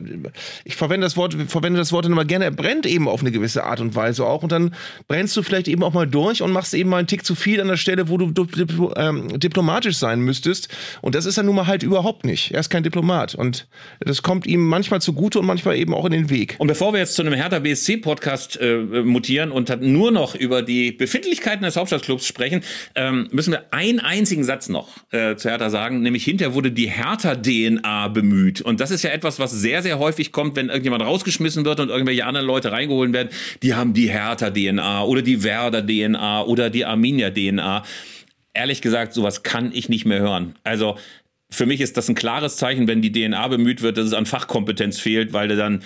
ich 0.64 0.76
verwende 0.76 1.04
das 1.04 1.16
Wort, 1.16 1.34
verwende 1.48 1.80
das 1.80 1.90
Wort 1.90 2.06
immer 2.06 2.24
gerne, 2.24 2.44
er 2.44 2.52
brennt 2.52 2.86
eben 2.86 3.08
auf 3.08 3.20
eine 3.20 3.32
gewisse 3.32 3.64
Art 3.64 3.80
und 3.80 3.96
Weise 3.96 4.24
auch 4.24 4.44
und 4.44 4.52
dann 4.52 4.76
brennst 5.08 5.36
du 5.36 5.42
vielleicht 5.42 5.66
eben 5.66 5.82
auch 5.82 5.92
mal 5.92 6.06
durch 6.06 6.42
und 6.42 6.52
machst 6.52 6.74
eben 6.74 6.90
mal 6.90 6.98
einen 6.98 7.08
Tick 7.08 7.26
zu 7.26 7.34
viel 7.34 7.60
an 7.60 7.66
der 7.66 7.76
Stelle, 7.76 8.08
wo 8.08 8.18
du 8.18 8.30
dipl 8.30 8.92
ähm, 8.94 9.40
diplomatisch 9.40 9.96
sein 9.96 10.20
müsstest. 10.20 10.68
Und 11.00 11.16
das 11.16 11.26
ist 11.26 11.38
er 11.38 11.42
nun 11.42 11.56
mal 11.56 11.66
halt 11.66 11.82
überhaupt 11.82 12.24
nicht. 12.24 12.52
Er 12.52 12.60
ist 12.60 12.70
kein 12.70 12.84
Diplomat 12.84 13.34
und 13.34 13.66
das 13.98 14.22
kommt 14.22 14.46
ihm 14.46 14.68
manchmal 14.68 15.00
zugute 15.00 15.40
und 15.40 15.46
manchmal 15.46 15.71
eben 15.76 15.94
auch 15.94 16.04
in 16.04 16.12
den 16.12 16.30
Weg. 16.30 16.56
Und 16.58 16.68
bevor 16.68 16.92
wir 16.92 17.00
jetzt 17.00 17.14
zu 17.14 17.22
einem 17.22 17.34
Hertha 17.34 17.58
BSC 17.58 17.98
Podcast 17.98 18.58
äh, 18.60 18.78
mutieren 18.78 19.50
und 19.50 19.80
nur 19.80 20.10
noch 20.10 20.34
über 20.34 20.62
die 20.62 20.92
Befindlichkeiten 20.92 21.64
des 21.64 21.76
Hauptstadtclubs 21.76 22.26
sprechen, 22.26 22.62
ähm, 22.94 23.28
müssen 23.30 23.52
wir 23.52 23.64
einen 23.72 24.00
einzigen 24.00 24.44
Satz 24.44 24.68
noch 24.68 24.88
äh, 25.10 25.36
zu 25.36 25.48
Hertha 25.48 25.70
sagen, 25.70 26.02
nämlich 26.02 26.24
hinterher 26.24 26.54
wurde 26.54 26.70
die 26.70 26.90
Hertha 26.90 27.34
DNA 27.34 28.08
bemüht. 28.08 28.60
Und 28.60 28.80
das 28.80 28.90
ist 28.90 29.02
ja 29.02 29.10
etwas, 29.10 29.38
was 29.38 29.50
sehr, 29.50 29.82
sehr 29.82 29.98
häufig 29.98 30.32
kommt, 30.32 30.56
wenn 30.56 30.68
irgendjemand 30.68 31.02
rausgeschmissen 31.02 31.64
wird 31.64 31.80
und 31.80 31.88
irgendwelche 31.88 32.24
anderen 32.24 32.46
Leute 32.46 32.72
reingeholt 32.72 33.12
werden. 33.12 33.28
Die 33.62 33.74
haben 33.74 33.94
die 33.94 34.10
Hertha 34.10 34.50
DNA 34.50 35.04
oder 35.04 35.22
die 35.22 35.42
Werder 35.42 35.86
DNA 35.86 36.44
oder 36.44 36.70
die 36.70 36.84
Arminia 36.84 37.30
DNA 37.30 37.82
ehrlich 38.54 38.82
gesagt, 38.82 39.14
sowas 39.14 39.42
kann 39.42 39.70
ich 39.72 39.88
nicht 39.88 40.04
mehr 40.04 40.20
hören. 40.20 40.56
Also 40.64 40.96
für 41.52 41.66
mich 41.66 41.80
ist 41.80 41.96
das 41.96 42.08
ein 42.08 42.14
klares 42.14 42.56
Zeichen, 42.56 42.88
wenn 42.88 43.02
die 43.02 43.12
DNA 43.12 43.46
bemüht 43.48 43.82
wird, 43.82 43.98
dass 43.98 44.06
es 44.06 44.14
an 44.14 44.26
Fachkompetenz 44.26 44.98
fehlt, 44.98 45.32
weil 45.32 45.48
du 45.48 45.56
dann 45.56 45.82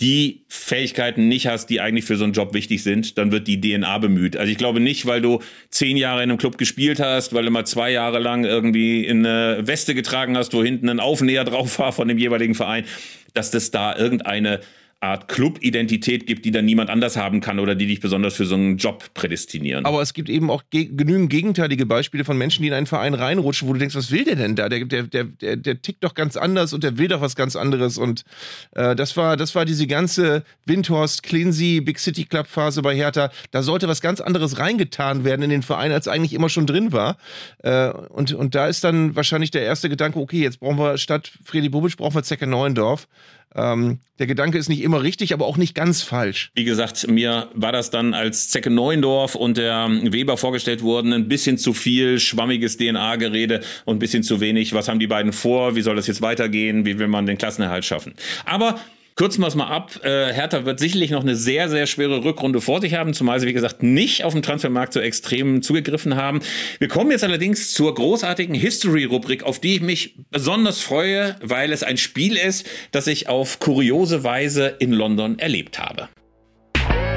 die 0.00 0.44
Fähigkeiten 0.48 1.28
nicht 1.28 1.46
hast, 1.46 1.68
die 1.70 1.80
eigentlich 1.80 2.04
für 2.04 2.16
so 2.16 2.24
einen 2.24 2.34
Job 2.34 2.52
wichtig 2.52 2.82
sind, 2.82 3.16
dann 3.16 3.32
wird 3.32 3.48
die 3.48 3.60
DNA 3.60 3.96
bemüht. 3.98 4.36
Also 4.36 4.52
ich 4.52 4.58
glaube 4.58 4.78
nicht, 4.78 5.06
weil 5.06 5.22
du 5.22 5.40
zehn 5.70 5.96
Jahre 5.96 6.22
in 6.22 6.30
einem 6.30 6.38
Club 6.38 6.58
gespielt 6.58 7.00
hast, 7.00 7.32
weil 7.32 7.44
du 7.44 7.50
mal 7.50 7.64
zwei 7.64 7.90
Jahre 7.90 8.18
lang 8.18 8.44
irgendwie 8.44 9.04
in 9.04 9.24
eine 9.24 9.66
Weste 9.66 9.94
getragen 9.94 10.36
hast, 10.36 10.52
wo 10.52 10.62
hinten 10.62 10.88
ein 10.90 11.00
Aufnäher 11.00 11.44
drauf 11.44 11.78
war 11.78 11.92
von 11.92 12.08
dem 12.08 12.18
jeweiligen 12.18 12.54
Verein, 12.54 12.84
dass 13.32 13.50
das 13.50 13.70
da 13.70 13.96
irgendeine 13.96 14.60
Art 15.02 15.28
Club-Identität 15.28 16.26
gibt, 16.26 16.44
die 16.44 16.50
dann 16.50 16.66
niemand 16.66 16.90
anders 16.90 17.16
haben 17.16 17.40
kann 17.40 17.58
oder 17.58 17.74
die 17.74 17.86
dich 17.86 18.00
besonders 18.00 18.34
für 18.34 18.44
so 18.44 18.54
einen 18.54 18.76
Job 18.76 19.14
prädestinieren. 19.14 19.86
Aber 19.86 20.02
es 20.02 20.12
gibt 20.12 20.28
eben 20.28 20.50
auch 20.50 20.62
ge 20.68 20.90
genügend 20.92 21.30
gegenteilige 21.30 21.86
Beispiele 21.86 22.22
von 22.22 22.36
Menschen, 22.36 22.62
die 22.62 22.68
in 22.68 22.74
einen 22.74 22.86
Verein 22.86 23.14
reinrutschen, 23.14 23.66
wo 23.66 23.72
du 23.72 23.78
denkst, 23.78 23.94
was 23.94 24.10
will 24.10 24.24
der 24.24 24.36
denn 24.36 24.56
da? 24.56 24.68
Der, 24.68 24.84
der, 24.84 25.04
der, 25.04 25.56
der, 25.56 25.80
tickt 25.80 26.04
doch 26.04 26.12
ganz 26.12 26.36
anders 26.36 26.74
und 26.74 26.84
der 26.84 26.98
will 26.98 27.08
doch 27.08 27.22
was 27.22 27.34
ganz 27.34 27.56
anderes. 27.56 27.96
Und 27.96 28.24
äh, 28.72 28.94
das, 28.94 29.16
war, 29.16 29.38
das 29.38 29.54
war 29.54 29.64
diese 29.64 29.86
ganze 29.86 30.44
Windhorst, 30.66 31.22
Cleansey, 31.22 31.80
Big 31.80 31.98
City 31.98 32.26
Club 32.26 32.46
Phase 32.46 32.82
bei 32.82 32.94
Hertha. 32.94 33.30
Da 33.52 33.62
sollte 33.62 33.88
was 33.88 34.02
ganz 34.02 34.20
anderes 34.20 34.58
reingetan 34.58 35.24
werden 35.24 35.40
in 35.42 35.50
den 35.50 35.62
Verein, 35.62 35.92
als 35.92 36.08
eigentlich 36.08 36.34
immer 36.34 36.50
schon 36.50 36.66
drin 36.66 36.92
war. 36.92 37.16
Äh, 37.62 37.88
und, 37.88 38.34
und 38.34 38.54
da 38.54 38.66
ist 38.66 38.84
dann 38.84 39.16
wahrscheinlich 39.16 39.50
der 39.50 39.62
erste 39.62 39.88
Gedanke, 39.88 40.18
okay, 40.18 40.42
jetzt 40.42 40.60
brauchen 40.60 40.78
wir 40.78 40.98
statt 40.98 41.32
Freddy 41.42 41.70
Bubic, 41.70 41.96
brauchen 41.96 42.16
wir 42.16 42.22
Zecke 42.22 42.46
Neuendorf. 42.46 43.08
Ähm, 43.54 43.98
der 44.18 44.26
Gedanke 44.26 44.58
ist 44.58 44.68
nicht 44.68 44.82
immer 44.82 45.02
richtig, 45.02 45.32
aber 45.32 45.46
auch 45.46 45.56
nicht 45.56 45.74
ganz 45.74 46.02
falsch. 46.02 46.50
Wie 46.54 46.64
gesagt, 46.64 47.08
mir 47.08 47.48
war 47.54 47.72
das 47.72 47.90
dann, 47.90 48.14
als 48.14 48.48
Zecke 48.48 48.70
Neuendorf 48.70 49.34
und 49.34 49.56
der 49.56 49.88
Weber 49.88 50.36
vorgestellt 50.36 50.82
wurden, 50.82 51.12
ein 51.12 51.28
bisschen 51.28 51.58
zu 51.58 51.72
viel 51.72 52.20
schwammiges 52.20 52.76
DNA-Gerede 52.76 53.62
und 53.86 53.96
ein 53.96 53.98
bisschen 53.98 54.22
zu 54.22 54.40
wenig. 54.40 54.72
Was 54.72 54.88
haben 54.88 54.98
die 55.00 55.06
beiden 55.06 55.32
vor? 55.32 55.74
Wie 55.74 55.82
soll 55.82 55.96
das 55.96 56.06
jetzt 56.06 56.22
weitergehen? 56.22 56.84
Wie 56.84 56.98
will 56.98 57.08
man 57.08 57.26
den 57.26 57.38
Klassenerhalt 57.38 57.84
schaffen? 57.84 58.14
Aber 58.44 58.78
Kürzen 59.20 59.42
wir 59.42 59.48
es 59.48 59.54
mal 59.54 59.66
ab. 59.66 60.00
Äh, 60.02 60.32
Hertha 60.32 60.64
wird 60.64 60.80
sicherlich 60.80 61.10
noch 61.10 61.20
eine 61.20 61.36
sehr, 61.36 61.68
sehr 61.68 61.86
schwere 61.86 62.24
Rückrunde 62.24 62.62
vor 62.62 62.80
sich 62.80 62.94
haben, 62.94 63.12
zumal 63.12 63.38
sie, 63.38 63.46
wie 63.46 63.52
gesagt, 63.52 63.82
nicht 63.82 64.24
auf 64.24 64.32
dem 64.32 64.40
Transfermarkt 64.40 64.94
so 64.94 65.00
extrem 65.00 65.60
zugegriffen 65.60 66.16
haben. 66.16 66.40
Wir 66.78 66.88
kommen 66.88 67.10
jetzt 67.10 67.22
allerdings 67.22 67.70
zur 67.74 67.94
großartigen 67.94 68.54
History-Rubrik, 68.54 69.42
auf 69.42 69.58
die 69.58 69.74
ich 69.74 69.82
mich 69.82 70.14
besonders 70.30 70.80
freue, 70.80 71.36
weil 71.42 71.70
es 71.70 71.82
ein 71.82 71.98
Spiel 71.98 72.34
ist, 72.34 72.66
das 72.92 73.06
ich 73.08 73.28
auf 73.28 73.60
kuriose 73.60 74.24
Weise 74.24 74.76
in 74.78 74.90
London 74.90 75.38
erlebt 75.38 75.78
habe. 75.78 76.08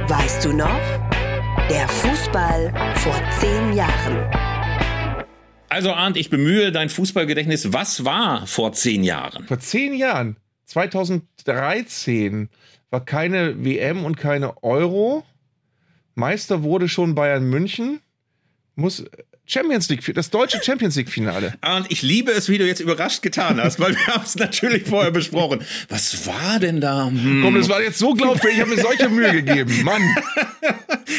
Weißt 0.10 0.44
du 0.44 0.52
noch? 0.52 0.82
Der 1.70 1.88
Fußball 1.88 2.74
vor 2.96 3.16
zehn 3.40 3.78
Jahren. 3.78 4.30
Also 5.70 5.94
Arndt, 5.94 6.18
ich 6.18 6.30
bemühe 6.30 6.74
dein 6.74 6.90
Fußballgedächtnis. 6.90 7.72
Was 7.72 8.04
war 8.04 8.46
vor 8.46 8.74
zehn 8.74 9.06
Jahren? 9.06 9.48
Vor 9.48 9.60
zehn 9.60 9.96
Jahren? 9.96 10.36
2013 10.66 12.50
war 12.90 13.04
keine 13.04 13.64
WM 13.64 14.06
und 14.06 14.18
keine 14.18 14.64
Euro. 14.64 15.26
Meister 16.16 16.64
wurde 16.64 16.88
schon 16.88 17.16
Bayern 17.16 17.50
München. 17.50 18.00
Muss 18.76 19.06
Champions 19.46 19.90
League, 19.90 20.02
das 20.16 20.30
deutsche 20.30 20.62
Champions 20.64 20.96
League 20.96 21.10
Finale. 21.10 21.54
Und 21.76 21.92
ich 21.92 22.02
liebe 22.02 22.32
es, 22.32 22.48
wie 22.48 22.58
du 22.58 22.66
jetzt 22.66 22.80
überrascht 22.80 23.22
getan 23.22 23.62
hast, 23.62 23.80
weil 23.80 23.94
wir 23.96 24.08
haben 24.08 24.24
es 24.24 24.36
natürlich 24.36 24.84
vorher 24.88 25.12
besprochen. 25.12 25.60
Was 25.90 26.26
war 26.26 26.60
denn 26.60 26.80
da? 26.80 27.08
Hm. 27.08 27.42
Komm, 27.44 27.56
das 27.56 27.68
war 27.68 27.82
jetzt 27.82 28.00
so 28.00 28.14
glaubwürdig, 28.14 28.58
ich 28.58 28.62
habe 28.62 28.76
mir 28.76 28.82
solche 28.82 29.10
Mühe 29.10 29.32
gegeben. 29.44 29.84
Mann. 29.84 30.02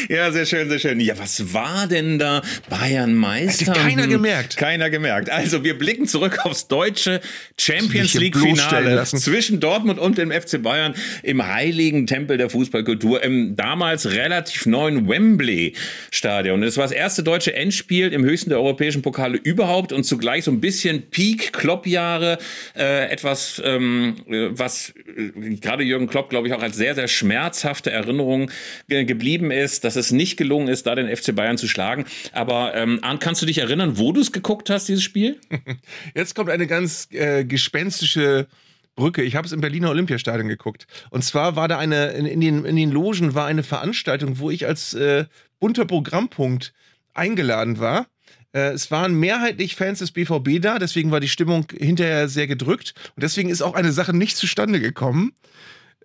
Ja, 0.09 0.31
sehr 0.31 0.45
schön, 0.45 0.67
sehr 0.69 0.79
schön. 0.79 0.99
Ja, 0.99 1.17
was 1.17 1.53
war 1.53 1.87
denn 1.87 2.19
da? 2.19 2.41
Bayern 2.69 3.13
Meister? 3.15 3.71
Hätte 3.71 3.79
keiner 3.79 4.03
Hm, 4.03 4.09
gemerkt. 4.09 4.57
Keiner 4.57 4.89
gemerkt. 4.89 5.29
Also 5.29 5.63
wir 5.63 5.77
blicken 5.77 6.07
zurück 6.07 6.39
aufs 6.43 6.67
deutsche 6.67 7.21
Champions 7.59 8.13
League 8.15 8.37
Finale 8.37 9.03
zwischen 9.05 9.59
Dortmund 9.59 9.99
und 9.99 10.17
dem 10.17 10.31
FC 10.31 10.61
Bayern 10.61 10.95
im 11.23 11.45
heiligen 11.45 12.07
Tempel 12.07 12.37
der 12.37 12.49
Fußballkultur 12.49 13.23
im 13.23 13.55
damals 13.55 14.11
relativ 14.11 14.65
neuen 14.65 15.07
Wembley 15.07 15.73
Stadion. 16.11 16.61
Es 16.63 16.77
war 16.77 16.83
das 16.83 16.91
erste 16.91 17.23
deutsche 17.23 17.55
Endspiel 17.55 18.11
im 18.15 18.23
höchsten 18.23 18.49
der 18.49 18.59
europäischen 18.59 19.01
Pokale 19.01 19.37
überhaupt 19.37 19.93
und 19.93 20.03
zugleich 20.03 20.43
so 20.45 20.51
ein 20.51 20.61
bisschen 20.61 21.09
Peak 21.09 21.53
Klopp 21.53 21.85
Jahre, 21.85 22.37
äh, 22.75 23.09
etwas 23.09 23.61
ähm, 23.63 24.15
äh, 24.27 24.49
was 24.51 24.93
äh, 25.15 25.55
gerade 25.57 25.83
Jürgen 25.83 26.07
Klopp 26.07 26.29
glaube 26.29 26.47
ich 26.47 26.53
auch 26.53 26.61
als 26.61 26.75
sehr 26.75 26.95
sehr 26.95 27.07
schmerzhafte 27.07 27.91
Erinnerung 27.91 28.49
ge 28.87 29.03
geblieben 29.05 29.51
ist, 29.51 29.83
dass 29.83 29.95
es 29.95 30.11
nicht 30.11 30.37
gelungen 30.37 30.67
ist, 30.67 30.87
da 30.87 30.95
den 30.95 31.15
FC 31.15 31.35
Bayern 31.35 31.57
zu 31.57 31.67
schlagen. 31.67 32.05
Aber 32.31 32.73
ähm, 32.75 32.99
Arndt, 33.01 33.21
kannst 33.21 33.41
du 33.41 33.45
dich 33.45 33.59
erinnern, 33.59 33.97
wo 33.97 34.11
du 34.11 34.21
es 34.21 34.31
geguckt 34.31 34.69
hast, 34.69 34.87
dieses 34.87 35.03
Spiel? 35.03 35.37
Jetzt 36.15 36.35
kommt 36.35 36.49
eine 36.49 36.67
ganz 36.67 37.07
äh, 37.11 37.43
gespenstische 37.45 38.47
Brücke. 38.95 39.23
Ich 39.23 39.35
habe 39.35 39.45
es 39.45 39.51
im 39.51 39.61
Berliner 39.61 39.89
Olympiastadion 39.89 40.47
geguckt. 40.47 40.87
Und 41.09 41.23
zwar 41.23 41.55
war 41.55 41.67
da 41.67 41.77
eine, 41.77 42.11
in, 42.11 42.25
in, 42.25 42.41
den, 42.41 42.65
in 42.65 42.75
den 42.75 42.91
Logen 42.91 43.35
war 43.35 43.45
eine 43.45 43.63
Veranstaltung, 43.63 44.39
wo 44.39 44.49
ich 44.49 44.65
als 44.65 44.93
äh, 44.93 45.25
bunter 45.59 45.85
Programmpunkt 45.85 46.73
eingeladen 47.15 47.79
war. 47.79 48.07
Äh, 48.53 48.71
Es 48.71 48.91
waren 48.91 49.19
mehrheitlich 49.19 49.75
Fans 49.75 49.99
des 49.99 50.11
BVB 50.11 50.61
da, 50.61 50.79
deswegen 50.79 51.11
war 51.11 51.19
die 51.19 51.29
Stimmung 51.29 51.67
hinterher 51.71 52.27
sehr 52.27 52.47
gedrückt. 52.47 52.93
Und 53.15 53.23
deswegen 53.23 53.49
ist 53.49 53.61
auch 53.61 53.75
eine 53.75 53.91
Sache 53.91 54.15
nicht 54.15 54.37
zustande 54.37 54.79
gekommen. 54.79 55.33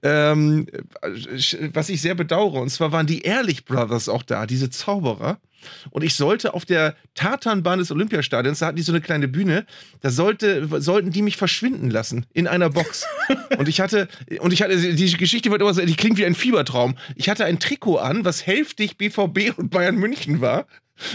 Ähm, 0.02 0.66
was 1.74 1.90
ich 1.90 2.00
sehr 2.00 2.14
bedauere. 2.14 2.62
Und 2.62 2.70
zwar 2.70 2.90
waren 2.90 3.06
die 3.06 3.20
Ehrlich 3.20 3.66
Brothers 3.66 4.08
auch 4.08 4.22
da, 4.22 4.46
diese 4.46 4.70
Zauberer. 4.70 5.38
Und 5.90 6.02
ich 6.02 6.14
sollte 6.14 6.54
auf 6.54 6.64
der 6.64 6.94
Tatanbahn 7.14 7.78
des 7.78 7.90
Olympiastadions, 7.90 8.60
da 8.60 8.66
hatten 8.66 8.76
die 8.76 8.82
so 8.82 8.92
eine 8.92 9.02
kleine 9.02 9.28
Bühne, 9.28 9.66
da 10.00 10.08
sollte, 10.08 10.66
sollten 10.80 11.10
die 11.10 11.20
mich 11.20 11.36
verschwinden 11.36 11.90
lassen 11.90 12.24
in 12.32 12.46
einer 12.46 12.70
Box. 12.70 13.04
und 13.58 13.68
ich 13.68 13.80
hatte, 13.80 14.08
und 14.40 14.54
ich 14.54 14.62
hatte, 14.62 14.94
die 14.94 15.16
Geschichte 15.18 15.50
wird 15.50 15.60
immer 15.60 15.74
so, 15.74 15.84
die 15.84 15.96
klingt 15.96 16.16
wie 16.16 16.24
ein 16.24 16.34
Fiebertraum. 16.34 16.96
Ich 17.14 17.28
hatte 17.28 17.44
ein 17.44 17.58
Trikot 17.58 17.98
an, 17.98 18.24
was 18.24 18.46
hälftig 18.46 18.96
BVB 18.96 19.58
und 19.58 19.70
Bayern 19.70 19.96
München 19.96 20.40
war. 20.40 20.66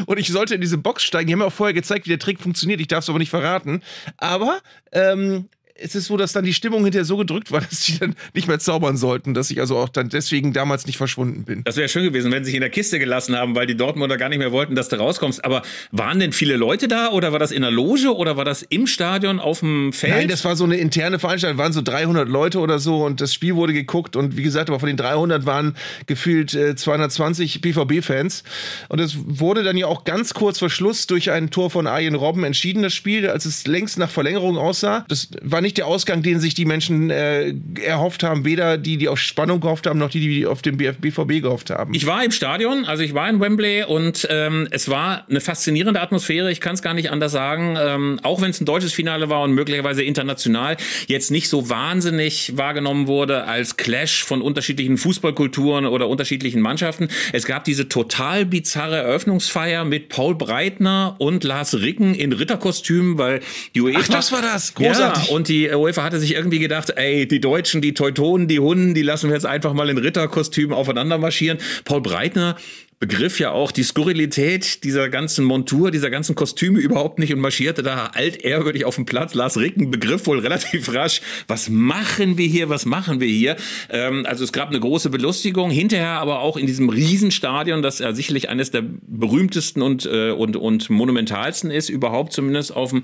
Und 0.05 0.19
ich 0.19 0.29
sollte 0.29 0.55
in 0.55 0.61
diese 0.61 0.77
Box 0.77 1.03
steigen. 1.03 1.27
Die 1.27 1.33
haben 1.33 1.39
mir 1.39 1.45
auch 1.45 1.53
vorher 1.53 1.73
gezeigt, 1.73 2.05
wie 2.05 2.09
der 2.09 2.19
Trick 2.19 2.39
funktioniert. 2.39 2.79
Ich 2.79 2.87
darf 2.87 3.03
es 3.03 3.09
aber 3.09 3.19
nicht 3.19 3.29
verraten. 3.29 3.81
Aber 4.17 4.59
ähm, 4.91 5.49
es 5.77 5.93
ist 5.93 6.05
so, 6.05 6.15
dass 6.15 6.31
dann 6.31 6.45
die 6.45 6.53
Stimmung 6.53 6.83
hinterher 6.83 7.05
so 7.05 7.17
gedrückt 7.17 7.51
war, 7.51 7.61
dass 7.69 7.81
die 7.81 7.99
dann 7.99 8.15
nicht 8.33 8.47
mehr 8.47 8.59
zaubern 8.59 8.97
sollten, 8.97 9.33
dass 9.33 9.51
ich 9.51 9.59
also 9.59 9.77
auch 9.77 9.89
dann 9.89 10.09
deswegen 10.09 10.53
damals 10.53 10.85
nicht 10.85 10.97
verschwunden 10.97 11.43
bin. 11.43 11.63
Das 11.63 11.75
wäre 11.75 11.89
schön 11.89 12.03
gewesen, 12.03 12.31
wenn 12.31 12.43
sie 12.43 12.51
sich 12.51 12.55
in 12.55 12.61
der 12.61 12.69
Kiste 12.69 12.99
gelassen 12.99 13.35
haben, 13.35 13.55
weil 13.55 13.67
die 13.67 13.75
Dortmunder 13.75 14.17
gar 14.17 14.29
nicht 14.29 14.39
mehr 14.39 14.51
wollten, 14.51 14.75
dass 14.75 14.89
du 14.89 14.95
rauskommst. 14.95 15.43
Aber 15.43 15.63
waren 15.91 16.19
denn 16.19 16.31
viele 16.31 16.55
Leute 16.55 16.87
da 16.87 17.09
oder 17.09 17.31
war 17.31 17.39
das 17.39 17.51
in 17.51 17.61
der 17.61 17.71
Loge 17.71 18.15
oder 18.15 18.37
war 18.37 18.45
das 18.45 18.63
im 18.63 18.87
Stadion 18.87 19.39
auf 19.39 19.59
dem 19.59 19.91
Feld? 19.91 20.13
Nein, 20.13 20.27
das 20.29 20.45
war 20.45 20.55
so 20.55 20.63
eine 20.63 20.77
interne 20.77 21.19
Veranstaltung, 21.19 21.57
waren 21.57 21.73
so 21.73 21.81
300 21.81 22.29
Leute 22.29 22.59
oder 22.59 22.79
so 22.79 23.03
und 23.03 23.19
das 23.19 23.33
Spiel 23.33 23.55
wurde 23.55 23.73
geguckt 23.73 24.15
und 24.15 24.37
wie 24.37 24.43
gesagt, 24.43 24.69
aber 24.69 24.79
von 24.79 24.87
den 24.87 24.97
300 24.97 25.45
waren 25.45 25.75
gefühlt 26.05 26.53
äh, 26.53 26.75
220 26.75 27.61
BVB-Fans 27.61 28.43
und 28.87 28.99
es 28.99 29.17
wurde 29.25 29.63
dann 29.63 29.75
ja 29.75 29.87
auch 29.87 30.05
ganz 30.05 30.33
kurz 30.33 30.59
vor 30.59 30.69
Schluss 30.69 31.07
durch 31.07 31.31
ein 31.31 31.49
Tor 31.49 31.69
von 31.69 31.87
Arjen 31.87 32.15
Robben 32.15 32.43
entschieden, 32.43 32.83
das 32.83 32.93
Spiel, 32.93 33.27
als 33.27 33.45
es 33.45 33.67
längst 33.67 33.97
nach 33.97 34.09
Verlängerung 34.09 34.57
aussah. 34.57 35.05
Das 35.09 35.29
war 35.41 35.61
nicht 35.65 35.77
der 35.77 35.87
Ausgang, 35.87 36.21
den 36.21 36.39
sich 36.39 36.53
die 36.53 36.65
Menschen 36.65 37.09
äh, 37.09 37.53
erhofft 37.83 38.23
haben, 38.23 38.45
weder 38.45 38.77
die, 38.77 38.97
die 38.97 39.09
auf 39.09 39.19
Spannung 39.19 39.59
gehofft 39.59 39.87
haben, 39.87 39.99
noch 39.99 40.11
die, 40.11 40.19
die 40.19 40.45
auf 40.45 40.61
den 40.61 40.77
BF 40.77 40.97
BVB 40.99 41.41
gehofft 41.41 41.71
haben. 41.71 41.93
Ich 41.93 42.05
war 42.05 42.23
im 42.23 42.31
Stadion, 42.31 42.85
also 42.85 43.03
ich 43.03 43.13
war 43.13 43.27
in 43.29 43.39
Wembley 43.39 43.83
und 43.83 44.27
ähm, 44.29 44.67
es 44.71 44.89
war 44.89 45.25
eine 45.29 45.41
faszinierende 45.41 46.01
Atmosphäre. 46.01 46.51
Ich 46.51 46.61
kann 46.61 46.75
es 46.75 46.81
gar 46.81 46.93
nicht 46.93 47.09
anders 47.09 47.31
sagen. 47.31 47.75
Ähm, 47.79 48.19
auch 48.23 48.41
wenn 48.41 48.51
es 48.51 48.61
ein 48.61 48.65
deutsches 48.65 48.93
Finale 48.93 49.29
war 49.29 49.41
und 49.41 49.53
möglicherweise 49.53 50.03
international 50.03 50.77
jetzt 51.07 51.31
nicht 51.31 51.49
so 51.49 51.69
wahnsinnig 51.69 52.53
wahrgenommen 52.55 53.07
wurde 53.07 53.45
als 53.45 53.75
Clash 53.75 54.23
von 54.23 54.41
unterschiedlichen 54.41 54.97
Fußballkulturen 54.97 55.85
oder 55.87 56.07
unterschiedlichen 56.07 56.61
Mannschaften. 56.61 57.09
Es 57.33 57.45
gab 57.45 57.63
diese 57.63 57.89
total 57.89 58.45
bizarre 58.45 58.97
Eröffnungsfeier 58.97 59.83
mit 59.83 60.09
Paul 60.09 60.35
Breitner 60.35 61.15
und 61.17 61.43
Lars 61.43 61.73
Ricken 61.73 62.13
in 62.13 62.33
Ritterkostümen, 62.33 63.17
weil 63.17 63.41
die 63.73 63.81
UEFA 63.81 63.99
Ach, 64.03 64.07
das 64.09 64.31
war 64.31 64.41
das. 64.43 64.75
Großartig. 64.75 65.29
Ja, 65.29 65.35
und 65.35 65.47
die 65.47 65.54
UEFA 65.63 66.03
hatte 66.03 66.19
sich 66.19 66.33
irgendwie 66.33 66.59
gedacht, 66.59 66.91
ey, 66.95 67.27
die 67.27 67.39
Deutschen, 67.39 67.81
die 67.81 67.93
Teutonen, 67.93 68.47
die 68.47 68.59
Hunden, 68.59 68.93
die 68.93 69.01
lassen 69.01 69.29
wir 69.29 69.35
jetzt 69.35 69.45
einfach 69.45 69.73
mal 69.73 69.89
in 69.89 69.97
Ritterkostümen 69.97 70.75
aufeinander 70.75 71.17
marschieren. 71.17 71.57
Paul 71.83 72.01
Breitner 72.01 72.55
begriff 72.99 73.39
ja 73.39 73.51
auch 73.51 73.71
die 73.71 73.83
Skurrilität 73.83 74.83
dieser 74.83 75.09
ganzen 75.09 75.43
Montur, 75.43 75.91
dieser 75.91 76.09
ganzen 76.09 76.35
Kostüme 76.35 76.79
überhaupt 76.79 77.19
nicht 77.19 77.33
und 77.33 77.39
marschierte 77.39 77.83
da 77.83 78.07
altehrwürdig 78.13 78.85
auf 78.85 78.95
dem 78.95 79.05
Platz. 79.05 79.33
Lars 79.33 79.57
Ricken 79.57 79.91
begriff 79.91 80.25
wohl 80.27 80.39
relativ 80.39 80.93
rasch, 80.93 81.21
was 81.47 81.69
machen 81.69 82.37
wir 82.37 82.47
hier, 82.47 82.69
was 82.69 82.85
machen 82.85 83.19
wir 83.19 83.27
hier? 83.27 83.57
Ähm, 83.89 84.25
also 84.25 84.43
es 84.43 84.53
gab 84.53 84.69
eine 84.69 84.79
große 84.79 85.09
Belustigung, 85.09 85.69
hinterher 85.69 86.19
aber 86.19 86.39
auch 86.39 86.55
in 86.55 86.67
diesem 86.67 86.89
Riesenstadion, 86.89 87.81
das 87.81 87.99
ja 87.99 88.13
sicherlich 88.13 88.49
eines 88.49 88.71
der 88.71 88.83
berühmtesten 88.83 89.81
und, 89.81 90.05
äh, 90.05 90.31
und, 90.31 90.55
und 90.55 90.89
monumentalsten 90.89 91.71
ist, 91.71 91.89
überhaupt 91.89 92.31
zumindest 92.31 92.75
auf 92.75 92.91
dem 92.91 93.03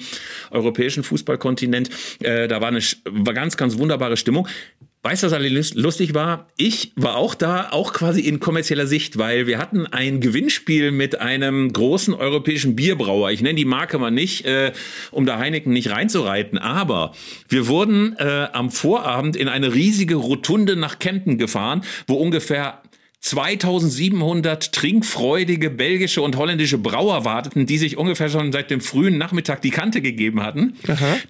europäischen 0.51 1.03
Fußballkontinent. 1.03 1.89
Äh, 2.21 2.47
da 2.47 2.61
war 2.61 2.69
eine 2.69 2.81
war 3.09 3.33
ganz, 3.33 3.57
ganz 3.57 3.77
wunderbare 3.77 4.15
Stimmung. 4.15 4.47
Weißt 5.03 5.23
du, 5.23 5.27
was 5.27 5.33
alles 5.33 5.73
lustig 5.73 6.13
war? 6.13 6.47
Ich 6.57 6.93
war 6.95 7.15
auch 7.15 7.33
da, 7.33 7.69
auch 7.71 7.91
quasi 7.91 8.21
in 8.21 8.39
kommerzieller 8.39 8.85
Sicht, 8.85 9.17
weil 9.17 9.47
wir 9.47 9.57
hatten 9.57 9.87
ein 9.87 10.19
Gewinnspiel 10.19 10.91
mit 10.91 11.19
einem 11.19 11.73
großen 11.73 12.13
europäischen 12.13 12.75
Bierbrauer. 12.75 13.31
Ich 13.31 13.41
nenne 13.41 13.55
die 13.55 13.65
Marke 13.65 13.97
mal 13.97 14.11
nicht, 14.11 14.45
äh, 14.45 14.73
um 15.09 15.25
da 15.25 15.39
Heineken 15.39 15.73
nicht 15.73 15.89
reinzureiten, 15.89 16.59
aber 16.59 17.13
wir 17.49 17.65
wurden 17.65 18.15
äh, 18.19 18.49
am 18.53 18.69
Vorabend 18.69 19.35
in 19.35 19.47
eine 19.47 19.73
riesige 19.73 20.17
Rotunde 20.17 20.75
nach 20.75 20.99
Kempten 20.99 21.39
gefahren, 21.39 21.81
wo 22.05 22.13
ungefähr 22.13 22.83
2700 23.21 24.71
trinkfreudige 24.71 25.69
belgische 25.69 26.23
und 26.23 26.35
holländische 26.37 26.79
Brauer 26.79 27.23
warteten, 27.23 27.67
die 27.67 27.77
sich 27.77 27.97
ungefähr 27.97 28.29
schon 28.29 28.51
seit 28.51 28.71
dem 28.71 28.81
frühen 28.81 29.19
Nachmittag 29.19 29.61
die 29.61 29.69
Kante 29.69 30.01
gegeben 30.01 30.41
hatten. 30.41 30.73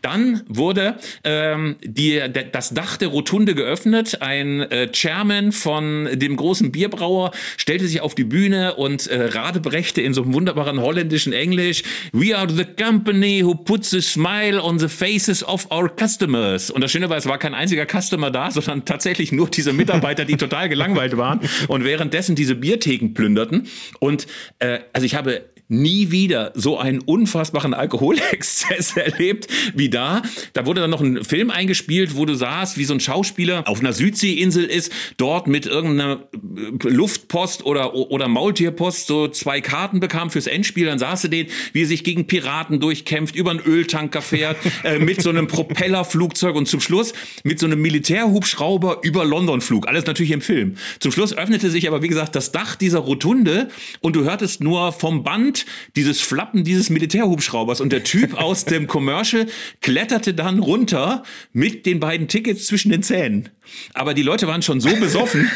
Dann 0.01 0.41
wurde 0.47 0.95
ähm, 1.25 1.75
die, 1.83 2.21
das 2.51 2.73
Dach 2.73 2.95
der 2.95 3.09
Rotunde 3.09 3.55
geöffnet. 3.55 4.21
Ein 4.21 4.61
äh, 4.61 4.89
Chairman 4.91 5.51
von 5.51 6.07
dem 6.13 6.37
großen 6.37 6.71
Bierbrauer 6.71 7.31
stellte 7.57 7.85
sich 7.87 7.99
auf 7.99 8.15
die 8.15 8.23
Bühne 8.23 8.75
und 8.75 9.07
äh, 9.07 9.25
radebrechte 9.25 10.01
in 10.01 10.13
so 10.13 10.23
einem 10.23 10.33
wunderbaren 10.33 10.79
holländischen 10.79 11.33
Englisch: 11.33 11.83
We 12.13 12.35
are 12.35 12.49
the 12.49 12.65
company 12.65 13.41
who 13.43 13.53
puts 13.53 13.93
a 13.93 14.01
smile 14.01 14.63
on 14.63 14.79
the 14.79 14.87
faces 14.87 15.43
of 15.43 15.69
our 15.69 15.91
customers. 15.93 16.71
Und 16.71 16.81
das 16.81 16.91
Schöne 16.91 17.09
war, 17.09 17.17
es 17.17 17.25
war 17.25 17.37
kein 17.37 17.53
einziger 17.53 17.85
Customer 17.85 18.31
da, 18.31 18.49
sondern 18.49 18.85
tatsächlich 18.85 19.33
nur 19.33 19.49
diese 19.49 19.73
Mitarbeiter, 19.73 20.23
die 20.23 20.37
total 20.37 20.69
gelangweilt 20.69 21.17
waren 21.17 21.41
und 21.67 21.80
währenddessen 21.83 22.35
diese 22.35 22.55
Biertheken 22.55 23.13
plünderten. 23.13 23.67
Und 23.99 24.27
äh, 24.59 24.79
also 24.93 25.05
ich 25.05 25.15
habe 25.15 25.50
nie 25.71 26.11
wieder 26.11 26.51
so 26.53 26.77
einen 26.77 26.99
unfassbaren 26.99 27.73
Alkoholexzess 27.73 28.91
erlebt 28.97 29.47
wie 29.73 29.89
da. 29.89 30.21
Da 30.53 30.65
wurde 30.65 30.81
dann 30.81 30.89
noch 30.89 31.01
ein 31.01 31.23
Film 31.23 31.49
eingespielt, 31.49 32.15
wo 32.17 32.25
du 32.25 32.35
sahst, 32.35 32.77
wie 32.77 32.83
so 32.83 32.93
ein 32.93 32.99
Schauspieler 32.99 33.67
auf 33.67 33.79
einer 33.79 33.93
Südseeinsel 33.93 34.65
ist, 34.65 34.91
dort 35.15 35.47
mit 35.47 35.65
irgendeiner 35.65 36.27
äh, 36.33 36.89
Luftpost 36.89 37.65
oder, 37.65 37.95
oder 37.95 38.27
Maultierpost 38.27 39.07
so 39.07 39.29
zwei 39.29 39.61
Karten 39.61 40.01
bekam 40.01 40.29
fürs 40.29 40.47
Endspiel. 40.47 40.85
Dann 40.87 40.99
sahst 40.99 41.23
du 41.23 41.27
den, 41.29 41.47
wie 41.71 41.83
er 41.83 41.87
sich 41.87 42.03
gegen 42.03 42.27
Piraten 42.27 42.81
durchkämpft, 42.81 43.35
über 43.35 43.51
einen 43.51 43.61
Öltanker 43.61 44.21
fährt, 44.21 44.57
äh, 44.83 44.99
mit 44.99 45.21
so 45.21 45.29
einem 45.29 45.47
Propellerflugzeug 45.47 46.55
und 46.55 46.67
zum 46.67 46.81
Schluss 46.81 47.13
mit 47.43 47.59
so 47.59 47.65
einem 47.65 47.81
Militärhubschrauber 47.81 48.99
über 49.03 49.23
London 49.23 49.61
flug. 49.61 49.87
Alles 49.87 50.05
natürlich 50.05 50.31
im 50.31 50.41
Film. 50.41 50.75
Zum 50.99 51.13
Schluss 51.13 51.33
öffnete 51.33 51.69
sich 51.69 51.87
aber, 51.87 52.01
wie 52.01 52.09
gesagt, 52.09 52.35
das 52.35 52.51
Dach 52.51 52.75
dieser 52.75 52.99
Rotunde 52.99 53.69
und 54.01 54.17
du 54.17 54.25
hörtest 54.25 54.61
nur 54.61 54.91
vom 54.91 55.23
Band 55.23 55.60
dieses 55.95 56.21
Flappen 56.21 56.63
dieses 56.63 56.89
Militärhubschraubers 56.89 57.81
und 57.81 57.91
der 57.91 58.03
Typ 58.03 58.33
aus 58.33 58.65
dem 58.65 58.87
Commercial 58.87 59.47
kletterte 59.81 60.33
dann 60.33 60.59
runter 60.59 61.23
mit 61.53 61.85
den 61.85 61.99
beiden 61.99 62.27
Tickets 62.27 62.65
zwischen 62.67 62.91
den 62.91 63.03
Zähnen. 63.03 63.49
Aber 63.93 64.13
die 64.13 64.23
Leute 64.23 64.47
waren 64.47 64.61
schon 64.61 64.81
so 64.81 64.95
besoffen, 64.95 65.49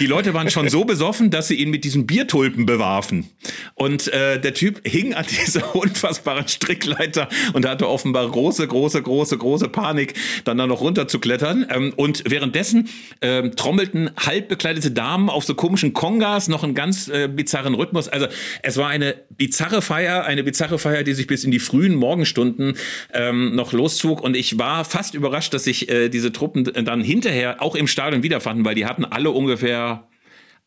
Die 0.00 0.06
Leute 0.06 0.32
waren 0.32 0.48
schon 0.50 0.68
so 0.68 0.84
besoffen, 0.84 1.30
dass 1.30 1.48
sie 1.48 1.56
ihn 1.56 1.70
mit 1.70 1.84
diesen 1.84 2.06
Biertulpen 2.06 2.66
bewarfen. 2.66 3.28
Und 3.74 4.12
äh, 4.12 4.40
der 4.40 4.54
Typ 4.54 4.86
hing 4.86 5.14
an 5.14 5.24
dieser 5.28 5.74
unfassbaren 5.76 6.46
Strickleiter 6.46 7.28
und 7.52 7.66
hatte 7.66 7.88
offenbar 7.88 8.30
große, 8.30 8.66
große, 8.66 9.02
große, 9.02 9.38
große 9.38 9.68
Panik, 9.68 10.14
dann 10.44 10.58
da 10.58 10.66
noch 10.66 10.80
runter 10.80 11.08
zu 11.08 11.18
klettern. 11.18 11.66
Ähm, 11.70 11.92
und 11.96 12.22
währenddessen 12.28 12.88
ähm, 13.22 13.56
trommelten 13.56 14.10
halb 14.16 14.48
bekleidete 14.48 14.92
Damen 14.92 15.30
auf 15.30 15.44
so 15.44 15.54
komischen 15.54 15.92
Kongas 15.94 16.48
noch 16.48 16.62
einen 16.62 16.74
ganz 16.74 17.08
äh, 17.08 17.28
bizarren 17.28 17.74
Rhythmus. 17.74 18.08
Also 18.08 18.26
es 18.62 18.76
war 18.76 18.88
eine 18.88 19.16
bizarre 19.36 19.82
Feier, 19.82 20.24
eine 20.24 20.44
bizarre 20.44 20.78
Feier, 20.78 21.02
die 21.02 21.14
sich 21.14 21.26
bis 21.26 21.42
in 21.42 21.50
die 21.50 21.58
frühen 21.58 21.94
Morgenstunden 21.96 22.76
ähm, 23.12 23.56
noch 23.56 23.72
loszog. 23.72 24.20
Und 24.20 24.36
ich 24.36 24.58
war 24.58 24.84
fast 24.84 25.14
überrascht, 25.14 25.52
dass 25.54 25.64
sich 25.64 25.88
äh, 25.88 26.08
diese 26.08 26.30
Truppen 26.32 26.64
dann 26.64 27.00
hinterher 27.00 27.62
auch 27.62 27.74
im 27.74 27.88
Stadion 27.88 28.22
wiederfanden, 28.22 28.64
weil 28.64 28.74
die 28.76 28.86
hatten 28.86 29.04
alle 29.04 29.30
ungefähr 29.30 29.87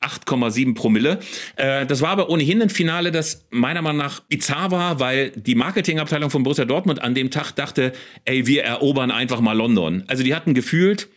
8,7 0.02 0.74
Promille. 0.74 1.20
Äh, 1.56 1.86
das 1.86 2.02
war 2.02 2.10
aber 2.10 2.30
ohnehin 2.30 2.62
ein 2.62 2.70
Finale, 2.70 3.12
das 3.12 3.46
meiner 3.52 3.82
Meinung 3.82 4.00
nach 4.00 4.22
bizarr 4.22 4.72
war, 4.72 5.00
weil 5.00 5.32
die 5.32 5.56
Marketingabteilung 5.56 6.30
von 6.30 6.44
Borussia 6.44 6.66
Dortmund 6.66 7.02
an 7.02 7.16
dem 7.16 7.30
Tag 7.32 7.52
dachte, 7.52 7.94
ey, 8.26 8.48
wir 8.48 8.64
erobern 8.64 9.12
einfach 9.12 9.42
mal 9.42 9.54
London. 9.56 10.04
Also 10.08 10.24
die 10.24 10.34
hatten 10.34 10.54
gefühlt 10.54 11.08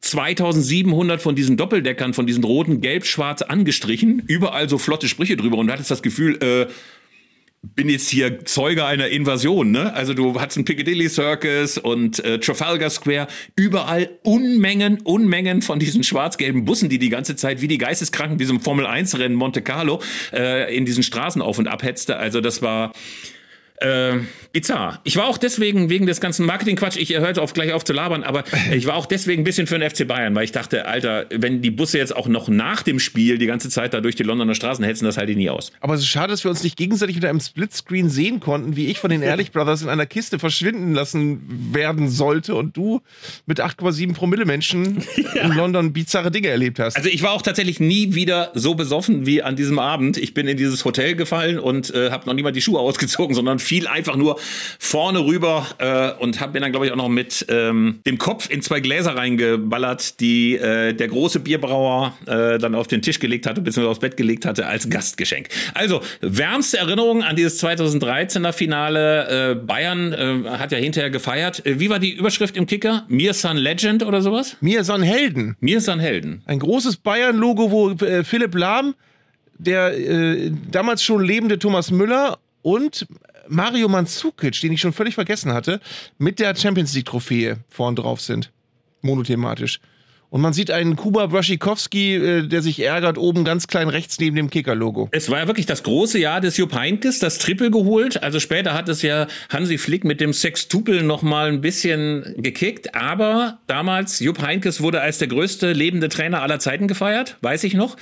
2700 0.00 1.22
von 1.22 1.36
diesen 1.36 1.56
Doppeldeckern, 1.56 2.12
von 2.12 2.26
diesen 2.26 2.42
roten, 2.42 2.80
gelb-schwarz 2.80 3.42
angestrichen, 3.42 4.22
überall 4.26 4.68
so 4.68 4.78
flotte 4.78 5.08
Sprüche 5.08 5.36
drüber 5.36 5.58
und 5.58 5.68
du 5.68 5.72
hattest 5.72 5.90
das 5.90 6.02
Gefühl, 6.02 6.42
äh, 6.42 6.66
bin 7.62 7.88
jetzt 7.88 8.08
hier 8.08 8.44
Zeuge 8.44 8.84
einer 8.84 9.08
Invasion, 9.08 9.70
ne? 9.70 9.94
Also 9.94 10.14
du 10.14 10.40
hattest 10.40 10.58
einen 10.58 10.64
Piccadilly 10.64 11.08
Circus 11.08 11.78
und 11.78 12.22
äh, 12.24 12.40
Trafalgar 12.40 12.90
Square, 12.90 13.28
überall 13.54 14.10
Unmengen, 14.24 15.00
Unmengen 15.02 15.62
von 15.62 15.78
diesen 15.78 16.02
schwarz-gelben 16.02 16.64
Bussen, 16.64 16.88
die 16.88 16.98
die 16.98 17.08
ganze 17.08 17.36
Zeit 17.36 17.60
wie 17.60 17.68
die 17.68 17.78
Geisteskranken 17.78 18.36
diesem 18.36 18.60
Formel 18.60 18.84
1 18.84 19.16
Rennen 19.18 19.36
Monte 19.36 19.62
Carlo 19.62 20.02
äh, 20.32 20.76
in 20.76 20.84
diesen 20.84 21.04
Straßen 21.04 21.40
auf 21.40 21.58
und 21.58 21.68
ab 21.68 21.84
hetzte. 21.84 22.16
Also 22.16 22.40
das 22.40 22.62
war 22.62 22.92
äh, 23.82 24.20
bizarr. 24.52 25.00
Ich 25.04 25.16
war 25.16 25.26
auch 25.26 25.38
deswegen, 25.38 25.90
wegen 25.90 26.06
des 26.06 26.20
ganzen 26.20 26.46
Marketing-Quatsch, 26.46 26.96
ich 26.96 27.10
hörte 27.10 27.42
auf 27.42 27.54
gleich 27.54 27.72
auf 27.72 27.84
zu 27.84 27.92
labern, 27.92 28.22
aber 28.22 28.44
ich 28.72 28.86
war 28.86 28.94
auch 28.94 29.06
deswegen 29.06 29.42
ein 29.42 29.44
bisschen 29.44 29.66
für 29.66 29.78
den 29.78 29.88
FC 29.88 30.06
Bayern, 30.06 30.34
weil 30.34 30.44
ich 30.44 30.52
dachte, 30.52 30.86
Alter, 30.86 31.26
wenn 31.30 31.62
die 31.62 31.70
Busse 31.70 31.98
jetzt 31.98 32.14
auch 32.14 32.28
noch 32.28 32.48
nach 32.48 32.82
dem 32.82 32.98
Spiel 32.98 33.38
die 33.38 33.46
ganze 33.46 33.70
Zeit 33.70 33.94
da 33.94 34.00
durch 34.00 34.14
die 34.14 34.22
Londoner 34.22 34.54
Straßen 34.54 34.84
hetzen, 34.84 35.04
das 35.04 35.16
halte 35.16 35.32
ich 35.32 35.38
nie 35.38 35.50
aus. 35.50 35.72
Aber 35.80 35.94
es 35.94 36.00
ist 36.00 36.08
schade, 36.08 36.30
dass 36.30 36.44
wir 36.44 36.50
uns 36.50 36.62
nicht 36.62 36.76
gegenseitig 36.76 37.16
mit 37.16 37.24
einem 37.24 37.40
Splitscreen 37.40 38.08
sehen 38.08 38.40
konnten, 38.40 38.76
wie 38.76 38.86
ich 38.86 38.98
von 38.98 39.10
den 39.10 39.22
Ehrlich 39.32 39.52
Brothers 39.52 39.82
in 39.82 39.88
einer 39.88 40.06
Kiste 40.06 40.38
verschwinden 40.38 40.92
lassen 40.92 41.72
werden 41.72 42.08
sollte 42.08 42.54
und 42.54 42.76
du 42.76 43.00
mit 43.46 43.60
8,7 43.60 44.14
Promille 44.14 44.44
Menschen 44.44 45.02
ja. 45.34 45.42
in 45.42 45.52
London 45.52 45.92
bizarre 45.92 46.30
Dinge 46.30 46.48
erlebt 46.48 46.78
hast. 46.78 46.96
Also 46.96 47.08
ich 47.08 47.22
war 47.22 47.32
auch 47.32 47.42
tatsächlich 47.42 47.80
nie 47.80 48.14
wieder 48.14 48.50
so 48.54 48.74
besoffen 48.74 49.26
wie 49.26 49.42
an 49.42 49.56
diesem 49.56 49.78
Abend. 49.78 50.16
Ich 50.16 50.34
bin 50.34 50.46
in 50.46 50.56
dieses 50.56 50.84
Hotel 50.84 51.14
gefallen 51.14 51.58
und 51.58 51.94
äh, 51.94 52.10
habe 52.10 52.26
noch 52.26 52.34
nie 52.34 52.42
mal 52.42 52.52
die 52.52 52.62
Schuhe 52.62 52.80
ausgezogen, 52.80 53.34
sondern 53.34 53.58
fiel 53.72 53.86
einfach 53.88 54.16
nur 54.16 54.38
vorne 54.78 55.24
rüber 55.24 55.66
äh, 55.78 56.22
und 56.22 56.40
habe 56.40 56.52
mir 56.52 56.60
dann, 56.60 56.72
glaube 56.72 56.84
ich, 56.84 56.92
auch 56.92 56.96
noch 56.96 57.08
mit 57.08 57.46
ähm, 57.48 58.00
dem 58.06 58.18
Kopf 58.18 58.50
in 58.50 58.60
zwei 58.60 58.80
Gläser 58.80 59.16
reingeballert, 59.16 60.20
die 60.20 60.56
äh, 60.56 60.92
der 60.92 61.08
große 61.08 61.40
Bierbrauer 61.40 62.12
äh, 62.26 62.58
dann 62.58 62.74
auf 62.74 62.86
den 62.86 63.00
Tisch 63.00 63.18
gelegt 63.18 63.46
hatte, 63.46 63.62
bzw. 63.62 63.86
aufs 63.86 64.00
Bett 64.00 64.18
gelegt 64.18 64.44
hatte, 64.44 64.66
als 64.66 64.90
Gastgeschenk. 64.90 65.48
Also, 65.72 66.02
wärmste 66.20 66.76
Erinnerung 66.76 67.22
an 67.22 67.34
dieses 67.34 67.64
2013er 67.64 68.52
Finale. 68.52 69.52
Äh, 69.52 69.54
Bayern 69.54 70.12
äh, 70.12 70.50
hat 70.50 70.70
ja 70.70 70.76
hinterher 70.76 71.08
gefeiert. 71.08 71.64
Äh, 71.64 71.80
wie 71.80 71.88
war 71.88 71.98
die 71.98 72.12
Überschrift 72.12 72.58
im 72.58 72.66
Kicker? 72.66 73.06
Mir 73.08 73.32
Son 73.32 73.56
Legend 73.56 74.04
oder 74.04 74.20
sowas? 74.20 74.54
Mir 74.60 74.84
Son 74.84 75.00
Helden. 75.00 75.56
Mir 75.60 75.80
Son 75.80 75.98
Helden. 75.98 76.42
Ein 76.44 76.58
großes 76.58 76.98
Bayern-Logo, 76.98 77.70
wo 77.70 77.94
Philipp 78.22 78.54
Lahm 78.54 78.94
der 79.58 79.96
äh, 79.96 80.50
damals 80.70 81.04
schon 81.04 81.22
lebende 81.22 81.58
Thomas 81.58 81.90
Müller 81.92 82.38
und 82.62 83.06
Mario 83.48 83.88
Mandzukic, 83.88 84.60
den 84.60 84.72
ich 84.72 84.80
schon 84.80 84.92
völlig 84.92 85.14
vergessen 85.14 85.52
hatte, 85.52 85.80
mit 86.18 86.38
der 86.38 86.54
Champions 86.54 86.94
League 86.94 87.06
Trophäe 87.06 87.58
vorn 87.68 87.96
drauf 87.96 88.20
sind. 88.20 88.50
Monothematisch. 89.00 89.80
Und 90.32 90.40
man 90.40 90.54
sieht 90.54 90.70
einen 90.70 90.96
Kuba 90.96 91.26
Braschikowski, 91.26 92.14
äh, 92.14 92.48
der 92.48 92.62
sich 92.62 92.80
ärgert, 92.80 93.18
oben 93.18 93.44
ganz 93.44 93.66
klein 93.66 93.90
rechts 93.90 94.18
neben 94.18 94.34
dem 94.34 94.48
Kicker-Logo. 94.48 95.10
Es 95.12 95.28
war 95.28 95.40
ja 95.40 95.46
wirklich 95.46 95.66
das 95.66 95.82
große 95.82 96.18
Jahr 96.18 96.40
des 96.40 96.56
Jupp 96.56 96.74
Heynckes, 96.74 97.18
das 97.18 97.36
Triple 97.36 97.70
geholt. 97.70 98.22
Also 98.22 98.40
später 98.40 98.72
hat 98.72 98.88
es 98.88 99.02
ja 99.02 99.26
Hansi 99.50 99.76
Flick 99.76 100.04
mit 100.04 100.22
dem 100.22 100.32
Sextupel 100.32 101.02
noch 101.02 101.20
mal 101.20 101.48
ein 101.48 101.60
bisschen 101.60 102.34
gekickt. 102.38 102.94
Aber 102.94 103.58
damals, 103.66 104.20
Jupp 104.20 104.40
Heynckes 104.40 104.80
wurde 104.80 105.02
als 105.02 105.18
der 105.18 105.28
größte 105.28 105.74
lebende 105.74 106.08
Trainer 106.08 106.40
aller 106.40 106.58
Zeiten 106.58 106.88
gefeiert, 106.88 107.36
weiß 107.42 107.64
ich 107.64 107.74
noch. 107.74 107.98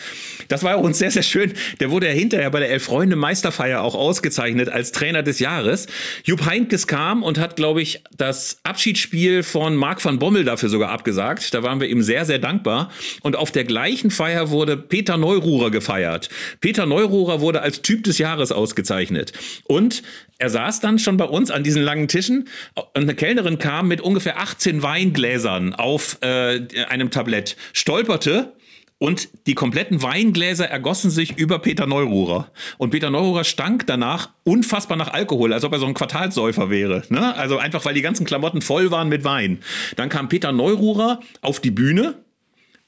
Das 0.46 0.62
war 0.62 0.76
auch 0.76 0.84
uns 0.84 1.00
sehr, 1.00 1.10
sehr 1.10 1.24
schön. 1.24 1.52
Der 1.80 1.90
wurde 1.90 2.06
ja 2.06 2.12
hinterher 2.12 2.50
bei 2.50 2.60
der 2.60 2.70
Elf-Freunde-Meisterfeier 2.70 3.82
auch 3.82 3.96
ausgezeichnet 3.96 4.68
als 4.68 4.92
Trainer 4.92 5.24
des 5.24 5.40
Jahres. 5.40 5.88
Jupp 6.22 6.46
Heynckes 6.48 6.86
kam 6.86 7.24
und 7.24 7.40
hat, 7.40 7.56
glaube 7.56 7.82
ich, 7.82 8.04
das 8.16 8.60
Abschiedsspiel 8.62 9.42
von 9.42 9.74
Marc 9.74 10.04
van 10.04 10.20
Bommel 10.20 10.44
dafür 10.44 10.68
sogar 10.68 10.90
abgesagt. 10.90 11.54
Da 11.54 11.64
waren 11.64 11.80
wir 11.80 11.88
ihm 11.88 12.02
sehr 12.02 12.19
sehr, 12.24 12.26
sehr 12.30 12.38
dankbar. 12.38 12.90
Und 13.22 13.36
auf 13.36 13.50
der 13.50 13.64
gleichen 13.64 14.10
Feier 14.10 14.50
wurde 14.50 14.76
Peter 14.76 15.16
Neururer 15.16 15.70
gefeiert. 15.70 16.28
Peter 16.60 16.86
Neururer 16.86 17.40
wurde 17.40 17.62
als 17.62 17.82
Typ 17.82 18.04
des 18.04 18.18
Jahres 18.18 18.52
ausgezeichnet. 18.52 19.32
Und 19.64 20.02
er 20.38 20.50
saß 20.50 20.80
dann 20.80 20.98
schon 20.98 21.16
bei 21.16 21.24
uns 21.24 21.50
an 21.50 21.64
diesen 21.64 21.82
langen 21.82 22.08
Tischen 22.08 22.48
und 22.74 22.86
eine 22.94 23.14
Kellnerin 23.14 23.58
kam 23.58 23.88
mit 23.88 24.00
ungefähr 24.00 24.38
18 24.38 24.82
Weingläsern 24.82 25.74
auf 25.74 26.18
äh, 26.22 26.60
einem 26.88 27.10
Tablett, 27.10 27.56
stolperte 27.72 28.52
und 29.00 29.30
die 29.46 29.54
kompletten 29.54 30.02
Weingläser 30.02 30.68
ergossen 30.68 31.10
sich 31.10 31.38
über 31.38 31.58
Peter 31.58 31.86
Neururer. 31.86 32.50
Und 32.76 32.90
Peter 32.90 33.08
Neururer 33.08 33.44
stank 33.44 33.86
danach 33.86 34.28
unfassbar 34.44 34.98
nach 34.98 35.08
Alkohol, 35.08 35.54
als 35.54 35.64
ob 35.64 35.72
er 35.72 35.78
so 35.78 35.86
ein 35.86 35.94
Quartalsäufer 35.94 36.68
wäre. 36.68 37.02
Ne? 37.08 37.34
Also 37.34 37.56
einfach, 37.56 37.82
weil 37.86 37.94
die 37.94 38.02
ganzen 38.02 38.26
Klamotten 38.26 38.60
voll 38.60 38.90
waren 38.90 39.08
mit 39.08 39.24
Wein. 39.24 39.60
Dann 39.96 40.10
kam 40.10 40.28
Peter 40.28 40.52
Neururer 40.52 41.20
auf 41.40 41.60
die 41.60 41.70
Bühne 41.70 42.16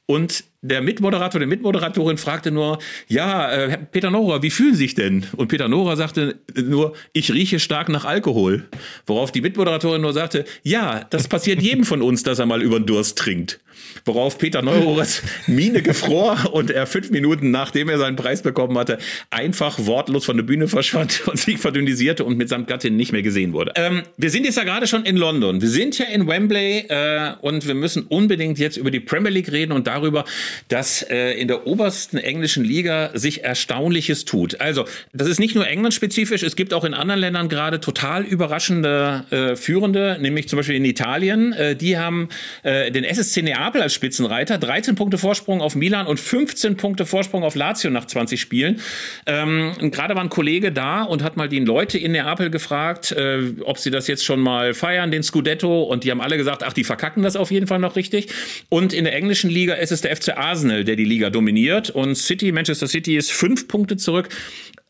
und 0.05 0.45
der 0.61 0.83
Mitmoderator, 0.83 1.39
der 1.39 1.49
Mitmoderatorin 1.49 2.19
fragte 2.19 2.51
nur, 2.51 2.79
ja, 3.09 3.51
äh, 3.51 3.79
Peter 3.79 4.11
Nora, 4.11 4.43
wie 4.43 4.51
fühlen 4.51 4.75
Sie 4.75 4.83
sich 4.85 4.95
denn? 4.95 5.25
Und 5.37 5.49
Peter 5.49 5.69
Nora 5.69 5.97
sagte 5.97 6.41
nur, 6.55 6.95
ich 7.15 7.33
rieche 7.33 7.59
stark 7.59 7.89
nach 7.89 8.05
Alkohol. 8.05 8.69
Worauf 9.07 9.33
die 9.33 9.41
Mitmoderatorin 9.41 10.03
nur 10.03 10.13
sagte, 10.13 10.45
ja, 10.63 11.05
das 11.09 11.29
passiert 11.29 11.63
jedem 11.63 11.85
von 11.85 12.03
uns, 12.03 12.23
dass 12.23 12.39
er 12.39 12.47
mal 12.47 12.61
über 12.61 12.79
den 12.79 12.87
Durst 12.87 13.17
trinkt. 13.17 13.61
Worauf 14.05 14.39
Peter 14.39 14.63
Neurores 14.63 15.23
Miene 15.47 15.83
gefror 15.83 16.51
und 16.53 16.71
er 16.71 16.87
fünf 16.87 17.11
Minuten 17.11 17.51
nachdem 17.51 17.89
er 17.89 17.99
seinen 17.99 18.17
Preis 18.17 18.43
bekommen 18.43 18.77
hatte, 18.77 18.99
einfach 19.31 19.79
wortlos 19.87 20.25
von 20.25 20.37
der 20.37 20.45
Bühne 20.45 20.69
verschwand 20.69 21.27
und 21.29 21.39
sich 21.39 21.59
verdünnisierte 21.59 22.25
und 22.25 22.37
mitsamt 22.37 22.67
Gattin 22.67 22.97
nicht 22.97 23.13
mehr 23.13 23.23
gesehen 23.23 23.53
wurde. 23.53 23.73
Ähm, 23.77 24.03
wir 24.17 24.31
sind 24.31 24.45
jetzt 24.45 24.57
ja 24.57 24.65
gerade 24.65 24.87
schon 24.87 25.05
in 25.05 25.17
London. 25.17 25.61
Wir 25.61 25.69
sind 25.69 25.99
ja 25.99 26.07
in 26.07 26.27
Wembley 26.27 26.87
äh, 26.89 27.33
und 27.41 27.67
wir 27.67 27.75
müssen 27.75 28.03
unbedingt 28.09 28.59
jetzt 28.59 28.77
über 28.77 28.91
die 28.91 29.01
Premier 29.01 29.31
League 29.31 29.53
reden 29.53 29.73
und 29.73 29.87
darüber, 29.87 30.25
dass 30.69 31.03
äh, 31.03 31.33
in 31.33 31.49
der 31.49 31.67
obersten 31.67 32.19
englischen 32.19 32.65
Liga 32.65 33.11
sich 33.15 33.45
Erstaunliches 33.45 34.25
tut. 34.25 34.61
Also, 34.61 34.85
das 35.13 35.29
ist 35.29 35.39
nicht 35.39 35.55
nur 35.55 35.67
England-spezifisch, 35.67 36.43
es 36.43 36.57
gibt 36.57 36.75
auch 36.75 36.85
in 36.85 36.95
anderen 36.95 37.21
Ländern 37.21 37.49
gerade 37.49 37.81
total 37.81 38.25
überraschende 38.25 39.25
äh, 39.31 39.57
Führende, 39.57 40.19
nämlich 40.21 40.49
zum 40.49 40.59
Beispiel 40.59 40.77
in 40.77 40.85
Italien. 40.85 41.53
Äh, 41.53 41.77
die 41.77 41.99
haben 41.99 42.29
äh, 42.63 42.91
den 42.91 43.05
SSC 43.05 43.43
Neapel 43.43 43.72
als 43.81 43.95
Spitzenreiter, 43.95 44.59
13 44.59 44.95
Punkte 44.95 45.17
Vorsprung 45.17 45.61
auf 45.61 45.75
Milan 45.75 46.07
und 46.07 46.21
15 46.21 46.77
Punkte 46.77 47.07
Vorsprung 47.07 47.45
auf 47.45 47.55
Lazio 47.55 47.91
nach 47.91 48.07
20 48.07 48.41
Spielen. 48.41 48.81
Ähm, 49.27 49.73
gerade 49.91 50.15
war 50.15 50.23
ein 50.23 50.29
Kollege 50.29 50.73
da 50.73 51.03
und 51.03 51.23
hat 51.23 51.37
mal 51.37 51.49
die 51.49 51.61
Leute 51.61 51.97
in 51.97 52.13
Neapel 52.13 52.51
gefragt, 52.51 53.13
äh, 53.13 53.55
ob 53.65 53.79
sie 53.79 53.91
das 53.91 54.09
jetzt 54.09 54.25
schon 54.25 54.41
mal 54.41 54.75
feiern, 54.75 55.11
den 55.11 55.23
Scudetto. 55.23 55.83
Und 55.85 56.05
die 56.05 56.11
haben 56.11 56.21
alle 56.21 56.37
gesagt, 56.37 56.63
ach, 56.63 56.73
die 56.73 56.85
verkacken 56.85 57.23
das 57.23 57.37
auf 57.37 57.51
jeden 57.51 57.67
Fall 57.67 57.79
noch 57.79 57.97
richtig. 57.97 58.29
Und 58.69 58.93
in 58.93 59.05
der 59.05 59.15
englischen 59.15 59.51
Liga 59.51 59.75
ist 59.75 59.93
es 59.93 60.01
der 60.01 60.15
FC 60.15 60.37
Arsenal, 60.37 60.85
der 60.85 60.97
die 60.97 61.05
Liga 61.05 61.31
dominiert. 61.31 61.91
Und 61.91 62.17
City, 62.17 62.53
Manchester 62.53 62.89
City 62.89 63.17
ist 63.17 63.33
fünf 63.33 63.69
Punkte 63.69 63.97
zurück. 63.97 64.29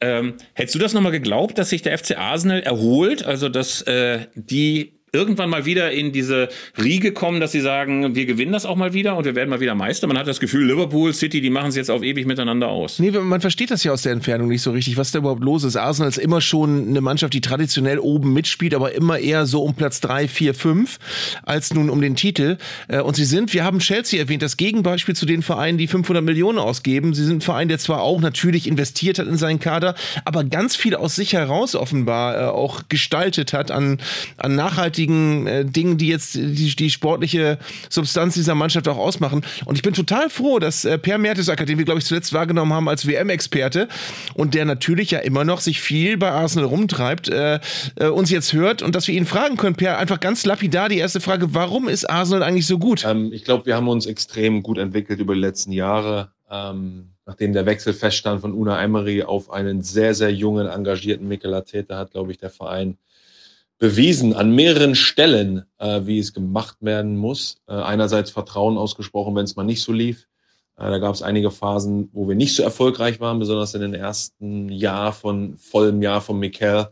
Ähm, 0.00 0.34
hättest 0.54 0.74
du 0.74 0.78
das 0.80 0.94
nochmal 0.94 1.12
geglaubt, 1.12 1.58
dass 1.58 1.70
sich 1.70 1.82
der 1.82 1.96
FC 1.96 2.18
Arsenal 2.18 2.60
erholt? 2.60 3.24
Also, 3.24 3.48
dass 3.48 3.82
äh, 3.82 4.26
die 4.34 4.94
irgendwann 5.14 5.50
mal 5.50 5.66
wieder 5.66 5.92
in 5.92 6.10
diese 6.10 6.48
Riege 6.82 7.12
kommen, 7.12 7.38
dass 7.38 7.52
sie 7.52 7.60
sagen, 7.60 8.14
wir 8.14 8.24
gewinnen 8.24 8.52
das 8.52 8.64
auch 8.64 8.76
mal 8.76 8.94
wieder 8.94 9.14
und 9.14 9.26
wir 9.26 9.34
werden 9.34 9.50
mal 9.50 9.60
wieder 9.60 9.74
Meister. 9.74 10.06
Man 10.06 10.16
hat 10.16 10.26
das 10.26 10.40
Gefühl, 10.40 10.66
Liverpool, 10.66 11.12
City, 11.12 11.42
die 11.42 11.50
machen 11.50 11.68
es 11.68 11.76
jetzt 11.76 11.90
auf 11.90 12.02
ewig 12.02 12.24
miteinander 12.24 12.68
aus. 12.68 12.98
Nee, 12.98 13.10
man 13.10 13.42
versteht 13.42 13.70
das 13.70 13.84
ja 13.84 13.92
aus 13.92 14.00
der 14.00 14.12
Entfernung 14.12 14.48
nicht 14.48 14.62
so 14.62 14.70
richtig, 14.70 14.96
was 14.96 15.10
da 15.10 15.18
überhaupt 15.18 15.44
los 15.44 15.64
ist. 15.64 15.76
Arsenal 15.76 16.08
ist 16.08 16.16
immer 16.16 16.40
schon 16.40 16.88
eine 16.88 17.02
Mannschaft, 17.02 17.34
die 17.34 17.42
traditionell 17.42 17.98
oben 17.98 18.32
mitspielt, 18.32 18.74
aber 18.74 18.94
immer 18.94 19.18
eher 19.18 19.44
so 19.44 19.62
um 19.62 19.74
Platz 19.74 20.00
drei, 20.00 20.28
vier, 20.28 20.54
fünf, 20.54 20.98
als 21.42 21.74
nun 21.74 21.90
um 21.90 22.00
den 22.00 22.16
Titel. 22.16 22.56
Äh, 22.88 23.00
und 23.00 23.14
sie 23.14 23.26
sind, 23.26 23.52
wir 23.52 23.64
haben 23.64 23.80
Chelsea 23.80 24.18
erwähnt, 24.18 24.40
das 24.40 24.56
Gegenbeispiel 24.56 25.14
zu 25.14 25.26
den 25.26 25.42
Vereinen, 25.42 25.76
die 25.76 25.88
500 25.88 26.24
Millionen 26.24 26.58
ausgeben. 26.58 27.12
Sie 27.12 27.26
sind 27.26 27.36
ein 27.36 27.40
Verein, 27.42 27.68
der 27.68 27.78
zwar 27.78 28.00
auch 28.00 28.22
natürlich 28.22 28.66
investiert 28.66 29.18
hat 29.18 29.26
in 29.26 29.36
seinen 29.36 29.60
Kader, 29.60 29.94
aber 30.24 30.42
ganz 30.42 30.74
viel 30.74 30.94
aus 30.94 31.16
sich 31.16 31.34
heraus 31.34 31.74
offenbar 31.74 32.40
äh, 32.40 32.44
auch 32.46 32.84
gestaltet 32.88 33.52
hat 33.52 33.70
an, 33.70 33.98
an 34.38 34.54
nachhaltigen 34.54 35.01
wichtigen 35.02 35.46
äh, 35.46 35.64
Dingen, 35.64 35.98
die 35.98 36.08
jetzt 36.08 36.34
die, 36.34 36.76
die 36.76 36.90
sportliche 36.90 37.58
Substanz 37.90 38.34
dieser 38.34 38.54
Mannschaft 38.54 38.86
auch 38.88 38.96
ausmachen. 38.96 39.44
Und 39.64 39.74
ich 39.76 39.82
bin 39.82 39.94
total 39.94 40.30
froh, 40.30 40.58
dass 40.58 40.84
äh, 40.84 40.98
Per 40.98 41.18
Mertesacker, 41.18 41.64
den 41.64 41.78
wir, 41.78 41.84
glaube 41.84 41.98
ich, 41.98 42.06
zuletzt 42.06 42.32
wahrgenommen 42.32 42.72
haben 42.72 42.88
als 42.88 43.06
WM-Experte 43.06 43.88
und 44.34 44.54
der 44.54 44.64
natürlich 44.64 45.10
ja 45.10 45.18
immer 45.18 45.44
noch 45.44 45.60
sich 45.60 45.80
viel 45.80 46.16
bei 46.16 46.30
Arsenal 46.30 46.66
rumtreibt, 46.66 47.28
äh, 47.28 47.58
äh, 47.96 48.06
uns 48.06 48.30
jetzt 48.30 48.52
hört 48.52 48.82
und 48.82 48.94
dass 48.94 49.08
wir 49.08 49.14
ihn 49.14 49.26
fragen 49.26 49.56
können. 49.56 49.74
Per, 49.74 49.98
einfach 49.98 50.20
ganz 50.20 50.46
lapidar 50.46 50.88
die 50.88 50.98
erste 50.98 51.20
Frage, 51.20 51.54
warum 51.54 51.88
ist 51.88 52.08
Arsenal 52.08 52.42
eigentlich 52.42 52.66
so 52.66 52.78
gut? 52.78 53.04
Ähm, 53.04 53.32
ich 53.32 53.44
glaube, 53.44 53.66
wir 53.66 53.74
haben 53.74 53.88
uns 53.88 54.06
extrem 54.06 54.62
gut 54.62 54.78
entwickelt 54.78 55.18
über 55.18 55.34
die 55.34 55.40
letzten 55.40 55.72
Jahre. 55.72 56.30
Ähm, 56.50 57.08
nachdem 57.26 57.52
der 57.52 57.66
Wechsel 57.66 57.92
feststand 57.92 58.40
von 58.40 58.52
Una 58.52 58.82
Emery 58.82 59.22
auf 59.22 59.50
einen 59.50 59.82
sehr, 59.82 60.14
sehr 60.14 60.32
jungen, 60.32 60.68
engagierten 60.68 61.26
Mikel 61.26 61.54
Arteta, 61.54 61.96
hat, 61.96 62.12
glaube 62.12 62.30
ich, 62.30 62.38
der 62.38 62.50
Verein 62.50 62.98
bewiesen 63.82 64.32
an 64.32 64.52
mehreren 64.52 64.94
Stellen, 64.94 65.64
äh, 65.78 66.02
wie 66.04 66.20
es 66.20 66.32
gemacht 66.32 66.76
werden 66.82 67.16
muss. 67.16 67.56
Äh, 67.66 67.72
einerseits 67.72 68.30
Vertrauen 68.30 68.78
ausgesprochen, 68.78 69.34
wenn 69.34 69.42
es 69.42 69.56
mal 69.56 69.64
nicht 69.64 69.82
so 69.82 69.92
lief. 69.92 70.28
Äh, 70.76 70.88
da 70.88 70.98
gab 70.98 71.12
es 71.12 71.20
einige 71.20 71.50
Phasen, 71.50 72.08
wo 72.12 72.28
wir 72.28 72.36
nicht 72.36 72.54
so 72.54 72.62
erfolgreich 72.62 73.18
waren, 73.18 73.40
besonders 73.40 73.74
in 73.74 73.80
den 73.80 73.94
ersten 73.94 74.68
Jahr 74.68 75.12
von 75.12 75.56
vollem 75.56 76.00
Jahr 76.00 76.20
von 76.20 76.38
Mikel. 76.38 76.90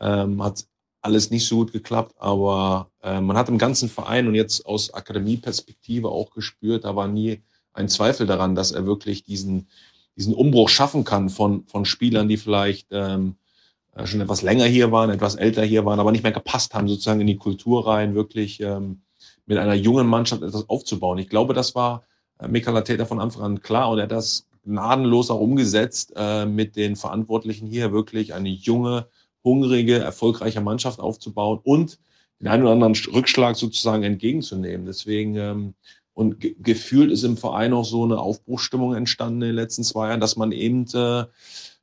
Ähm, 0.00 0.40
hat 0.40 0.66
alles 1.02 1.32
nicht 1.32 1.48
so 1.48 1.56
gut 1.56 1.72
geklappt, 1.72 2.14
aber 2.16 2.92
äh, 3.02 3.20
man 3.20 3.36
hat 3.36 3.48
im 3.48 3.58
ganzen 3.58 3.88
Verein 3.88 4.28
und 4.28 4.36
jetzt 4.36 4.64
aus 4.66 4.94
Akademieperspektive 4.94 6.10
auch 6.10 6.30
gespürt, 6.30 6.84
da 6.84 6.94
war 6.94 7.08
nie 7.08 7.42
ein 7.72 7.88
Zweifel 7.88 8.28
daran, 8.28 8.54
dass 8.54 8.70
er 8.70 8.86
wirklich 8.86 9.24
diesen, 9.24 9.66
diesen 10.16 10.34
Umbruch 10.34 10.68
schaffen 10.68 11.02
kann 11.02 11.28
von, 11.28 11.66
von 11.66 11.84
Spielern, 11.84 12.28
die 12.28 12.36
vielleicht 12.36 12.86
ähm, 12.92 13.34
äh, 13.34 13.39
schon 14.06 14.20
etwas 14.20 14.42
länger 14.42 14.64
hier 14.64 14.92
waren, 14.92 15.10
etwas 15.10 15.34
älter 15.34 15.62
hier 15.62 15.84
waren, 15.84 16.00
aber 16.00 16.12
nicht 16.12 16.22
mehr 16.22 16.32
gepasst 16.32 16.74
haben, 16.74 16.88
sozusagen 16.88 17.20
in 17.20 17.26
die 17.26 17.36
Kultur 17.36 17.86
rein, 17.86 18.14
wirklich 18.14 18.60
ähm, 18.60 19.02
mit 19.46 19.58
einer 19.58 19.74
jungen 19.74 20.06
Mannschaft 20.06 20.42
etwas 20.42 20.68
aufzubauen. 20.68 21.18
Ich 21.18 21.28
glaube, 21.28 21.54
das 21.54 21.74
war 21.74 22.04
äh, 22.38 22.48
Mikel 22.48 22.74
Arteta 22.76 23.04
von 23.04 23.20
Anfang 23.20 23.42
an 23.42 23.60
klar 23.60 23.90
und 23.90 23.98
er 23.98 24.04
hat 24.04 24.12
das 24.12 24.46
gnadenlos 24.64 25.30
auch 25.30 25.40
umgesetzt, 25.40 26.12
äh, 26.16 26.46
mit 26.46 26.76
den 26.76 26.96
Verantwortlichen 26.96 27.66
hier 27.66 27.92
wirklich 27.92 28.34
eine 28.34 28.48
junge, 28.48 29.06
hungrige, 29.44 29.98
erfolgreiche 29.98 30.60
Mannschaft 30.60 31.00
aufzubauen 31.00 31.60
und 31.62 31.98
den 32.40 32.48
einen 32.48 32.62
oder 32.62 32.72
anderen 32.72 32.94
Rückschlag 33.12 33.56
sozusagen 33.56 34.02
entgegenzunehmen. 34.02 34.86
Deswegen 34.86 35.36
ähm, 35.36 35.74
und 36.14 36.40
ge 36.40 36.54
gefühlt 36.58 37.10
ist 37.10 37.22
im 37.22 37.36
Verein 37.36 37.72
auch 37.72 37.84
so 37.84 38.04
eine 38.04 38.18
Aufbruchstimmung 38.18 38.94
entstanden 38.94 39.42
in 39.42 39.48
den 39.48 39.56
letzten 39.56 39.84
zwei 39.84 40.08
Jahren, 40.08 40.20
dass 40.20 40.36
man 40.36 40.52
eben 40.52 40.84
äh, 40.92 41.24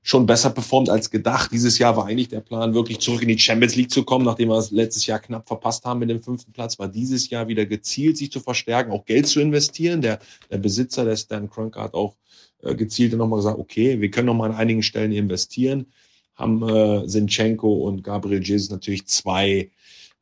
schon 0.07 0.25
besser 0.25 0.51
performt 0.51 0.89
als 0.89 1.11
gedacht. 1.11 1.51
Dieses 1.51 1.79
Jahr 1.79 1.97
war 1.97 2.05
eigentlich 2.05 2.29
der 2.29 2.39
Plan, 2.39 2.73
wirklich 2.73 2.99
zurück 2.99 3.23
in 3.23 3.27
die 3.27 3.37
Champions 3.37 3.75
League 3.75 3.91
zu 3.91 4.05
kommen, 4.05 4.23
nachdem 4.23 4.47
wir 4.47 4.57
es 4.57 4.71
letztes 4.71 5.05
Jahr 5.05 5.19
knapp 5.19 5.45
verpasst 5.45 5.83
haben 5.83 5.99
mit 5.99 6.09
dem 6.09 6.23
fünften 6.23 6.53
Platz, 6.53 6.79
war 6.79 6.87
dieses 6.87 7.29
Jahr 7.29 7.49
wieder 7.49 7.65
gezielt, 7.65 8.15
sich 8.15 8.31
zu 8.31 8.39
verstärken, 8.39 8.93
auch 8.93 9.03
Geld 9.03 9.27
zu 9.27 9.41
investieren. 9.41 10.01
Der, 10.01 10.19
der 10.49 10.59
Besitzer, 10.59 11.03
der 11.03 11.17
Stan 11.17 11.49
Kroenke, 11.49 11.81
hat 11.81 11.93
auch 11.93 12.15
äh, 12.63 12.73
gezielt 12.73 13.17
nochmal 13.17 13.39
gesagt, 13.39 13.59
okay, 13.59 13.99
wir 13.99 14.09
können 14.09 14.27
nochmal 14.27 14.51
an 14.51 14.55
einigen 14.55 14.81
Stellen 14.81 15.11
investieren. 15.11 15.87
Haben 16.35 16.63
äh, 16.63 17.05
Sinchenko 17.05 17.67
und 17.85 18.01
Gabriel 18.01 18.41
Jesus 18.41 18.69
natürlich 18.69 19.05
zwei 19.07 19.71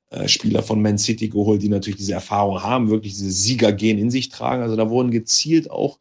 äh, 0.10 0.28
Spieler 0.28 0.64
von 0.64 0.82
Man 0.82 0.98
City 0.98 1.30
geholt, 1.30 1.62
die 1.62 1.70
natürlich 1.70 1.98
diese 1.98 2.14
Erfahrung 2.14 2.64
haben, 2.64 2.90
wirklich 2.90 3.14
diese 3.14 3.30
Siegergen 3.30 4.00
in 4.00 4.10
sich 4.10 4.30
tragen. 4.30 4.64
Also 4.64 4.76
da 4.76 4.90
wurden 4.90 5.12
gezielt 5.12 5.70
auch 5.70 6.00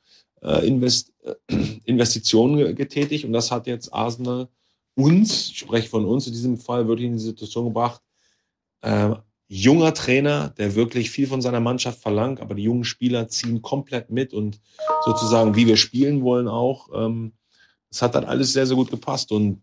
Invest 0.66 1.12
äh, 1.22 1.34
Investitionen 1.84 2.74
getätigt 2.74 3.24
und 3.24 3.32
das 3.32 3.50
hat 3.50 3.66
jetzt 3.66 3.92
Arsenal 3.92 4.48
uns, 4.94 5.50
ich 5.50 5.58
spreche 5.58 5.88
von 5.88 6.04
uns 6.04 6.26
in 6.26 6.32
diesem 6.32 6.56
Fall, 6.56 6.86
wirklich 6.86 7.06
in 7.06 7.14
die 7.14 7.22
Situation 7.22 7.66
gebracht, 7.66 8.00
äh, 8.82 9.14
junger 9.48 9.92
Trainer, 9.94 10.50
der 10.50 10.74
wirklich 10.74 11.10
viel 11.10 11.26
von 11.26 11.42
seiner 11.42 11.60
Mannschaft 11.60 12.00
verlangt, 12.00 12.40
aber 12.40 12.54
die 12.54 12.62
jungen 12.62 12.84
Spieler 12.84 13.28
ziehen 13.28 13.62
komplett 13.62 14.10
mit 14.10 14.32
und 14.32 14.60
sozusagen, 15.04 15.56
wie 15.56 15.66
wir 15.66 15.76
spielen 15.76 16.22
wollen 16.22 16.48
auch. 16.48 16.88
Ähm, 16.94 17.32
das 17.90 18.02
hat 18.02 18.14
dann 18.14 18.24
alles 18.24 18.52
sehr, 18.52 18.66
sehr 18.66 18.76
gut 18.76 18.90
gepasst 18.90 19.32
und 19.32 19.62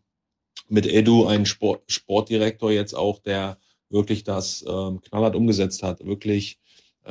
mit 0.69 0.85
Edu 0.85 1.25
ein 1.25 1.45
Sport, 1.45 1.83
Sportdirektor 1.87 2.71
jetzt 2.71 2.93
auch, 2.93 3.19
der 3.19 3.57
wirklich 3.89 4.23
das 4.23 4.63
ähm, 4.67 5.01
knallhart 5.01 5.35
umgesetzt 5.35 5.83
hat, 5.83 6.05
wirklich 6.05 6.57
äh, 6.57 6.60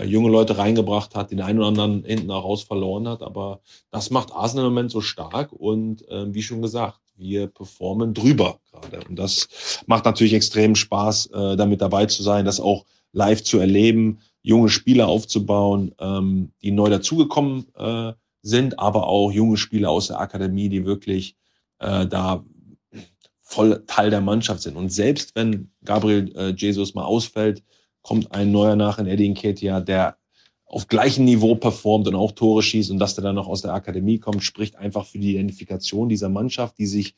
junge 0.05 0.30
Leute 0.30 0.59
reingebracht 0.59 1.14
hat, 1.14 1.30
den 1.30 1.41
einen 1.41 1.59
oder 1.59 1.68
anderen 1.68 2.05
hinten 2.05 2.30
auch 2.30 2.45
raus 2.45 2.62
verloren 2.62 3.09
hat. 3.09 3.22
Aber 3.22 3.61
das 3.91 4.11
macht 4.11 4.32
Arsenal 4.32 4.66
im 4.66 4.72
Moment 4.72 4.91
so 4.91 5.01
stark 5.01 5.53
und 5.53 6.09
äh, 6.09 6.32
wie 6.32 6.43
schon 6.43 6.62
gesagt, 6.62 7.01
wir 7.16 7.49
performen 7.49 8.14
drüber 8.14 8.61
gerade. 8.70 9.07
Und 9.09 9.16
das 9.16 9.82
macht 9.86 10.05
natürlich 10.05 10.32
extrem 10.32 10.74
Spaß, 10.74 11.26
äh, 11.26 11.57
damit 11.57 11.80
dabei 11.82 12.07
zu 12.07 12.22
sein, 12.22 12.45
das 12.45 12.61
auch 12.61 12.84
live 13.12 13.43
zu 13.43 13.59
erleben, 13.59 14.20
junge 14.43 14.68
Spieler 14.68 15.09
aufzubauen, 15.09 15.95
ähm, 15.99 16.53
die 16.62 16.70
neu 16.70 16.88
dazugekommen 16.88 17.66
äh, 17.76 18.12
sind, 18.43 18.78
aber 18.78 19.07
auch 19.07 19.30
junge 19.30 19.57
Spieler 19.57 19.91
aus 19.91 20.07
der 20.07 20.20
Akademie, 20.20 20.68
die 20.68 20.86
wirklich 20.86 21.36
äh, 21.78 22.07
da 22.07 22.45
voll 23.43 23.84
Teil 23.86 24.11
der 24.11 24.20
Mannschaft 24.20 24.62
sind. 24.62 24.76
Und 24.76 24.91
selbst 24.93 25.34
wenn 25.34 25.70
Gabriel 25.84 26.32
äh, 26.36 26.55
Jesus 26.57 26.95
mal 26.95 27.05
ausfällt, 27.05 27.62
kommt 28.11 28.32
ein 28.32 28.50
neuer 28.50 28.74
nach 28.74 28.98
in 28.98 29.06
Eddie 29.06 29.28
Nketiah, 29.28 29.80
der 29.80 30.16
auf 30.66 30.88
gleichem 30.88 31.24
Niveau 31.24 31.54
performt 31.54 32.08
und 32.08 32.16
auch 32.16 32.32
Tore 32.32 32.61
schießt 32.61 32.90
und 32.90 32.98
dass 32.98 33.14
der 33.14 33.22
dann 33.22 33.36
noch 33.36 33.46
aus 33.46 33.62
der 33.62 33.72
Akademie 33.72 34.18
kommt, 34.18 34.42
spricht 34.42 34.74
einfach 34.74 35.06
für 35.06 35.20
die 35.20 35.34
Identifikation 35.34 36.08
dieser 36.08 36.28
Mannschaft, 36.28 36.76
die 36.78 36.86
sich 36.86 37.14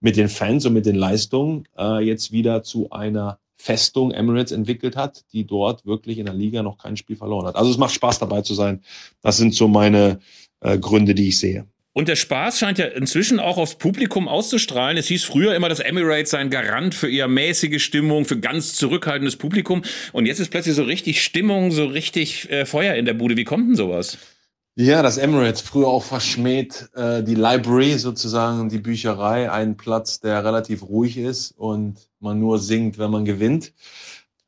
mit 0.00 0.16
den 0.16 0.30
Fans 0.30 0.64
und 0.64 0.72
mit 0.72 0.86
den 0.86 0.94
Leistungen 0.94 1.68
äh, 1.76 2.02
jetzt 2.02 2.32
wieder 2.32 2.62
zu 2.62 2.88
einer 2.88 3.38
Festung 3.56 4.12
Emirates 4.12 4.52
entwickelt 4.52 4.96
hat, 4.96 5.26
die 5.34 5.44
dort 5.44 5.84
wirklich 5.84 6.16
in 6.16 6.24
der 6.24 6.34
Liga 6.34 6.62
noch 6.62 6.78
kein 6.78 6.96
Spiel 6.96 7.16
verloren 7.16 7.46
hat. 7.46 7.56
Also 7.56 7.70
es 7.70 7.76
macht 7.76 7.92
Spaß 7.92 8.18
dabei 8.18 8.40
zu 8.40 8.54
sein. 8.54 8.80
Das 9.20 9.36
sind 9.36 9.54
so 9.54 9.68
meine 9.68 10.20
äh, 10.60 10.78
Gründe, 10.78 11.14
die 11.14 11.28
ich 11.28 11.38
sehe. 11.38 11.66
Und 12.00 12.08
der 12.08 12.16
Spaß 12.16 12.58
scheint 12.58 12.78
ja 12.78 12.86
inzwischen 12.86 13.38
auch 13.38 13.58
aufs 13.58 13.74
Publikum 13.74 14.26
auszustrahlen. 14.26 14.96
Es 14.96 15.08
hieß 15.08 15.22
früher 15.22 15.54
immer, 15.54 15.68
dass 15.68 15.80
Emirates 15.80 16.30
sei 16.30 16.38
ein 16.38 16.48
Garant 16.48 16.94
für 16.94 17.10
eher 17.10 17.28
mäßige 17.28 17.84
Stimmung, 17.84 18.24
für 18.24 18.40
ganz 18.40 18.72
zurückhaltendes 18.72 19.36
Publikum. 19.36 19.82
Und 20.14 20.24
jetzt 20.24 20.40
ist 20.40 20.50
plötzlich 20.50 20.76
so 20.76 20.84
richtig 20.84 21.22
Stimmung, 21.22 21.72
so 21.72 21.84
richtig 21.84 22.50
äh, 22.50 22.64
Feuer 22.64 22.94
in 22.94 23.04
der 23.04 23.12
Bude. 23.12 23.36
Wie 23.36 23.44
kommt 23.44 23.68
denn 23.68 23.76
sowas? 23.76 24.16
Ja, 24.76 25.02
das 25.02 25.18
Emirates, 25.18 25.60
früher 25.60 25.88
auch 25.88 26.02
verschmäht, 26.02 26.88
äh, 26.94 27.22
die 27.22 27.34
Library 27.34 27.98
sozusagen, 27.98 28.70
die 28.70 28.78
Bücherei, 28.78 29.52
ein 29.52 29.76
Platz, 29.76 30.20
der 30.20 30.42
relativ 30.42 30.84
ruhig 30.84 31.18
ist 31.18 31.50
und 31.50 31.98
man 32.18 32.40
nur 32.40 32.58
singt, 32.60 32.96
wenn 32.96 33.10
man 33.10 33.26
gewinnt 33.26 33.74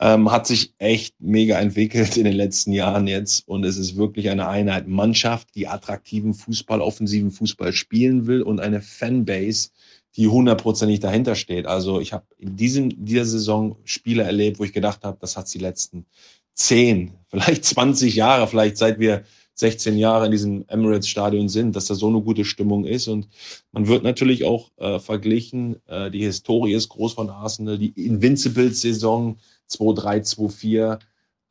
ähm, 0.03 0.33
hat 0.33 0.49
sich 0.49 0.75
echt 0.79 1.15
mega 1.21 1.61
entwickelt 1.61 2.17
in 2.17 2.25
den 2.25 2.35
letzten 2.35 2.73
Jahren 2.73 3.07
jetzt 3.07 3.47
und 3.47 3.65
es 3.65 3.77
ist 3.77 3.97
wirklich 3.97 4.31
eine 4.31 4.49
Einheit. 4.49 4.89
Mannschaft, 4.89 5.55
die 5.55 5.69
attraktiven 5.69 6.35
Fußball, 6.35 6.81
offensiven 6.81 7.31
Fußball 7.31 7.73
spielen 7.73 8.27
will 8.27 8.43
und 8.43 8.59
eine 8.59 8.83
Fanbase, 8.83 9.71
die 10.17 10.27
hundertprozentig 10.27 10.99
dahinter 10.99 11.37
steht. 11.37 11.67
Also 11.67 12.01
ich 12.01 12.13
habe 12.13 12.27
in 12.39 12.57
diesem, 12.57 13.05
dieser 13.05 13.25
Saison 13.25 13.77
Spiele 13.85 14.25
erlebt, 14.25 14.59
wo 14.59 14.65
ich 14.65 14.73
gedacht 14.73 15.05
habe, 15.05 15.19
das 15.21 15.37
hat 15.37 15.53
die 15.55 15.59
letzten 15.59 16.05
zehn, 16.53 17.13
vielleicht 17.29 17.65
20 17.65 18.17
Jahre, 18.17 18.49
vielleicht 18.49 18.79
seit 18.79 18.99
wir 18.99 19.23
16 19.55 19.99
Jahre 19.99 20.27
in 20.27 20.33
diesem 20.33 20.65
Emirates-Stadion 20.67 21.49
sind, 21.49 21.77
dass 21.77 21.85
da 21.85 21.95
so 21.95 22.09
eine 22.09 22.23
gute 22.23 22.45
Stimmung 22.45 22.87
ist. 22.87 23.07
Und 23.07 23.29
man 23.71 23.87
wird 23.87 24.03
natürlich 24.03 24.45
auch 24.45 24.71
äh, 24.79 24.99
verglichen, 24.99 25.77
äh, 25.87 26.11
die 26.11 26.25
Historie 26.25 26.73
ist 26.73 26.89
groß 26.89 27.13
von 27.13 27.31
Arsenal, 27.31 27.79
die 27.79 27.91
Invincibles-Saison 27.91 29.37
2-3, 29.79 30.35
2-4 30.37 30.99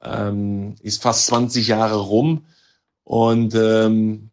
ähm, 0.04 0.76
ist 0.82 1.02
fast 1.02 1.28
20 1.28 1.68
Jahre 1.68 1.98
rum. 1.98 2.46
Und 3.04 3.56
ähm, 3.56 4.30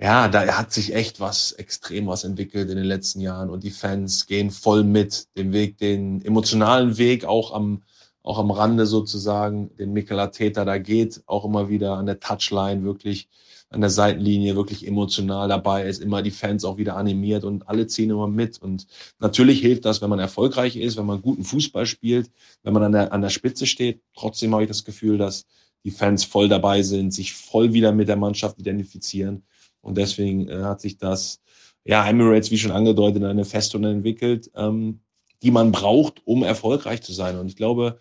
ja, 0.00 0.28
da 0.28 0.58
hat 0.58 0.72
sich 0.72 0.94
echt 0.94 1.20
was 1.20 1.52
extrem 1.52 2.06
was 2.06 2.24
entwickelt 2.24 2.70
in 2.70 2.76
den 2.76 2.86
letzten 2.86 3.20
Jahren 3.20 3.50
und 3.50 3.64
die 3.64 3.70
Fans 3.70 4.26
gehen 4.26 4.50
voll 4.50 4.82
mit 4.82 5.28
den 5.36 5.52
Weg, 5.52 5.78
den 5.78 6.24
emotionalen 6.24 6.96
Weg 6.98 7.24
auch 7.24 7.52
am 7.52 7.82
auch 8.22 8.38
am 8.38 8.50
Rande 8.50 8.86
sozusagen, 8.86 9.74
den 9.76 9.92
Mikel 9.92 10.18
Arteta 10.18 10.64
da 10.64 10.78
geht, 10.78 11.22
auch 11.26 11.44
immer 11.44 11.68
wieder 11.68 11.94
an 11.94 12.06
der 12.06 12.20
Touchline 12.20 12.84
wirklich 12.84 13.28
an 13.70 13.80
der 13.80 13.90
Seitenlinie 13.90 14.56
wirklich 14.56 14.86
emotional 14.86 15.48
dabei 15.48 15.86
ist, 15.86 16.02
immer 16.02 16.22
die 16.22 16.32
Fans 16.32 16.64
auch 16.64 16.76
wieder 16.76 16.96
animiert 16.96 17.44
und 17.44 17.68
alle 17.68 17.86
ziehen 17.86 18.10
immer 18.10 18.26
mit. 18.26 18.60
Und 18.60 18.86
natürlich 19.20 19.60
hilft 19.60 19.84
das, 19.84 20.02
wenn 20.02 20.10
man 20.10 20.18
erfolgreich 20.18 20.76
ist, 20.76 20.96
wenn 20.96 21.06
man 21.06 21.22
guten 21.22 21.44
Fußball 21.44 21.86
spielt, 21.86 22.30
wenn 22.64 22.72
man 22.72 22.82
an 22.82 22.92
der, 22.92 23.12
an 23.12 23.22
der 23.22 23.30
Spitze 23.30 23.66
steht. 23.66 24.02
Trotzdem 24.14 24.52
habe 24.52 24.64
ich 24.64 24.68
das 24.68 24.84
Gefühl, 24.84 25.18
dass 25.18 25.46
die 25.84 25.92
Fans 25.92 26.24
voll 26.24 26.48
dabei 26.48 26.82
sind, 26.82 27.14
sich 27.14 27.32
voll 27.32 27.72
wieder 27.72 27.92
mit 27.92 28.08
der 28.08 28.16
Mannschaft 28.16 28.58
identifizieren. 28.58 29.44
Und 29.80 29.96
deswegen 29.96 30.48
äh, 30.48 30.62
hat 30.62 30.80
sich 30.80 30.98
das, 30.98 31.40
ja, 31.84 32.06
Emirates, 32.06 32.50
wie 32.50 32.58
schon 32.58 32.72
angedeutet, 32.72 33.22
eine 33.22 33.44
Festung 33.44 33.84
entwickelt, 33.84 34.50
ähm, 34.56 35.00
die 35.42 35.52
man 35.52 35.70
braucht, 35.70 36.26
um 36.26 36.42
erfolgreich 36.42 37.02
zu 37.02 37.12
sein. 37.12 37.38
Und 37.38 37.46
ich 37.46 37.56
glaube, 37.56 38.00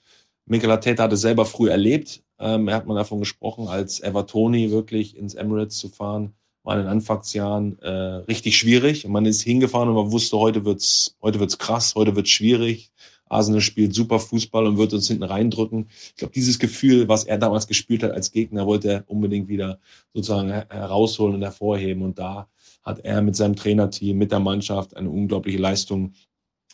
Mikel 0.50 0.72
Arteta 0.72 1.04
hat 1.04 1.14
es 1.14 1.22
selber 1.22 1.46
früh 1.46 1.70
erlebt, 1.70 2.24
ähm, 2.40 2.68
er 2.68 2.76
hat 2.76 2.88
mal 2.88 2.96
davon 2.96 3.20
gesprochen, 3.20 3.68
als 3.68 4.00
Evertoni 4.00 4.72
wirklich 4.72 5.16
ins 5.16 5.36
Emirates 5.36 5.78
zu 5.78 5.90
fahren, 5.90 6.34
war 6.64 6.76
in 6.76 6.82
den 6.82 6.90
Anfangsjahren 6.90 7.78
äh, 7.80 7.90
richtig 7.90 8.58
schwierig. 8.58 9.06
Und 9.06 9.12
man 9.12 9.28
ist 9.28 9.44
hingefahren 9.44 9.90
und 9.90 9.96
man 9.96 10.12
wusste, 10.12 10.40
heute 10.40 10.66
wird's, 10.66 11.16
heute 11.22 11.40
wird's 11.40 11.60
krass, 11.60 11.94
heute 11.94 12.16
wird's 12.16 12.32
schwierig. 12.32 12.92
Arsenal 13.28 13.62
spielt 13.62 13.94
super 13.94 14.20
Fußball 14.20 14.66
und 14.66 14.80
wird 14.80 14.92
uns 14.92 15.08
hinten 15.08 15.24
reindrücken. 15.24 15.88
Ich 15.92 16.16
glaube, 16.16 16.34
dieses 16.34 16.58
Gefühl, 16.58 17.08
was 17.08 17.26
er 17.26 17.38
damals 17.38 17.68
gespielt 17.68 18.02
hat 18.02 18.12
als 18.12 18.32
Gegner, 18.32 18.66
wollte 18.66 18.92
er 18.92 19.04
unbedingt 19.06 19.50
wieder 19.50 19.80
sozusagen 20.16 20.50
herausholen 20.50 21.36
und 21.36 21.44
hervorheben. 21.44 22.02
Und 22.02 22.18
da 22.18 22.48
hat 22.82 23.06
er 23.06 23.22
mit 23.22 23.36
seinem 23.36 23.56
Trainerteam, 23.56 24.18
mit 24.18 24.32
der 24.32 24.40
Mannschaft 24.40 24.98
eine 24.98 25.12
unglaubliche 25.12 25.60
Leistung 25.60 26.14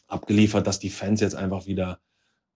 abgeliefert, 0.07 0.65
dass 0.65 0.79
die 0.79 0.89
Fans 0.89 1.19
jetzt 1.19 1.35
einfach 1.35 1.65
wieder 1.67 1.99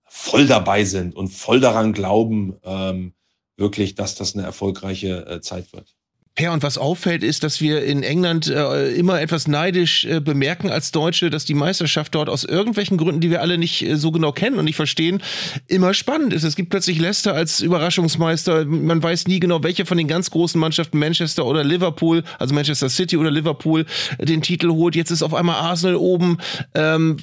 voll 0.10 0.48
dabei 0.48 0.84
sind 0.86 1.16
und 1.16 1.30
voll 1.30 1.60
daran 1.60 1.94
glauben, 1.94 2.58
ähm, 2.64 3.14
wirklich, 3.58 3.96
dass 3.96 4.16
das 4.16 4.36
eine 4.36 4.44
erfolgreiche 4.44 5.26
äh, 5.28 5.42
Zeit 5.42 5.74
wird. 5.74 5.96
Ja, 6.40 6.54
und 6.54 6.64
was 6.64 6.78
auffällt, 6.78 7.22
ist, 7.22 7.44
dass 7.44 7.60
wir 7.60 7.84
in 7.84 8.02
England 8.02 8.48
äh, 8.48 8.92
immer 8.92 9.20
etwas 9.20 9.50
neidisch 9.50 10.06
äh, 10.06 10.22
bemerken 10.22 10.70
als 10.70 10.94
Deutsche, 10.94 11.30
dass 11.30 11.44
die 11.44 11.54
Meisterschaft 11.54 12.16
dort 12.16 12.30
aus 12.30 12.46
irgendwelchen 12.46 12.98
Gründen, 12.98 13.20
die 13.20 13.30
wir 13.30 13.42
alle 13.42 13.58
nicht 13.58 13.82
äh, 13.82 13.98
so 13.98 14.12
genau 14.12 14.32
kennen 14.32 14.58
und 14.58 14.64
nicht 14.64 14.78
verstehen, 14.78 15.22
immer 15.68 15.94
spannend 15.94 16.32
ist. 16.32 16.44
Es 16.44 16.56
gibt 16.56 16.70
plötzlich 16.70 16.98
Leicester 16.98 17.34
als 17.34 17.60
Überraschungsmeister. 17.60 18.64
Man 18.64 19.04
weiß 19.04 19.28
nie 19.28 19.42
genau, 19.42 19.64
welche 19.64 19.86
von 19.86 19.98
den 19.98 20.08
ganz 20.08 20.32
großen 20.32 20.60
Mannschaften 20.60 20.98
Manchester 20.98 21.46
oder 21.46 21.66
Liverpool, 21.66 22.24
also 22.38 22.56
Manchester 22.56 22.88
City 22.88 23.18
oder 23.18 23.32
Liverpool, 23.32 23.86
den 24.18 24.42
Titel 24.42 24.70
holt. 24.70 24.96
Jetzt 24.96 25.12
ist 25.12 25.24
auf 25.24 25.34
einmal 25.34 25.58
Arsenal 25.58 25.98
oben. 25.98 26.38
Ähm, 26.74 27.18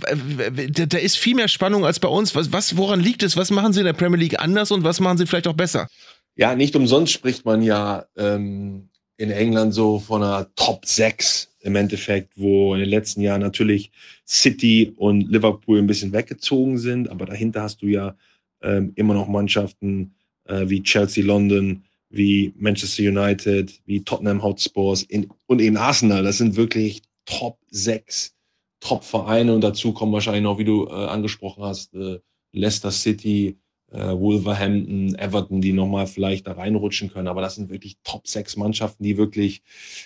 da, 0.72 0.84
da 0.84 0.98
ist 0.98 1.16
viel 1.16 1.36
mehr 1.36 1.48
Spannung 1.48 1.86
als 1.86 2.00
bei 2.00 2.08
uns. 2.08 2.34
Was, 2.34 2.52
was, 2.52 2.76
woran 2.76 3.00
liegt 3.00 3.22
es? 3.22 3.34
Was 3.34 3.50
machen 3.50 3.72
sie 3.72 3.80
in 3.80 3.86
der 3.86 3.94
Premier 3.94 4.18
League 4.18 4.38
anders 4.42 4.70
und 4.70 4.84
was 4.84 5.00
machen 5.00 5.16
sie 5.16 5.26
vielleicht 5.26 5.48
auch 5.48 5.54
besser? 5.54 5.88
Ja, 6.34 6.54
nicht 6.54 6.76
umsonst 6.76 7.14
spricht 7.14 7.46
man 7.46 7.62
ja 7.62 8.04
ähm, 8.18 8.90
in 9.16 9.30
England 9.30 9.74
so 9.74 9.98
von 9.98 10.22
einer 10.22 10.48
Top 10.56 10.84
6 10.86 11.50
im 11.60 11.76
Endeffekt, 11.76 12.32
wo 12.36 12.74
in 12.74 12.80
den 12.80 12.88
letzten 12.88 13.20
Jahren 13.22 13.40
natürlich 13.40 13.90
City 14.26 14.92
und 14.96 15.30
Liverpool 15.30 15.78
ein 15.78 15.86
bisschen 15.86 16.12
weggezogen 16.12 16.78
sind, 16.78 17.08
aber 17.08 17.26
dahinter 17.26 17.62
hast 17.62 17.82
du 17.82 17.86
ja 17.86 18.16
ähm, 18.62 18.92
immer 18.94 19.14
noch 19.14 19.28
Mannschaften 19.28 20.14
äh, 20.44 20.68
wie 20.68 20.82
Chelsea 20.82 21.24
London, 21.24 21.84
wie 22.10 22.52
Manchester 22.56 23.02
United, 23.02 23.80
wie 23.86 24.02
Tottenham 24.02 24.42
Hotspurs 24.42 25.02
in, 25.02 25.28
und 25.46 25.60
eben 25.60 25.76
Arsenal. 25.76 26.22
Das 26.22 26.38
sind 26.38 26.56
wirklich 26.56 27.02
Top 27.24 27.58
6 27.70 28.34
Top-Vereine 28.80 29.54
und 29.54 29.62
dazu 29.62 29.92
kommen 29.92 30.12
wahrscheinlich 30.12 30.42
noch, 30.42 30.58
wie 30.58 30.64
du 30.64 30.86
äh, 30.86 30.90
angesprochen 30.90 31.64
hast, 31.64 31.94
äh, 31.94 32.20
Leicester 32.52 32.90
City, 32.90 33.56
Wolverhampton, 33.90 35.14
Everton, 35.14 35.60
die 35.60 35.72
nochmal 35.72 36.06
vielleicht 36.06 36.46
da 36.46 36.52
reinrutschen 36.52 37.10
können. 37.10 37.28
Aber 37.28 37.40
das 37.40 37.54
sind 37.54 37.70
wirklich 37.70 37.96
Top 38.04 38.26
6 38.26 38.56
Mannschaften, 38.56 39.04
die 39.04 39.16
wirklich 39.16 39.62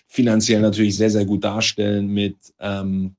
finanziell 0.07 0.61
natürlich 0.61 0.97
sehr, 0.97 1.11
sehr 1.11 1.25
gut 1.25 1.45
darstellen 1.45 2.09
mit 2.09 2.37
ähm, 2.61 3.17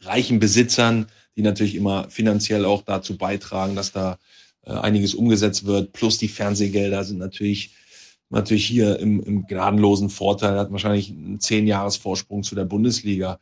reichen 0.00 0.38
Besitzern, 0.38 1.06
die 1.36 1.42
natürlich 1.42 1.74
immer 1.74 2.08
finanziell 2.10 2.64
auch 2.64 2.82
dazu 2.82 3.16
beitragen, 3.16 3.74
dass 3.76 3.92
da 3.92 4.18
äh, 4.62 4.72
einiges 4.72 5.14
umgesetzt 5.14 5.64
wird. 5.64 5.92
Plus 5.92 6.18
die 6.18 6.28
Fernsehgelder 6.28 7.04
sind 7.04 7.18
natürlich 7.18 7.74
natürlich 8.30 8.66
hier 8.66 8.98
im, 8.98 9.22
im 9.22 9.46
gnadenlosen 9.46 10.10
Vorteil, 10.10 10.58
hat 10.58 10.70
wahrscheinlich 10.70 11.10
einen 11.10 11.40
zehn 11.40 11.66
Jahres 11.66 11.96
Vorsprung 11.96 12.42
zu 12.42 12.54
der 12.54 12.64
Bundesliga. 12.64 13.38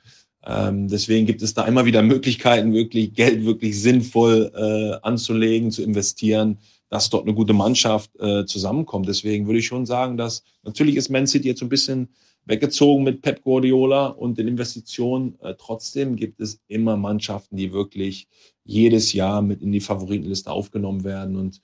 Ähm, 0.47 0.89
deswegen 0.89 1.27
gibt 1.27 1.43
es 1.43 1.55
da 1.55 1.65
immer 1.65 1.87
wieder 1.87 2.03
Möglichkeiten, 2.03 2.73
wirklich 2.73 3.15
Geld 3.15 3.45
wirklich 3.45 3.81
sinnvoll 3.81 4.53
äh, 4.55 5.05
anzulegen, 5.07 5.73
zu 5.73 5.83
investieren, 5.83 6.59
dass 6.89 7.11
dort 7.11 7.25
eine 7.25 7.35
gute 7.35 7.53
Mannschaft 7.53 8.11
äh, 8.21 8.45
zusammenkommt. 8.47 9.09
Deswegen 9.09 9.47
würde 9.47 9.59
ich 9.59 9.67
schon 9.67 9.87
sagen, 9.87 10.17
dass 10.17 10.45
natürlich 10.63 10.95
ist 10.97 11.11
Man 11.11 11.27
City 11.27 11.49
jetzt 11.49 11.63
ein 11.63 11.69
bisschen 11.69 12.09
weggezogen 12.45 13.03
mit 13.03 13.23
Pep 13.23 13.43
Guardiola 13.43 14.07
und 14.07 14.39
den 14.39 14.47
Investitionen. 14.47 15.37
Äh, 15.41 15.55
trotzdem 15.59 16.15
gibt 16.15 16.41
es 16.41 16.61
immer 16.69 16.97
Mannschaften, 16.97 17.57
die 17.57 17.73
wirklich 17.73 18.29
jedes 18.65 19.13
Jahr 19.13 19.43
mit 19.43 19.63
in 19.63 19.73
die 19.73 19.81
Favoritenliste 19.81 20.51
aufgenommen 20.51 21.03
werden. 21.03 21.37
Und 21.37 21.61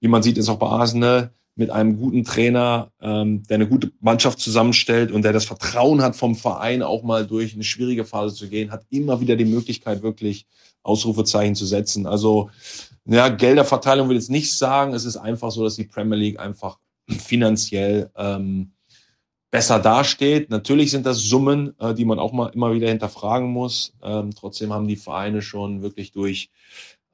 wie 0.00 0.08
man 0.08 0.22
sieht, 0.22 0.36
ist 0.36 0.50
auch 0.50 0.58
bei 0.58 0.66
Arsenal 0.66 1.32
mit 1.58 1.70
einem 1.70 1.98
guten 1.98 2.22
Trainer, 2.22 2.92
ähm, 3.00 3.42
der 3.48 3.56
eine 3.56 3.68
gute 3.68 3.90
Mannschaft 4.00 4.38
zusammenstellt 4.38 5.10
und 5.10 5.22
der 5.22 5.32
das 5.32 5.44
Vertrauen 5.44 6.02
hat 6.02 6.14
vom 6.14 6.36
Verein 6.36 6.82
auch 6.82 7.02
mal 7.02 7.26
durch 7.26 7.54
eine 7.54 7.64
schwierige 7.64 8.04
Phase 8.04 8.36
zu 8.36 8.48
gehen, 8.48 8.70
hat 8.70 8.86
immer 8.90 9.20
wieder 9.20 9.34
die 9.34 9.44
Möglichkeit, 9.44 10.02
wirklich 10.02 10.46
Ausrufezeichen 10.84 11.56
zu 11.56 11.66
setzen. 11.66 12.06
Also, 12.06 12.50
ja, 13.06 13.28
Gelderverteilung 13.28 14.08
will 14.08 14.16
jetzt 14.16 14.30
nicht 14.30 14.52
sagen. 14.52 14.94
Es 14.94 15.04
ist 15.04 15.16
einfach 15.16 15.50
so, 15.50 15.64
dass 15.64 15.74
die 15.74 15.84
Premier 15.84 16.16
League 16.16 16.38
einfach 16.38 16.78
finanziell 17.08 18.10
ähm, 18.16 18.70
besser 19.50 19.80
dasteht. 19.80 20.50
Natürlich 20.50 20.92
sind 20.92 21.06
das 21.06 21.18
Summen, 21.18 21.74
äh, 21.80 21.92
die 21.92 22.04
man 22.04 22.20
auch 22.20 22.32
mal 22.32 22.50
immer 22.50 22.72
wieder 22.72 22.88
hinterfragen 22.88 23.50
muss. 23.50 23.94
Ähm, 24.00 24.30
trotzdem 24.32 24.72
haben 24.72 24.86
die 24.86 24.96
Vereine 24.96 25.42
schon 25.42 25.82
wirklich 25.82 26.12
durch 26.12 26.50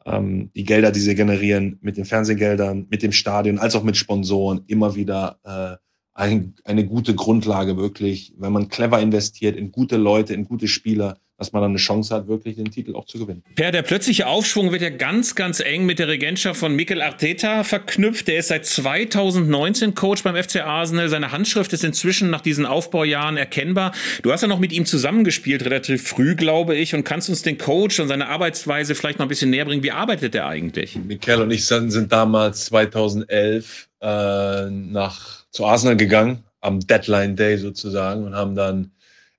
ähm, 0.04 0.50
die 0.54 0.64
Gelder, 0.64 0.90
die 0.92 1.00
sie 1.00 1.14
generieren, 1.14 1.78
mit 1.80 1.96
den 1.96 2.04
Fernsehgeldern, 2.04 2.86
mit 2.90 3.02
dem 3.02 3.12
Stadion, 3.12 3.58
als 3.58 3.74
auch 3.74 3.82
mit 3.82 3.96
Sponsoren 3.96 4.64
immer 4.66 4.94
wieder 4.94 5.38
äh, 5.44 5.76
ein, 6.14 6.54
eine 6.64 6.86
gute 6.86 7.14
Grundlage 7.14 7.76
wirklich, 7.76 8.34
wenn 8.38 8.52
man 8.52 8.68
clever 8.68 9.00
investiert 9.00 9.56
in 9.56 9.72
gute 9.72 9.96
Leute, 9.96 10.34
in 10.34 10.44
gute 10.44 10.68
Spieler, 10.68 11.18
dass 11.36 11.52
man 11.52 11.62
dann 11.62 11.72
eine 11.72 11.78
Chance 11.78 12.14
hat, 12.14 12.28
wirklich 12.28 12.56
den 12.56 12.70
Titel 12.70 12.94
auch 12.94 13.06
zu 13.06 13.18
gewinnen. 13.18 13.42
Per, 13.56 13.72
der 13.72 13.82
plötzliche 13.82 14.28
Aufschwung 14.28 14.70
wird 14.70 14.82
ja 14.82 14.90
ganz, 14.90 15.34
ganz 15.34 15.58
eng 15.58 15.84
mit 15.84 15.98
der 15.98 16.06
Regentschaft 16.06 16.60
von 16.60 16.76
Mikel 16.76 17.02
Arteta 17.02 17.64
verknüpft. 17.64 18.28
Der 18.28 18.38
ist 18.38 18.48
seit 18.48 18.64
2019 18.66 19.94
Coach 19.94 20.22
beim 20.22 20.36
FC 20.36 20.60
Arsenal. 20.60 21.08
Seine 21.08 21.32
Handschrift 21.32 21.72
ist 21.72 21.82
inzwischen 21.82 22.30
nach 22.30 22.40
diesen 22.40 22.66
Aufbaujahren 22.66 23.36
erkennbar. 23.36 23.92
Du 24.22 24.30
hast 24.30 24.42
ja 24.42 24.48
noch 24.48 24.60
mit 24.60 24.72
ihm 24.72 24.86
zusammengespielt, 24.86 25.64
relativ 25.64 26.06
früh, 26.06 26.36
glaube 26.36 26.76
ich, 26.76 26.94
und 26.94 27.02
kannst 27.02 27.28
uns 27.28 27.42
den 27.42 27.58
Coach 27.58 27.98
und 27.98 28.06
seine 28.06 28.28
Arbeitsweise 28.28 28.94
vielleicht 28.94 29.18
noch 29.18 29.26
ein 29.26 29.28
bisschen 29.28 29.50
näher 29.50 29.64
bringen. 29.64 29.82
Wie 29.82 29.92
arbeitet 29.92 30.36
er 30.36 30.46
eigentlich? 30.46 30.96
Mikel 30.96 31.42
und 31.42 31.50
ich 31.50 31.66
sind 31.66 32.12
damals 32.12 32.66
2011 32.66 33.88
äh, 34.00 34.70
nach, 34.70 35.44
zu 35.50 35.66
Arsenal 35.66 35.96
gegangen, 35.96 36.44
am 36.60 36.78
Deadline 36.78 37.34
Day 37.34 37.58
sozusagen, 37.58 38.24
und 38.24 38.34
haben 38.36 38.54
dann 38.54 38.92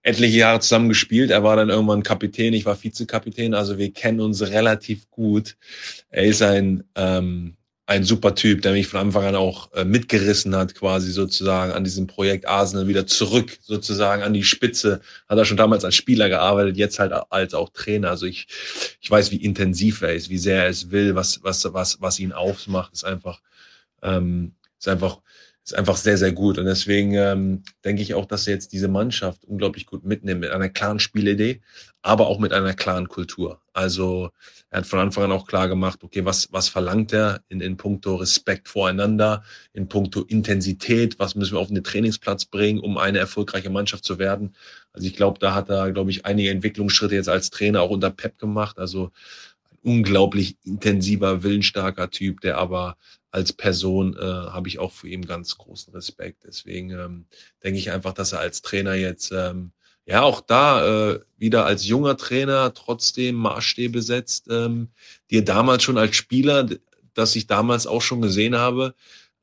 etliche 0.06 0.38
Jahre 0.38 0.60
zusammen 0.60 0.88
gespielt. 0.88 1.32
Er 1.32 1.43
war 1.43 1.56
dann 1.56 1.70
irgendwann 1.70 2.03
Kapitän, 2.03 2.53
ich 2.53 2.66
war 2.66 2.82
Vizekapitän, 2.82 3.56
also 3.56 3.80
wir 3.80 3.91
kennen 3.91 4.22
uns 4.22 4.41
relativ 4.43 5.10
gut. 5.10 5.58
Er 6.12 6.26
ist 6.26 6.43
ein, 6.43 6.84
ähm, 6.95 7.58
ein 7.88 8.03
super 8.03 8.36
Typ, 8.36 8.62
der 8.62 8.74
mich 8.74 8.88
von 8.88 8.99
Anfang 8.99 9.26
an 9.26 9.36
auch 9.36 9.74
äh, 9.74 9.84
mitgerissen 9.84 10.56
hat, 10.56 10.76
quasi 10.76 11.12
sozusagen 11.12 11.72
an 11.72 11.84
diesem 11.84 12.06
Projekt 12.06 12.47
Arsenal 12.47 12.88
wieder 12.88 13.08
zurück, 13.08 13.58
sozusagen 13.62 14.22
an 14.22 14.34
die 14.34 14.43
Spitze. 14.43 15.01
Hat 15.28 15.39
er 15.39 15.45
schon 15.45 15.58
damals 15.58 15.84
als 15.84 15.95
Spieler 15.95 16.30
gearbeitet, 16.30 16.78
jetzt 16.78 16.99
halt 16.99 17.12
als 17.32 17.56
auch 17.56 17.70
Trainer. 17.70 18.12
Also 18.12 18.28
ich, 18.28 18.47
ich 19.01 19.10
weiß, 19.10 19.32
wie 19.32 19.43
intensiv 19.43 20.03
er 20.03 20.14
ist, 20.14 20.30
wie 20.30 20.38
sehr 20.38 20.64
er 20.64 20.70
es 20.70 20.91
will, 20.91 21.16
was, 21.16 21.43
was, 21.43 21.66
was, 21.74 21.99
was 21.99 22.20
ihn 22.20 22.32
aufmacht, 22.32 22.93
ist 22.93 23.06
einfach, 23.06 23.41
ähm, 24.03 24.53
ist 24.78 24.88
einfach 24.88 25.20
ist 25.66 25.76
einfach 25.76 25.97
sehr, 25.97 26.18
sehr 26.18 26.32
gut. 26.32 26.59
Und 26.59 26.66
deswegen 26.66 27.13
ähm, 27.16 27.63
denke 27.84 28.03
ich 28.03 28.13
auch, 28.13 28.26
dass 28.26 28.45
er 28.45 28.53
jetzt 28.53 28.72
diese 28.72 28.88
Mannschaft 28.88 29.45
unglaublich 29.45 29.88
gut 29.88 30.05
mitnimmt 30.05 30.41
mit 30.41 30.51
einer 30.51 30.70
klaren 30.70 30.99
Spielidee, 30.99 31.61
aber 32.03 32.28
auch 32.28 32.38
mit 32.38 32.53
einer 32.53 32.76
klaren 32.76 33.07
Kultur. 33.09 33.59
Also 33.74 34.30
er 34.70 34.80
hat 34.80 34.86
von 34.86 34.99
Anfang 34.99 35.24
an 35.24 35.32
auch 35.32 35.47
klar 35.47 35.68
gemacht, 35.68 36.03
okay, 36.03 36.24
was, 36.24 36.49
was 36.51 36.68
verlangt 36.68 37.13
er 37.13 37.41
in, 37.49 37.61
in 37.61 37.78
puncto 37.78 38.16
Respekt 38.16 38.70
voreinander, 38.70 39.43
in 39.74 39.89
puncto 39.89 40.22
Intensität, 40.22 41.18
was 41.18 41.34
müssen 41.34 41.55
wir 41.55 41.59
auf 41.59 41.70
den 41.70 41.84
Trainingsplatz 41.84 42.45
bringen, 42.45 42.80
um 42.80 42.99
eine 42.99 43.18
erfolgreiche 43.18 43.72
Mannschaft 43.72 44.05
zu 44.05 44.20
werden. 44.20 44.55
Also 44.93 45.07
ich 45.07 45.16
glaube, 45.16 45.39
da 45.39 45.55
hat 45.55 45.70
er, 45.70 45.91
glaube 45.91 46.11
ich, 46.11 46.28
einige 46.28 46.51
Entwicklungsschritte 46.51 47.16
jetzt 47.16 47.30
als 47.30 47.49
Trainer 47.49 47.82
auch 47.82 47.89
unter 47.89 48.11
Pep 48.11 48.38
gemacht. 48.38 48.78
Also 48.78 49.11
unglaublich 49.82 50.57
intensiver, 50.63 51.43
willensstarker 51.43 52.09
Typ, 52.09 52.41
der 52.41 52.57
aber 52.57 52.97
als 53.36 53.51
Person 53.51 54.15
äh, 54.15 54.21
habe 54.21 54.69
ich 54.69 54.79
auch 54.79 54.93
für 54.93 55.09
ihn 55.09 55.25
ganz 55.25 55.57
großen 55.57 55.93
Respekt. 55.93 56.45
Deswegen 56.45 56.91
ähm, 56.91 57.25
denke 57.61 57.77
ich 57.77 57.91
einfach, 57.91 58.13
dass 58.13 58.31
er 58.31 58.39
als 58.39 58.61
Trainer 58.61 58.93
jetzt 58.93 59.29
ähm, 59.33 59.73
ja 60.05 60.21
auch 60.21 60.39
da 60.39 61.11
äh, 61.11 61.19
wieder 61.38 61.65
als 61.65 61.86
junger 61.86 62.15
Trainer 62.15 62.73
trotzdem 62.73 63.36
Maßstäbe 63.36 64.01
setzt, 64.01 64.47
ähm, 64.49 64.88
die 65.29 65.39
er 65.39 65.41
damals 65.41 65.83
schon 65.83 65.97
als 65.97 66.15
Spieler, 66.15 66.65
dass 67.13 67.36
ich 67.36 67.45
damals 67.45 67.88
auch 67.88 68.01
schon 68.01 68.21
gesehen 68.21 68.55
habe, 68.55 68.95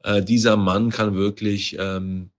äh, 0.05 0.23
dieser 0.23 0.57
Mann 0.57 0.89
kann 0.89 1.15
wirklich 1.15 1.77
ähm, 1.79 2.31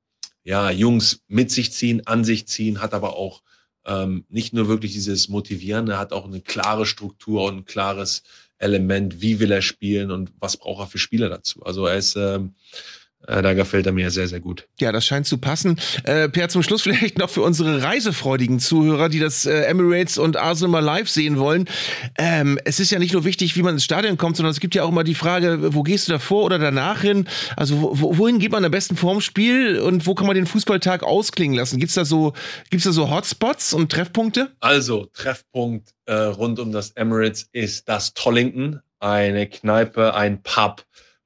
ja 0.43 0.71
Jungs 0.71 1.21
mit 1.27 1.51
sich 1.51 1.71
ziehen, 1.71 2.07
an 2.07 2.23
sich 2.23 2.47
ziehen, 2.47 2.81
hat 2.81 2.95
aber 2.95 3.15
auch 3.15 3.43
ähm, 3.85 4.25
nicht 4.27 4.53
nur 4.53 4.67
wirklich 4.67 4.93
dieses 4.93 5.29
Motivieren, 5.29 5.87
er 5.87 5.99
hat 5.99 6.13
auch 6.13 6.25
eine 6.25 6.41
klare 6.41 6.87
Struktur 6.87 7.43
und 7.43 7.57
ein 7.57 7.65
klares 7.65 8.23
Element, 8.63 9.21
wie 9.21 9.39
will 9.39 9.51
er 9.51 9.61
spielen 9.61 10.09
und 10.11 10.31
was 10.39 10.57
braucht 10.57 10.81
er 10.81 10.87
für 10.87 10.97
Spieler 10.97 11.29
dazu. 11.29 11.63
Also 11.63 11.85
er 11.85 11.97
ist, 11.97 12.15
ähm, 12.15 12.53
äh, 12.55 13.02
da 13.25 13.53
gefällt 13.53 13.85
er 13.85 13.93
mir 13.93 14.11
sehr, 14.11 14.27
sehr 14.27 14.39
gut. 14.39 14.67
Ja, 14.79 14.91
das 14.91 15.05
scheint 15.05 15.25
zu 15.25 15.37
passen. 15.37 15.79
Äh, 16.03 16.29
per, 16.29 16.49
zum 16.49 16.63
Schluss 16.63 16.81
vielleicht 16.83 17.17
noch 17.17 17.29
für 17.29 17.41
unsere 17.41 17.83
reisefreudigen 17.83 18.59
Zuhörer, 18.59 19.09
die 19.09 19.19
das 19.19 19.45
äh, 19.45 19.61
Emirates 19.61 20.17
und 20.17 20.37
Arsenal 20.37 20.71
mal 20.71 20.79
live 20.85 21.09
sehen 21.09 21.37
wollen. 21.37 21.69
Ähm, 22.17 22.59
es 22.65 22.79
ist 22.79 22.91
ja 22.91 22.99
nicht 22.99 23.13
nur 23.13 23.25
wichtig, 23.25 23.55
wie 23.55 23.63
man 23.63 23.75
ins 23.75 23.83
Stadion 23.83 24.17
kommt, 24.17 24.37
sondern 24.37 24.51
es 24.51 24.59
gibt 24.59 24.75
ja 24.75 24.83
auch 24.83 24.89
immer 24.89 25.03
die 25.03 25.15
Frage, 25.15 25.73
wo 25.73 25.83
gehst 25.83 26.07
du 26.07 26.13
davor 26.13 26.43
oder 26.43 26.59
danach 26.59 27.01
hin? 27.01 27.27
Also 27.55 27.81
wo, 27.81 28.17
wohin 28.17 28.39
geht 28.39 28.51
man 28.51 28.65
am 28.65 28.71
besten 28.71 28.95
vorm 28.95 29.21
Spiel 29.21 29.79
und 29.79 30.05
wo 30.05 30.15
kann 30.15 30.27
man 30.27 30.35
den 30.35 30.45
Fußballtag 30.45 31.03
ausklingen 31.03 31.57
lassen? 31.57 31.79
Gibt's 31.79 31.95
da 31.95 32.05
so, 32.05 32.33
gibt's 32.69 32.85
da 32.85 32.91
so 32.91 33.09
Hotspots 33.09 33.73
und 33.73 33.91
Treffpunkte? 33.91 34.51
Also, 34.59 35.07
Treffpunkt 35.13 35.93
äh, 36.05 36.13
rund 36.13 36.59
um 36.59 36.71
das 36.71 36.91
Emirates 36.91 37.47
ist 37.51 37.87
das 37.87 38.13
Tollington, 38.13 38.81
eine 38.99 39.47
Kneipe, 39.47 40.13
ein 40.13 40.41
Pub, 40.41 40.83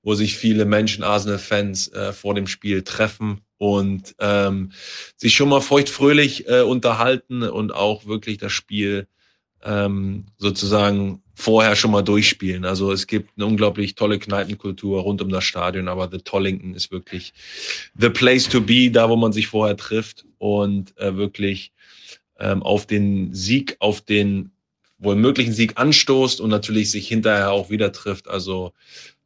wo 0.08 0.16
sich 0.16 0.38
viele 0.38 0.64
Menschen, 0.64 1.04
Arsenal-Fans, 1.04 1.90
äh, 1.90 2.14
vor 2.14 2.34
dem 2.34 2.48
Spiel 2.48 2.84
treffen 2.84 3.42
und 3.58 4.16
ähm, 4.20 4.72
sich 5.18 5.36
schon 5.36 5.50
mal 5.50 5.60
feuchtfröhlich 5.60 6.48
äh, 6.48 6.62
unterhalten 6.62 7.44
und 7.44 7.76
auch 7.76 8.06
wirklich 8.06 8.38
das 8.38 8.54
Spiel 8.54 9.08
ähm, 9.66 10.28
sozusagen 10.38 11.22
vorher 11.36 11.76
schon 11.76 11.92
mal 11.92 12.04
durchspielen. 12.04 12.64
Also 12.64 12.94
es 12.94 13.06
gibt 13.06 13.32
eine 13.36 13.48
unglaublich 13.48 13.96
tolle 13.96 14.18
Kneipenkultur 14.18 15.02
rund 15.02 15.22
um 15.22 15.28
das 15.28 15.44
Stadion, 15.44 15.90
aber 15.90 16.08
The 16.10 16.20
Tollington 16.20 16.74
ist 16.74 16.90
wirklich 16.90 17.34
the 18.00 18.10
place 18.10 18.48
to 18.48 18.62
be, 18.62 18.90
da 18.90 19.10
wo 19.10 19.18
man 19.18 19.34
sich 19.34 19.48
vorher 19.48 19.76
trifft 19.76 20.24
und 20.38 20.98
äh, 20.98 21.18
wirklich 21.18 21.74
ähm, 22.40 22.64
auf 22.64 22.86
den 22.86 23.34
Sieg, 23.34 23.76
auf 23.80 24.00
den 24.00 24.52
wohl 25.00 25.16
möglichen 25.16 25.52
Sieg 25.52 25.74
anstoßt 25.76 26.40
und 26.40 26.50
natürlich 26.50 26.92
sich 26.92 27.10
hinterher 27.10 27.52
auch 27.52 27.70
wieder 27.70 27.92
trifft. 27.92 28.30
Also 28.30 28.72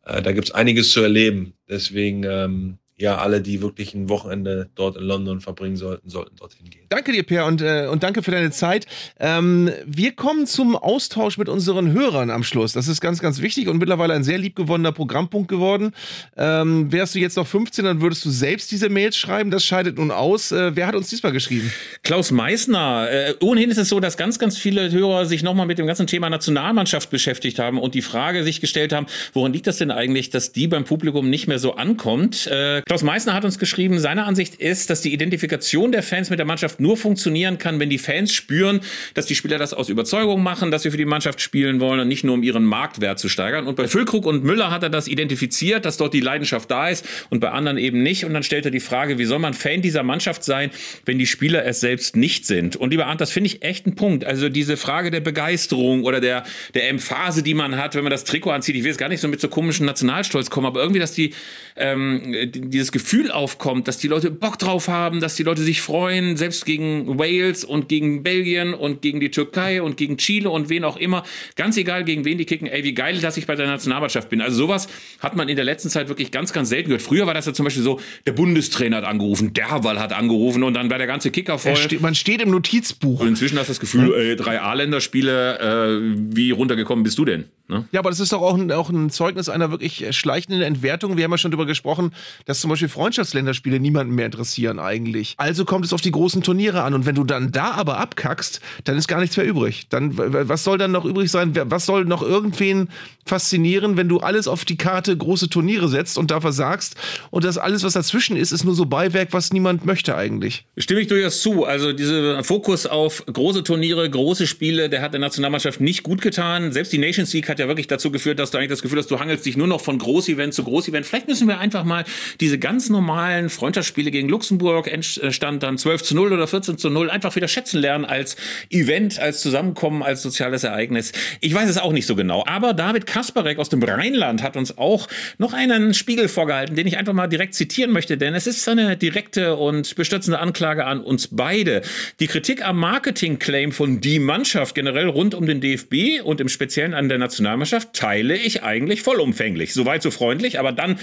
äh, 0.06 0.22
da 0.22 0.32
gibt's 0.32 0.52
einiges 0.52 0.91
zu 0.91 1.02
erleben. 1.02 1.54
Deswegen 1.70 2.24
ähm, 2.24 2.78
ja, 3.02 3.18
alle, 3.18 3.41
die 3.41 3.62
wirklich 3.62 3.93
ein 3.93 4.10
Wochenende 4.10 4.70
dort 4.76 4.95
in 4.95 5.04
London 5.04 5.41
verbringen 5.41 5.76
sollten, 5.76 6.10
sollten 6.10 6.36
dorthin 6.36 6.70
gehen. 6.70 6.84
Danke 6.89 7.12
dir, 7.12 7.24
Per, 7.24 7.45
und, 7.45 7.62
äh, 7.62 7.88
und 7.89 8.04
danke 8.04 8.22
für 8.22 8.32
deine 8.32 8.52
Zeit. 8.52 8.86
Ähm, 9.20 9.72
wir 9.86 10.14
kommen 10.14 10.45
zum 10.45 10.76
Austausch 10.76 11.38
mit 11.38 11.49
unseren 11.49 11.91
Hörern 11.91 12.30
am 12.30 12.43
Schluss. 12.43 12.74
Das 12.74 12.88
ist 12.88 13.02
ganz, 13.02 13.20
ganz 13.20 13.41
wichtig 13.41 13.68
und 13.68 13.78
mittlerweile 13.78 14.14
ein 14.14 14.24
sehr 14.24 14.38
liebgewonnener 14.38 14.91
Programmpunkt 14.91 15.47
geworden. 15.47 15.93
Ähm, 16.38 16.91
wärst 16.91 17.16
du 17.16 17.20
jetzt 17.20 17.38
noch 17.38 17.47
15, 17.47 17.86
dann 17.86 18.02
würdest 18.02 18.24
du 18.24 18.30
selbst 18.30 18.72
diese 18.72 18.89
Mails 18.89 19.18
schreiben. 19.18 19.52
Das 19.52 19.66
scheidet 19.66 19.97
nun 19.97 20.12
aus. 20.12 20.52
Äh, 20.52 20.76
wer 20.76 20.88
hat 20.88 20.95
uns 20.95 21.10
diesmal 21.10 21.32
geschrieben? 21.32 21.72
Klaus 22.04 22.32
Meissner. 22.32 23.08
Äh, 23.10 23.34
ohnehin 23.41 23.72
ist 23.72 23.78
es 23.78 23.89
so, 23.89 23.99
dass 23.99 24.16
ganz, 24.16 24.38
ganz 24.38 24.58
viele 24.58 24.91
Hörer 24.91 25.26
sich 25.26 25.41
nochmal 25.41 25.66
mit 25.66 25.80
dem 25.80 25.88
ganzen 25.88 26.08
Thema 26.08 26.30
Nationalmannschaft 26.30 27.10
beschäftigt 27.10 27.58
haben 27.58 27.80
und 27.80 27.95
die 27.95 28.02
Frage 28.02 28.43
sich 28.43 28.62
gestellt 28.62 28.93
haben, 28.93 29.08
woran 29.34 29.54
liegt 29.54 29.66
das 29.66 29.78
denn 29.78 29.89
eigentlich, 29.89 30.30
dass 30.30 30.52
die 30.52 30.68
beim 30.68 30.84
Publikum 30.84 31.30
nicht 31.30 31.47
mehr 31.47 31.60
so 31.60 31.76
ankommt? 31.76 32.47
Klaus 32.92 33.04
Meissner 33.04 33.34
hat 33.34 33.46
uns 33.46 33.58
geschrieben, 33.58 34.00
seine 34.00 34.26
Ansicht 34.26 34.56
ist, 34.56 34.89
dass 34.89 35.00
die 35.00 35.14
Identifikation 35.14 35.94
der 35.94 36.04
Fans 36.04 36.30
mit 36.30 36.39
der 36.39 36.46
Mannschaft 36.46 36.82
nur 36.82 36.98
funktionieren 36.98 37.58
kann, 37.58 37.80
wenn 37.80 37.89
die 37.89 37.98
Fans 37.98 38.34
spüren, 38.34 38.82
dass 39.14 39.26
die 39.26 39.36
Spieler 39.36 39.58
das 39.58 39.74
aus 39.74 39.88
Überzeugung 39.88 40.44
machen, 40.44 40.72
dass 40.72 40.84
sie 40.84 40.92
für 40.92 40.98
die 40.98 41.06
Mannschaft 41.06 41.39
spielen 41.39 41.80
wollen 41.80 42.02
und 42.02 42.10
nicht 42.10 42.26
nur 42.26 42.34
um 42.34 42.44
ihren 42.44 42.66
Marktwert 42.66 43.18
zu 43.18 43.30
steigern. 43.30 43.66
Und 43.66 43.78
bei 43.78 43.88
Füllkrug 43.88 44.26
und 44.26 44.44
Müller 44.44 44.72
hat 44.72 44.84
er 44.84 44.89
das 44.89 45.08
identifiziert, 45.08 45.86
dass 45.86 45.96
dort 45.96 46.14
die 46.14 46.20
Leidenschaft 46.20 46.70
da 46.70 46.89
ist 46.89 47.08
und 47.30 47.39
bei 47.39 47.52
anderen 47.52 47.78
eben 47.78 48.04
nicht. 48.04 48.26
Und 48.26 48.34
dann 48.34 48.44
stellt 48.44 48.66
er 48.66 48.72
die 48.72 48.82
Frage, 48.82 49.18
wie 49.18 49.24
soll 49.24 49.39
man 49.39 49.54
Fan 49.54 49.82
dieser 49.82 50.04
Mannschaft 50.04 50.44
sein, 50.44 50.70
wenn 51.06 51.18
die 51.18 51.28
Spieler 51.28 51.66
es 51.66 51.80
selbst 51.80 52.18
nicht 52.18 52.46
sind? 52.46 52.76
Und 52.76 52.89
lieber 52.89 53.06
Arndt, 53.08 53.22
das 53.22 53.32
finde 53.32 53.48
ich 53.48 53.64
echt 53.64 53.88
ein 53.88 53.96
Punkt. 53.96 54.26
Also 54.26 54.50
diese 54.50 54.76
Frage 54.76 55.12
der 55.12 55.22
Begeisterung 55.22 56.04
oder 56.04 56.20
der, 56.20 56.44
der 56.74 56.89
Emphase, 56.89 57.42
die 57.42 57.54
man 57.54 57.78
hat, 57.78 57.96
wenn 57.96 58.04
man 58.04 58.12
das 58.12 58.26
Trikot 58.26 58.52
anzieht. 58.52 58.76
Ich 58.76 58.84
will 58.84 58.89
jetzt 58.89 59.00
gar 59.00 59.08
nicht 59.08 59.22
so 59.22 59.30
mit 59.30 59.39
so 59.39 59.48
komischen 59.48 59.86
Nationalstolz 59.86 60.50
kommen, 60.50 60.68
aber 60.68 60.82
irgendwie, 60.82 61.00
dass 61.00 61.14
die, 61.14 61.34
ähm, 61.78 62.52
die 62.54 62.81
dieses 62.82 62.92
Gefühl 62.92 63.32
aufkommt, 63.32 63.88
dass 63.88 64.00
die 64.00 64.08
Leute 64.08 64.32
Bock 64.32 64.58
drauf 64.58 64.88
haben, 64.88 65.20
dass 65.20 65.36
die 65.36 65.44
Leute 65.44 65.62
sich 65.62 65.82
freuen, 65.82 66.36
selbst 66.36 66.66
gegen 66.66 67.20
Wales 67.20 67.64
und 67.64 67.88
gegen 67.90 68.24
Belgien 68.24 68.74
und 68.74 69.04
gegen 69.04 69.20
die 69.20 69.30
Türkei 69.30 69.84
und 69.84 69.98
gegen 69.98 70.18
Chile 70.18 70.50
und 70.50 70.70
wen 70.70 70.84
auch 70.84 70.98
immer, 70.98 71.24
ganz 71.56 71.78
egal 71.78 72.04
gegen 72.04 72.26
wen 72.26 72.40
die 72.40 72.46
kicken, 72.46 72.68
ey, 72.68 72.84
wie 72.84 72.94
geil, 72.94 73.20
dass 73.20 73.38
ich 73.38 73.46
bei 73.46 73.56
der 73.56 73.68
Nationalmannschaft 73.68 74.30
bin. 74.30 74.42
Also 74.42 74.58
sowas 74.58 74.88
hat 75.20 75.36
man 75.36 75.48
in 75.48 75.56
der 75.56 75.66
letzten 75.66 75.90
Zeit 75.90 76.10
wirklich 76.10 76.32
ganz, 76.32 76.54
ganz 76.54 76.70
selten 76.70 76.90
gehört. 76.90 77.04
Früher 77.04 77.28
war 77.28 77.36
das 77.36 77.46
ja 77.46 77.54
zum 77.54 77.66
Beispiel 77.66 77.84
so, 77.84 78.00
der 78.26 78.32
Bundestrainer 78.32 78.98
hat 78.98 79.06
angerufen, 79.06 79.54
Derwall 79.54 80.00
hat 80.00 80.12
angerufen 80.12 80.64
und 80.64 80.74
dann 80.74 80.90
war 80.90 80.98
der 80.98 81.08
ganze 81.08 81.30
Kicker 81.30 81.60
voll. 81.60 81.76
Steht, 81.76 82.02
man 82.02 82.16
steht 82.16 82.42
im 82.42 82.50
Notizbuch. 82.50 83.20
Und 83.20 83.28
inzwischen 83.28 83.60
hast 83.60 83.68
du 83.68 83.72
das 83.72 83.80
Gefühl, 83.80 84.12
ey, 84.16 84.36
drei 84.36 84.60
A-Länderspiele, 84.60 85.60
äh, 85.60 86.36
wie 86.36 86.50
runtergekommen 86.50 87.04
bist 87.04 87.20
du 87.20 87.26
denn? 87.26 87.46
Ne? 87.72 87.86
Ja, 87.92 88.00
aber 88.00 88.10
das 88.10 88.20
ist 88.20 88.34
doch 88.34 88.42
auch 88.42 88.56
ein, 88.56 88.72
auch 88.72 88.90
ein 88.90 89.10
Zeugnis 89.10 89.48
einer 89.48 89.72
wirklich 89.72 90.06
schleichenden 90.16 90.62
Entwertung. 90.62 91.16
Wir 91.16 91.24
haben 91.24 91.32
ja 91.32 91.38
schon 91.38 91.52
darüber 91.52 91.66
gesprochen, 91.66 92.12
dass 92.46 92.60
zum 92.60 92.70
Beispiel 92.72 92.90
Freundschaftsländerspiele 92.90 93.80
niemanden 93.80 94.16
mehr 94.16 94.26
interessieren 94.26 94.80
eigentlich. 94.80 95.36
Also 95.38 95.66
kommt 95.66 95.86
es 95.86 95.94
auf 95.94 96.02
die 96.02 96.12
großen 96.12 96.44
Turniere 96.44 96.84
an. 96.84 96.94
Und 96.94 97.06
wenn 97.06 97.16
du 97.16 97.24
dann 97.24 97.52
da 97.52 97.72
aber 97.72 97.98
abkackst, 98.00 98.62
dann 98.84 98.98
ist 98.98 99.08
gar 99.08 99.20
nichts 99.20 99.38
mehr 99.38 99.46
übrig. 99.46 99.88
Dann, 99.90 100.18
was 100.18 100.64
soll 100.64 100.78
dann 100.78 100.92
noch 100.92 101.06
übrig 101.06 101.32
sein? 101.32 101.54
Was 101.56 101.86
soll 101.86 102.06
noch 102.06 102.22
irgendwen 102.22 102.90
faszinieren, 103.26 103.98
wenn 103.98 104.10
du 104.10 104.20
alles 104.20 104.48
auf 104.48 104.66
die 104.66 104.78
Karte 104.78 105.16
große 105.16 105.50
Turniere 105.50 105.88
setzt 105.88 106.18
und 106.18 106.32
da 106.32 106.42
versagst? 106.42 106.96
Und 107.30 107.44
das 107.44 107.58
alles, 107.58 107.84
was 107.84 107.94
dazwischen 107.94 108.38
ist, 108.38 108.52
ist 108.52 108.64
nur 108.64 108.76
so 108.76 108.86
Beiwerk, 108.86 109.30
was 109.32 109.54
niemand 109.54 109.86
möchte 109.86 110.16
eigentlich. 110.16 110.66
Stimme 110.78 111.02
ich 111.02 111.08
durchaus 111.08 111.42
zu. 111.42 111.66
Also 111.66 111.94
dieser 111.94 112.44
Fokus 112.44 112.86
auf 112.86 113.26
große 113.26 113.64
Turniere, 113.64 114.10
große 114.10 114.48
Spiele, 114.48 114.90
der 114.90 115.02
hat 115.02 115.14
der 115.14 115.20
Nationalmannschaft 115.20 115.82
nicht 115.82 116.04
gut 116.04 116.22
getan. 116.22 116.72
Selbst 116.72 116.94
die 116.94 116.98
Nations 116.98 117.34
League 117.34 117.50
hat 117.50 117.60
ja 117.60 117.68
wirklich 117.68 117.88
dazu 117.88 118.12
geführt, 118.12 118.40
dass 118.40 118.52
du 118.52 118.58
eigentlich 118.58 118.70
das 118.70 118.82
Gefühl 118.82 119.00
hast, 119.00 119.12
du 119.12 119.20
hangelst 119.20 119.46
dich 119.46 119.58
nur 119.58 119.68
noch 119.68 119.82
von 119.82 119.98
Großevent 119.98 120.54
zu 120.54 120.64
Großevent. 120.64 121.06
Vielleicht 121.06 121.28
müssen 121.28 121.48
wir 121.48 121.60
einfach 121.60 121.84
mal 121.84 122.06
diese 122.40 122.51
ganz 122.60 122.89
normalen 122.89 123.49
Freundschaftsspiele 123.49 124.12
gegen 124.12 124.30
Luxemburg, 124.30 124.88
entstand 124.88 125.64
dann 125.64 125.78
12 125.78 126.04
zu 126.04 126.16
0 126.16 126.34
oder 126.34 126.47
14 126.47 126.78
zu 126.78 126.89
0, 126.89 127.10
einfach 127.10 127.36
wieder 127.36 127.47
schätzen 127.47 127.80
lernen 127.80 128.06
als 128.06 128.36
Event, 128.70 129.20
als 129.20 129.41
Zusammenkommen, 129.41 130.04
als 130.04 130.22
soziales 130.22 130.64
Ereignis. 130.64 131.12
Ich 131.39 131.54
weiß 131.54 131.70
es 131.70 131.78
auch 131.78 131.91
nicht 131.91 132.06
so 132.06 132.16
genau. 132.16 132.43
Aber 132.47 132.74
David 132.74 133.06
Kasparek 133.06 133.60
aus 133.60 133.70
dem 133.70 133.84
Rheinland 133.84 134.43
hat 134.43 134.58
uns 134.58 134.78
auch 134.78 135.08
noch 135.38 135.54
einen 135.54 135.93
Spiegel 135.93 136.28
vorgehalten, 136.28 136.76
den 136.76 136.88
ich 136.88 136.97
einfach 136.97 137.14
mal 137.14 137.28
direkt 137.28 137.56
zitieren 137.56 137.91
möchte, 137.91 138.18
denn 138.18 138.36
es 138.36 138.47
ist 138.47 138.68
eine 138.68 138.97
direkte 138.97 139.56
und 139.56 139.95
bestürzende 139.95 140.39
Anklage 140.39 140.86
an 140.86 141.02
uns 141.02 141.30
beide. 141.32 141.82
Die 142.20 142.28
Kritik 142.28 142.66
am 142.66 142.78
Marketing-Claim 142.78 143.72
von 143.72 144.02
die 144.02 144.20
Mannschaft 144.20 144.76
generell 144.76 145.08
rund 145.08 145.36
um 145.36 145.45
den 145.45 145.62
DFB 145.62 146.22
und 146.24 146.41
im 146.41 146.49
Speziellen 146.49 146.93
an 146.93 147.10
der 147.10 147.18
Nationalmannschaft 147.18 147.93
teile 147.93 148.36
ich 148.36 148.64
eigentlich 148.64 149.02
vollumfänglich. 149.02 149.74
Soweit 149.74 150.02
so 150.02 150.12
freundlich, 150.12 150.60
aber 150.60 150.72
dann 150.72 150.97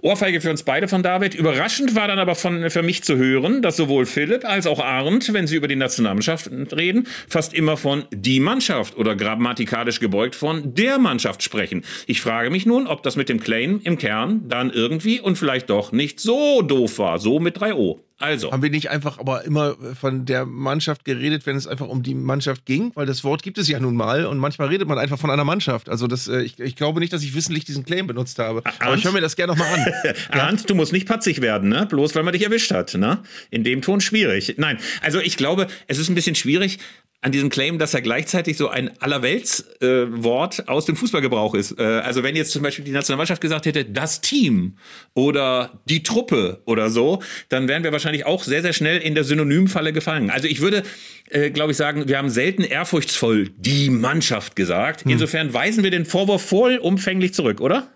Ohrfeige 0.00 0.40
für 0.40 0.50
uns 0.50 0.62
beide 0.62 0.85
von 0.88 1.02
David. 1.02 1.34
Überraschend 1.34 1.94
war 1.94 2.08
dann 2.08 2.18
aber 2.18 2.34
von, 2.34 2.70
für 2.70 2.82
mich 2.82 3.02
zu 3.02 3.16
hören, 3.16 3.62
dass 3.62 3.76
sowohl 3.76 4.06
Philipp 4.06 4.44
als 4.44 4.66
auch 4.66 4.80
Arndt, 4.80 5.32
wenn 5.32 5.46
sie 5.46 5.56
über 5.56 5.68
die 5.68 5.76
Nationalmannschaft 5.76 6.50
reden, 6.76 7.06
fast 7.28 7.54
immer 7.54 7.76
von 7.76 8.04
die 8.12 8.40
Mannschaft 8.40 8.96
oder 8.96 9.16
grammatikalisch 9.16 10.00
gebeugt 10.00 10.34
von 10.34 10.74
der 10.74 10.98
Mannschaft 10.98 11.42
sprechen. 11.42 11.84
Ich 12.06 12.20
frage 12.20 12.50
mich 12.50 12.66
nun, 12.66 12.86
ob 12.86 13.02
das 13.02 13.16
mit 13.16 13.28
dem 13.28 13.40
Claim 13.40 13.80
im 13.84 13.98
Kern 13.98 14.42
dann 14.48 14.70
irgendwie 14.70 15.20
und 15.20 15.36
vielleicht 15.36 15.70
doch 15.70 15.92
nicht 15.92 16.20
so 16.20 16.62
doof 16.62 16.98
war. 16.98 17.18
So 17.18 17.40
mit 17.40 17.60
3 17.60 17.74
O. 17.74 18.05
Also. 18.18 18.50
Haben 18.50 18.62
wir 18.62 18.70
nicht 18.70 18.88
einfach 18.90 19.18
aber 19.18 19.44
immer 19.44 19.76
von 19.94 20.24
der 20.24 20.46
Mannschaft 20.46 21.04
geredet, 21.04 21.44
wenn 21.44 21.56
es 21.56 21.66
einfach 21.66 21.88
um 21.88 22.02
die 22.02 22.14
Mannschaft 22.14 22.64
ging? 22.64 22.90
Weil 22.94 23.04
das 23.04 23.24
Wort 23.24 23.42
gibt 23.42 23.58
es 23.58 23.68
ja 23.68 23.78
nun 23.78 23.94
mal 23.94 24.24
und 24.24 24.38
manchmal 24.38 24.68
redet 24.68 24.88
man 24.88 24.98
einfach 24.98 25.18
von 25.18 25.30
einer 25.30 25.44
Mannschaft. 25.44 25.90
Also 25.90 26.06
das, 26.06 26.26
äh, 26.26 26.40
ich, 26.40 26.58
ich 26.58 26.76
glaube 26.76 27.00
nicht, 27.00 27.12
dass 27.12 27.22
ich 27.22 27.34
wissentlich 27.34 27.66
diesen 27.66 27.84
Claim 27.84 28.06
benutzt 28.06 28.38
habe. 28.38 28.64
Arndt? 28.64 28.82
Aber 28.82 28.94
ich 28.94 29.04
höre 29.04 29.12
mir 29.12 29.20
das 29.20 29.36
gerne 29.36 29.52
nochmal 29.52 29.68
an. 29.74 30.14
Arndt, 30.30 30.70
du 30.70 30.74
musst 30.74 30.92
nicht 30.92 31.06
patzig 31.06 31.42
werden, 31.42 31.68
ne? 31.68 31.86
Bloß 31.86 32.14
weil 32.14 32.22
man 32.22 32.32
dich 32.32 32.42
erwischt 32.42 32.70
hat, 32.72 32.94
ne? 32.94 33.18
In 33.50 33.64
dem 33.64 33.82
Ton 33.82 34.00
schwierig. 34.00 34.54
Nein, 34.56 34.78
also 35.02 35.20
ich 35.20 35.36
glaube, 35.36 35.66
es 35.86 35.98
ist 35.98 36.08
ein 36.08 36.14
bisschen 36.14 36.34
schwierig, 36.34 36.78
an 37.22 37.32
diesem 37.32 37.48
Claim, 37.48 37.78
dass 37.78 37.94
er 37.94 38.02
gleichzeitig 38.02 38.56
so 38.56 38.68
ein 38.68 38.90
Allerweltswort 39.00 40.58
äh, 40.60 40.62
aus 40.66 40.84
dem 40.84 40.96
Fußballgebrauch 40.96 41.54
ist. 41.54 41.78
Äh, 41.78 41.82
also 41.82 42.22
wenn 42.22 42.36
jetzt 42.36 42.52
zum 42.52 42.62
Beispiel 42.62 42.84
die 42.84 42.92
Nationalmannschaft 42.92 43.40
gesagt 43.40 43.66
hätte, 43.66 43.84
das 43.84 44.20
Team 44.20 44.76
oder 45.14 45.80
die 45.86 46.02
Truppe 46.02 46.60
oder 46.66 46.90
so, 46.90 47.22
dann 47.48 47.68
wären 47.68 47.84
wir 47.84 47.92
wahrscheinlich 47.92 48.26
auch 48.26 48.44
sehr, 48.44 48.62
sehr 48.62 48.72
schnell 48.72 48.98
in 48.98 49.14
der 49.14 49.24
Synonymfalle 49.24 49.92
gefallen. 49.92 50.30
Also 50.30 50.46
ich 50.46 50.60
würde, 50.60 50.82
äh, 51.30 51.50
glaube 51.50 51.72
ich, 51.72 51.76
sagen, 51.76 52.06
wir 52.06 52.18
haben 52.18 52.30
selten 52.30 52.62
ehrfurchtsvoll 52.62 53.50
die 53.56 53.90
Mannschaft 53.90 54.54
gesagt. 54.54 55.04
Hm. 55.04 55.12
Insofern 55.12 55.52
weisen 55.52 55.82
wir 55.82 55.90
den 55.90 56.04
Vorwurf 56.04 56.42
vollumfänglich 56.42 57.34
zurück, 57.34 57.60
oder? 57.60 57.88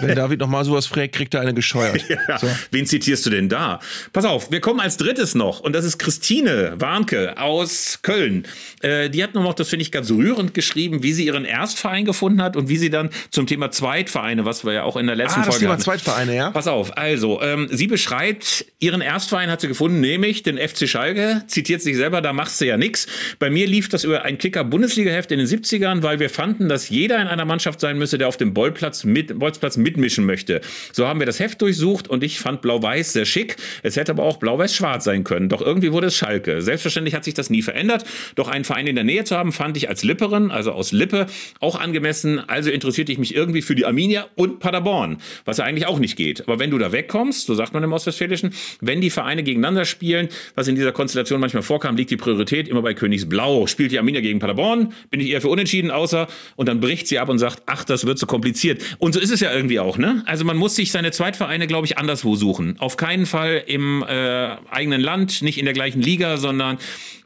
Wenn 0.00 0.14
David 0.14 0.40
nochmal 0.40 0.64
sowas 0.64 0.86
fragt, 0.86 1.14
kriegt 1.14 1.34
er 1.34 1.40
eine 1.40 1.54
gescheuert. 1.54 2.02
Ja, 2.28 2.38
so. 2.38 2.48
Wen 2.70 2.86
zitierst 2.86 3.26
du 3.26 3.30
denn 3.30 3.48
da? 3.48 3.80
Pass 4.12 4.24
auf, 4.24 4.50
wir 4.50 4.60
kommen 4.60 4.78
als 4.78 4.96
drittes 4.96 5.34
noch 5.34 5.60
und 5.60 5.74
das 5.74 5.84
ist 5.84 5.98
Christine 5.98 6.74
Warnke 6.78 7.38
aus 7.38 8.00
Köln. 8.02 8.46
Äh, 8.82 9.10
die 9.10 9.22
hat 9.22 9.34
noch, 9.34 9.54
das 9.54 9.68
finde 9.68 9.82
ich 9.82 9.90
ganz 9.90 10.10
rührend 10.10 10.54
geschrieben, 10.54 11.02
wie 11.02 11.12
sie 11.12 11.26
ihren 11.26 11.44
Erstverein 11.44 12.04
gefunden 12.04 12.42
hat 12.42 12.56
und 12.56 12.68
wie 12.68 12.76
sie 12.76 12.90
dann 12.90 13.10
zum 13.30 13.46
Thema 13.46 13.70
Zweitvereine, 13.70 14.44
was 14.44 14.64
wir 14.64 14.74
ja 14.74 14.82
auch 14.84 14.96
in 14.96 15.06
der 15.06 15.16
letzten 15.16 15.40
ah, 15.40 15.44
das 15.44 15.54
Folge 15.54 15.60
Thema 15.60 15.72
hatten. 15.72 15.82
Zweitvereine, 15.82 16.36
ja? 16.36 16.50
Pass 16.50 16.68
auf, 16.68 16.96
also, 16.96 17.40
ähm, 17.42 17.68
sie 17.70 17.86
beschreibt, 17.86 18.66
ihren 18.78 19.00
Erstverein 19.00 19.50
hat 19.50 19.60
sie 19.60 19.68
gefunden, 19.68 20.00
nämlich 20.00 20.42
den 20.42 20.56
FC 20.56 20.88
Schalke, 20.88 21.42
zitiert 21.46 21.82
sich 21.82 21.96
selber, 21.96 22.20
da 22.20 22.32
machst 22.32 22.60
du 22.60 22.66
ja 22.66 22.76
nix. 22.76 23.06
Bei 23.38 23.50
mir 23.50 23.66
lief 23.66 23.88
das 23.88 24.04
über 24.04 24.22
ein 24.22 24.38
Kicker-Bundesliga-Heft 24.38 25.32
in 25.32 25.38
den 25.38 25.48
70ern, 25.48 26.02
weil 26.02 26.20
wir 26.20 26.30
fanden, 26.30 26.68
dass 26.68 26.88
jeder 26.90 27.20
in 27.20 27.26
einer 27.26 27.44
Mannschaft 27.44 27.80
sein 27.80 27.98
müsse, 27.98 28.18
der 28.18 28.28
auf 28.28 28.36
dem 28.36 28.54
Bolzplatz, 28.54 29.04
mit, 29.04 29.38
Bolzplatz 29.38 29.63
Bolzplatz 29.64 29.76
mitmischen 29.78 30.26
möchte. 30.26 30.60
So 30.92 31.06
haben 31.06 31.20
wir 31.20 31.26
das 31.26 31.40
Heft 31.40 31.62
durchsucht 31.62 32.08
und 32.08 32.22
ich 32.22 32.38
fand 32.38 32.60
Blau-Weiß 32.60 33.14
sehr 33.14 33.24
schick. 33.24 33.56
Es 33.82 33.96
hätte 33.96 34.12
aber 34.12 34.24
auch 34.24 34.36
Blau-Weiß-Schwarz 34.36 35.04
sein 35.04 35.24
können. 35.24 35.48
Doch 35.48 35.62
irgendwie 35.62 35.92
wurde 35.92 36.08
es 36.08 36.16
Schalke. 36.16 36.60
Selbstverständlich 36.60 37.14
hat 37.14 37.24
sich 37.24 37.34
das 37.34 37.50
nie 37.50 37.62
verändert. 37.62 38.04
Doch 38.34 38.48
einen 38.48 38.64
Verein 38.64 38.86
in 38.86 38.94
der 38.94 39.04
Nähe 39.04 39.24
zu 39.24 39.36
haben, 39.36 39.52
fand 39.52 39.76
ich 39.76 39.88
als 39.88 40.04
Lipperin, 40.04 40.50
also 40.50 40.72
aus 40.72 40.92
Lippe, 40.92 41.26
auch 41.60 41.80
angemessen. 41.80 42.40
Also 42.46 42.70
interessierte 42.70 43.12
ich 43.12 43.18
mich 43.18 43.34
irgendwie 43.34 43.62
für 43.62 43.74
die 43.74 43.86
Arminia 43.86 44.26
und 44.34 44.60
Paderborn, 44.60 45.18
was 45.44 45.56
ja 45.58 45.64
eigentlich 45.64 45.86
auch 45.86 45.98
nicht 45.98 46.16
geht. 46.16 46.42
Aber 46.42 46.58
wenn 46.58 46.70
du 46.70 46.78
da 46.78 46.92
wegkommst, 46.92 47.46
so 47.46 47.54
sagt 47.54 47.72
man 47.72 47.82
im 47.82 47.92
Ostwestfälischen, 47.92 48.52
wenn 48.80 49.00
die 49.00 49.10
Vereine 49.10 49.42
gegeneinander 49.42 49.84
spielen, 49.84 50.28
was 50.54 50.68
in 50.68 50.74
dieser 50.74 50.92
Konstellation 50.92 51.40
manchmal 51.40 51.62
vorkam, 51.62 51.96
liegt 51.96 52.10
die 52.10 52.16
Priorität 52.16 52.68
immer 52.68 52.82
bei 52.82 52.94
Königsblau. 52.94 53.66
Spielt 53.66 53.92
die 53.92 53.98
Arminia 53.98 54.20
gegen 54.20 54.38
Paderborn, 54.40 54.92
bin 55.10 55.20
ich 55.20 55.30
eher 55.30 55.40
für 55.40 55.48
unentschieden, 55.48 55.90
außer 55.90 56.26
und 56.56 56.68
dann 56.68 56.80
bricht 56.80 57.08
sie 57.08 57.18
ab 57.18 57.28
und 57.28 57.38
sagt, 57.38 57.62
ach, 57.66 57.84
das 57.84 58.06
wird 58.06 58.18
so 58.18 58.26
kompliziert. 58.26 58.82
Und 58.98 59.14
so 59.14 59.20
ist 59.20 59.30
es 59.30 59.40
ja 59.40 59.53
irgendwie 59.54 59.80
auch, 59.80 59.96
ne? 59.98 60.22
Also 60.26 60.44
man 60.44 60.56
muss 60.56 60.74
sich 60.74 60.90
seine 60.90 61.10
Zweitvereine, 61.10 61.66
glaube 61.66 61.86
ich, 61.86 61.98
anderswo 61.98 62.36
suchen. 62.36 62.76
Auf 62.78 62.96
keinen 62.96 63.26
Fall 63.26 63.62
im 63.66 64.02
äh, 64.02 64.56
eigenen 64.70 65.00
Land, 65.00 65.42
nicht 65.42 65.58
in 65.58 65.64
der 65.64 65.74
gleichen 65.74 66.02
Liga, 66.02 66.36
sondern 66.36 66.78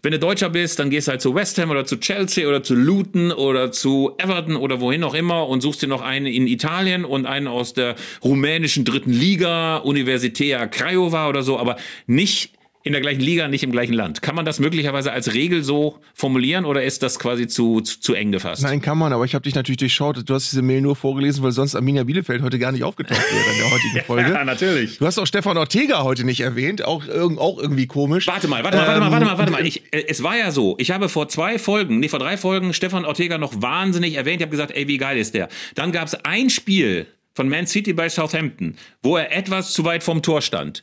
wenn 0.02 0.12
du 0.12 0.18
Deutscher 0.20 0.48
bist, 0.48 0.78
dann 0.78 0.90
gehst 0.90 1.08
du 1.08 1.10
halt 1.10 1.20
zu 1.20 1.34
West 1.34 1.58
Ham 1.58 1.70
oder 1.70 1.84
zu 1.84 1.98
Chelsea 1.98 2.46
oder 2.46 2.62
zu 2.62 2.74
Luton 2.74 3.32
oder 3.32 3.72
zu 3.72 4.12
Everton 4.18 4.54
oder 4.54 4.80
wohin 4.80 5.02
auch 5.02 5.14
immer 5.14 5.48
und 5.48 5.60
suchst 5.60 5.82
dir 5.82 5.88
noch 5.88 6.02
einen 6.02 6.26
in 6.26 6.46
Italien 6.46 7.04
und 7.04 7.26
einen 7.26 7.48
aus 7.48 7.74
der 7.74 7.96
rumänischen 8.22 8.84
dritten 8.84 9.12
Liga, 9.12 9.78
Universitea 9.78 10.68
Craiova 10.68 11.28
oder 11.28 11.42
so, 11.42 11.58
aber 11.58 11.76
nicht 12.06 12.57
in 12.88 12.92
der 12.92 13.02
gleichen 13.02 13.20
Liga, 13.20 13.48
nicht 13.48 13.62
im 13.62 13.70
gleichen 13.70 13.92
Land. 13.92 14.22
Kann 14.22 14.34
man 14.34 14.46
das 14.46 14.60
möglicherweise 14.60 15.12
als 15.12 15.34
Regel 15.34 15.62
so 15.62 15.98
formulieren 16.14 16.64
oder 16.64 16.82
ist 16.82 17.02
das 17.02 17.18
quasi 17.18 17.46
zu, 17.46 17.82
zu, 17.82 18.00
zu 18.00 18.14
eng 18.14 18.32
gefasst? 18.32 18.62
Nein, 18.62 18.80
kann 18.80 18.96
man, 18.96 19.12
aber 19.12 19.26
ich 19.26 19.34
habe 19.34 19.42
dich 19.42 19.54
natürlich 19.54 19.76
durchschaut. 19.76 20.26
Du 20.26 20.32
hast 20.32 20.50
diese 20.50 20.62
Mail 20.62 20.80
nur 20.80 20.96
vorgelesen, 20.96 21.42
weil 21.42 21.52
sonst 21.52 21.74
Arminia 21.74 22.04
Bielefeld 22.04 22.40
heute 22.40 22.58
gar 22.58 22.72
nicht 22.72 22.84
aufgetaucht 22.84 23.20
wäre 23.20 23.52
in 23.52 23.58
der 23.58 23.70
heutigen 23.70 24.00
Folge. 24.06 24.30
ja, 24.32 24.44
natürlich. 24.46 24.96
Du 24.96 25.04
hast 25.04 25.18
auch 25.18 25.26
Stefan 25.26 25.58
Ortega 25.58 26.02
heute 26.02 26.24
nicht 26.24 26.40
erwähnt, 26.40 26.82
auch, 26.82 27.06
auch 27.06 27.58
irgendwie 27.58 27.86
komisch. 27.86 28.26
Warte 28.26 28.48
mal, 28.48 28.64
warte 28.64 28.78
mal, 28.78 28.86
warte 28.86 29.00
mal, 29.00 29.10
warte 29.12 29.24
mal, 29.26 29.38
warte 29.38 29.52
mal. 29.52 29.66
Ich, 29.66 29.92
äh, 29.92 30.04
es 30.08 30.22
war 30.22 30.38
ja 30.38 30.50
so, 30.50 30.74
ich 30.78 30.90
habe 30.90 31.10
vor 31.10 31.28
zwei 31.28 31.58
Folgen, 31.58 32.00
nee, 32.00 32.08
vor 32.08 32.20
drei 32.20 32.38
Folgen 32.38 32.72
Stefan 32.72 33.04
Ortega 33.04 33.36
noch 33.36 33.60
wahnsinnig 33.60 34.14
erwähnt. 34.14 34.40
Ich 34.40 34.46
habe 34.46 34.50
gesagt, 34.52 34.70
ey, 34.70 34.88
wie 34.88 34.96
geil 34.96 35.18
ist 35.18 35.34
der? 35.34 35.48
Dann 35.74 35.92
gab 35.92 36.06
es 36.06 36.14
ein 36.24 36.48
Spiel 36.48 37.06
von 37.34 37.50
Man 37.50 37.66
City 37.66 37.92
bei 37.92 38.08
Southampton, 38.08 38.76
wo 39.02 39.18
er 39.18 39.30
etwas 39.36 39.72
zu 39.72 39.84
weit 39.84 40.02
vom 40.02 40.22
Tor 40.22 40.40
stand. 40.40 40.82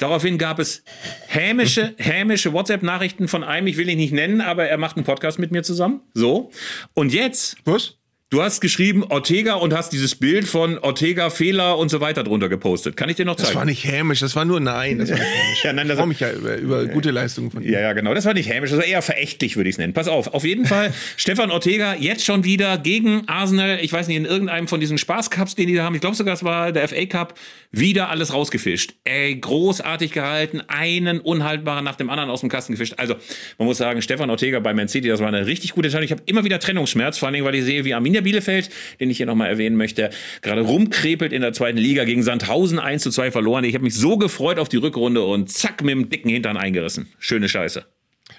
Daraufhin 0.00 0.38
gab 0.38 0.58
es 0.58 0.82
hämische, 1.28 1.94
hämische 1.98 2.54
WhatsApp-Nachrichten 2.54 3.28
von 3.28 3.44
einem, 3.44 3.66
ich 3.66 3.76
will 3.76 3.86
ihn 3.88 3.98
nicht 3.98 4.14
nennen, 4.14 4.40
aber 4.40 4.64
er 4.66 4.78
macht 4.78 4.96
einen 4.96 5.04
Podcast 5.04 5.38
mit 5.38 5.52
mir 5.52 5.62
zusammen. 5.62 6.00
So. 6.14 6.50
Und 6.94 7.12
jetzt. 7.12 7.56
Was? 7.66 7.99
Du 8.32 8.40
hast 8.40 8.60
geschrieben 8.60 9.02
Ortega 9.02 9.54
und 9.54 9.74
hast 9.74 9.92
dieses 9.92 10.14
Bild 10.14 10.46
von 10.46 10.78
Ortega 10.78 11.30
Fehler 11.30 11.76
und 11.76 11.88
so 11.88 12.00
weiter 12.00 12.22
drunter 12.22 12.48
gepostet. 12.48 12.96
Kann 12.96 13.08
ich 13.08 13.16
dir 13.16 13.24
noch 13.24 13.34
zeigen? 13.34 13.48
Das 13.48 13.56
war 13.56 13.64
nicht 13.64 13.84
hämisch, 13.84 14.20
das 14.20 14.36
war 14.36 14.44
nur 14.44 14.60
nein. 14.60 14.98
Das 14.98 15.10
war 15.10 15.18
nicht 15.18 15.26
hämisch. 15.26 15.58
ja, 15.64 15.72
nein, 15.72 15.88
das 15.88 15.94
ich 15.94 15.98
freue 15.98 16.06
mich 16.06 16.20
ja 16.20 16.30
über, 16.30 16.54
über 16.54 16.86
gute 16.86 17.10
Leistungen 17.10 17.50
von 17.50 17.60
ihm. 17.60 17.72
Ja, 17.72 17.80
ja, 17.80 17.92
genau. 17.92 18.14
Das 18.14 18.26
war 18.26 18.34
nicht 18.34 18.48
hämisch, 18.48 18.70
das 18.70 18.78
war 18.78 18.86
eher 18.86 19.02
verächtlich, 19.02 19.56
würde 19.56 19.68
ich 19.68 19.74
es 19.74 19.78
nennen. 19.78 19.94
Pass 19.94 20.06
auf. 20.06 20.32
Auf 20.32 20.44
jeden 20.44 20.64
Fall 20.64 20.94
Stefan 21.16 21.50
Ortega 21.50 21.96
jetzt 21.96 22.24
schon 22.24 22.44
wieder 22.44 22.78
gegen 22.78 23.26
Arsenal. 23.26 23.80
Ich 23.82 23.92
weiß 23.92 24.06
nicht, 24.06 24.16
in 24.16 24.26
irgendeinem 24.26 24.68
von 24.68 24.78
diesen 24.78 24.96
Spaßcups, 24.96 25.56
den 25.56 25.66
die 25.66 25.74
da 25.74 25.82
haben. 25.82 25.96
Ich 25.96 26.00
glaube 26.00 26.14
sogar, 26.14 26.34
es 26.34 26.44
war 26.44 26.70
der 26.70 26.86
FA 26.86 27.06
Cup. 27.06 27.34
Wieder 27.72 28.10
alles 28.10 28.32
rausgefischt. 28.32 28.94
Ey, 29.02 29.40
großartig 29.40 30.12
gehalten. 30.12 30.60
Einen 30.68 31.18
unhaltbaren 31.18 31.84
nach 31.84 31.96
dem 31.96 32.10
anderen 32.10 32.30
aus 32.30 32.40
dem 32.40 32.48
Kasten 32.48 32.74
gefischt. 32.74 32.94
Also, 32.96 33.16
man 33.58 33.66
muss 33.66 33.78
sagen, 33.78 34.02
Stefan 34.02 34.30
Ortega 34.30 34.60
bei 34.60 34.72
Man 34.72 34.86
City, 34.86 35.08
das 35.08 35.18
war 35.18 35.28
eine 35.28 35.46
richtig 35.46 35.72
gute 35.72 35.88
Entscheidung. 35.88 36.04
Ich 36.04 36.12
habe 36.12 36.22
immer 36.26 36.44
wieder 36.44 36.60
Trennungsschmerz, 36.60 37.18
vor 37.18 37.26
allen 37.26 37.34
Dingen, 37.34 37.44
weil 37.44 37.56
ich 37.56 37.64
sehe, 37.64 37.84
wie 37.84 37.94
Arminia 37.94 38.19
Bielefeld, 38.22 38.70
den 39.00 39.10
ich 39.10 39.16
hier 39.16 39.26
nochmal 39.26 39.48
erwähnen 39.48 39.76
möchte, 39.76 40.10
gerade 40.42 40.62
rumkrepelt 40.62 41.32
in 41.32 41.42
der 41.42 41.52
zweiten 41.52 41.78
Liga 41.78 42.04
gegen 42.04 42.22
Sandhausen 42.22 42.78
1 42.78 43.02
zu 43.02 43.10
2 43.10 43.30
verloren. 43.30 43.64
Ich 43.64 43.74
habe 43.74 43.84
mich 43.84 43.94
so 43.94 44.16
gefreut 44.16 44.58
auf 44.58 44.68
die 44.68 44.78
Rückrunde 44.78 45.24
und 45.24 45.50
zack, 45.50 45.82
mit 45.82 45.90
dem 45.92 46.08
dicken 46.08 46.28
Hintern 46.28 46.56
eingerissen. 46.56 47.12
Schöne 47.18 47.48
Scheiße. 47.48 47.84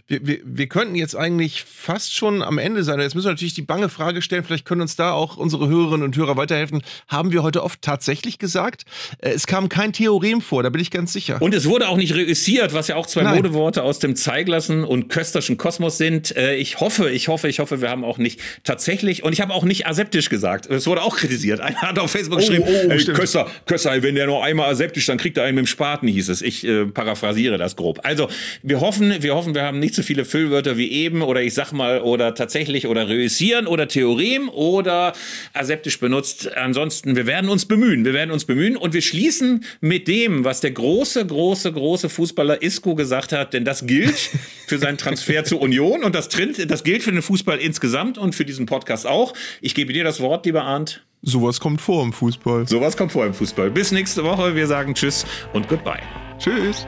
Wir, 0.07 0.25
wir, 0.25 0.39
wir 0.43 0.67
könnten 0.67 0.95
jetzt 0.95 1.15
eigentlich 1.15 1.63
fast 1.63 2.13
schon 2.13 2.41
am 2.41 2.57
Ende 2.57 2.83
sein. 2.83 2.99
Jetzt 2.99 3.15
müssen 3.15 3.27
wir 3.27 3.31
natürlich 3.31 3.53
die 3.53 3.61
bange 3.61 3.89
Frage 3.89 4.21
stellen, 4.21 4.43
vielleicht 4.43 4.65
können 4.65 4.81
uns 4.81 4.95
da 4.95 5.11
auch 5.13 5.37
unsere 5.37 5.67
Hörerinnen 5.67 6.03
und 6.03 6.15
Hörer 6.17 6.37
weiterhelfen. 6.37 6.81
Haben 7.07 7.31
wir 7.31 7.43
heute 7.43 7.63
oft 7.63 7.81
tatsächlich 7.81 8.39
gesagt? 8.39 8.83
Äh, 9.19 9.31
Es 9.31 9.47
kam 9.47 9.69
kein 9.69 9.93
Theorem 9.93 10.41
vor, 10.41 10.63
da 10.63 10.69
bin 10.69 10.81
ich 10.81 10.91
ganz 10.91 11.13
sicher. 11.13 11.41
Und 11.41 11.53
es 11.53 11.65
wurde 11.67 11.87
auch 11.87 11.97
nicht 11.97 12.13
reüssiert, 12.15 12.73
was 12.73 12.87
ja 12.87 12.95
auch 12.95 13.05
zwei 13.07 13.23
Nein. 13.23 13.35
Modeworte 13.37 13.83
aus 13.83 13.99
dem 13.99 14.15
Zeiglassen 14.15 14.83
und 14.83 15.09
kösterschen 15.09 15.57
Kosmos 15.57 15.97
sind. 15.97 16.35
Äh, 16.35 16.55
Ich 16.55 16.79
hoffe, 16.79 17.09
ich 17.09 17.27
hoffe, 17.27 17.47
ich 17.47 17.59
hoffe, 17.59 17.81
wir 17.81 17.89
haben 17.89 18.03
auch 18.03 18.17
nicht 18.17 18.39
tatsächlich, 18.63 19.23
und 19.23 19.33
ich 19.33 19.41
habe 19.41 19.53
auch 19.53 19.63
nicht 19.63 19.87
aseptisch 19.87 20.29
gesagt. 20.29 20.67
Es 20.69 20.87
wurde 20.87 21.01
auch 21.03 21.15
kritisiert. 21.17 21.59
Einer 21.61 21.81
hat 21.81 21.99
auf 21.99 22.11
Facebook 22.11 22.39
geschrieben, 22.39 22.63
oh, 22.67 22.89
ey, 22.89 22.99
stimmt. 22.99 23.17
Köster, 23.17 23.47
Köster, 23.65 24.01
wenn 24.03 24.15
der 24.15 24.27
noch 24.27 24.41
einmal 24.43 24.71
aseptisch, 24.71 25.05
dann 25.05 25.17
kriegt 25.17 25.37
er 25.37 25.43
einen 25.45 25.55
mit 25.55 25.65
dem 25.65 25.67
Spaten, 25.67 26.07
hieß 26.07 26.29
es. 26.29 26.41
Ich 26.41 26.65
äh, 26.65 26.85
paraphrasiere 26.85 27.57
das 27.57 27.75
grob. 27.75 27.99
Also, 28.03 28.27
wir 28.63 28.79
hoffen, 28.81 29.13
wir 29.21 29.35
hoffen, 29.35 29.53
wir 29.55 29.63
haben 29.63 29.79
nicht 29.79 29.90
so 29.93 30.03
viele 30.03 30.25
Füllwörter 30.25 30.77
wie 30.77 30.91
eben 30.91 31.21
oder 31.21 31.41
ich 31.41 31.53
sag 31.53 31.71
mal, 31.71 32.01
oder 32.01 32.35
tatsächlich 32.35 32.87
oder 32.87 33.07
reüssieren 33.07 33.67
oder 33.67 33.87
Theorem 33.87 34.49
oder 34.49 35.13
aseptisch 35.53 35.99
benutzt. 35.99 36.51
Ansonsten, 36.55 37.15
wir 37.15 37.25
werden 37.25 37.49
uns 37.49 37.65
bemühen. 37.65 38.05
Wir 38.05 38.13
werden 38.13 38.31
uns 38.31 38.45
bemühen 38.45 38.77
und 38.77 38.93
wir 38.93 39.01
schließen 39.01 39.63
mit 39.79 40.07
dem, 40.07 40.43
was 40.43 40.61
der 40.61 40.71
große, 40.71 41.25
große, 41.25 41.71
große 41.71 42.09
Fußballer 42.09 42.61
Isco 42.61 42.95
gesagt 42.95 43.31
hat, 43.31 43.53
denn 43.53 43.65
das 43.65 43.85
gilt 43.85 44.17
für 44.67 44.77
seinen 44.77 44.97
Transfer 44.97 45.43
zur 45.43 45.61
Union 45.61 46.03
und 46.03 46.15
das, 46.15 46.29
das 46.29 46.83
gilt 46.83 47.03
für 47.03 47.11
den 47.11 47.21
Fußball 47.21 47.57
insgesamt 47.57 48.17
und 48.17 48.35
für 48.35 48.45
diesen 48.45 48.65
Podcast 48.65 49.07
auch. 49.07 49.33
Ich 49.61 49.75
gebe 49.75 49.93
dir 49.93 50.03
das 50.03 50.19
Wort, 50.19 50.45
lieber 50.45 50.63
Arndt. 50.63 51.03
Sowas 51.23 51.59
kommt 51.59 51.81
vor 51.81 52.03
im 52.03 52.13
Fußball. 52.13 52.67
Sowas 52.67 52.97
kommt 52.97 53.11
vor 53.11 53.25
im 53.25 53.33
Fußball. 53.33 53.69
Bis 53.69 53.91
nächste 53.91 54.23
Woche. 54.23 54.55
Wir 54.55 54.65
sagen 54.65 54.95
Tschüss 54.95 55.25
und 55.53 55.67
Goodbye. 55.67 56.01
Tschüss. 56.39 56.87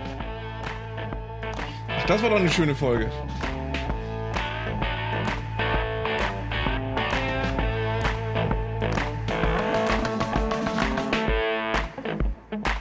Das 2.08 2.22
war 2.22 2.30
doch 2.30 2.38
eine 2.38 2.52
schöne 2.52 2.76
Folge. 2.76 3.10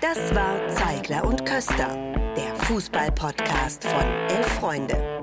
Das 0.01 0.35
war 0.35 0.69
Zeigler 0.69 1.25
und 1.25 1.47
Köster, 1.47 1.97
der 2.37 2.55
Fußball-Podcast 2.67 3.85
von 3.85 4.05
Elf 4.29 4.49
Freunde. 4.59 5.23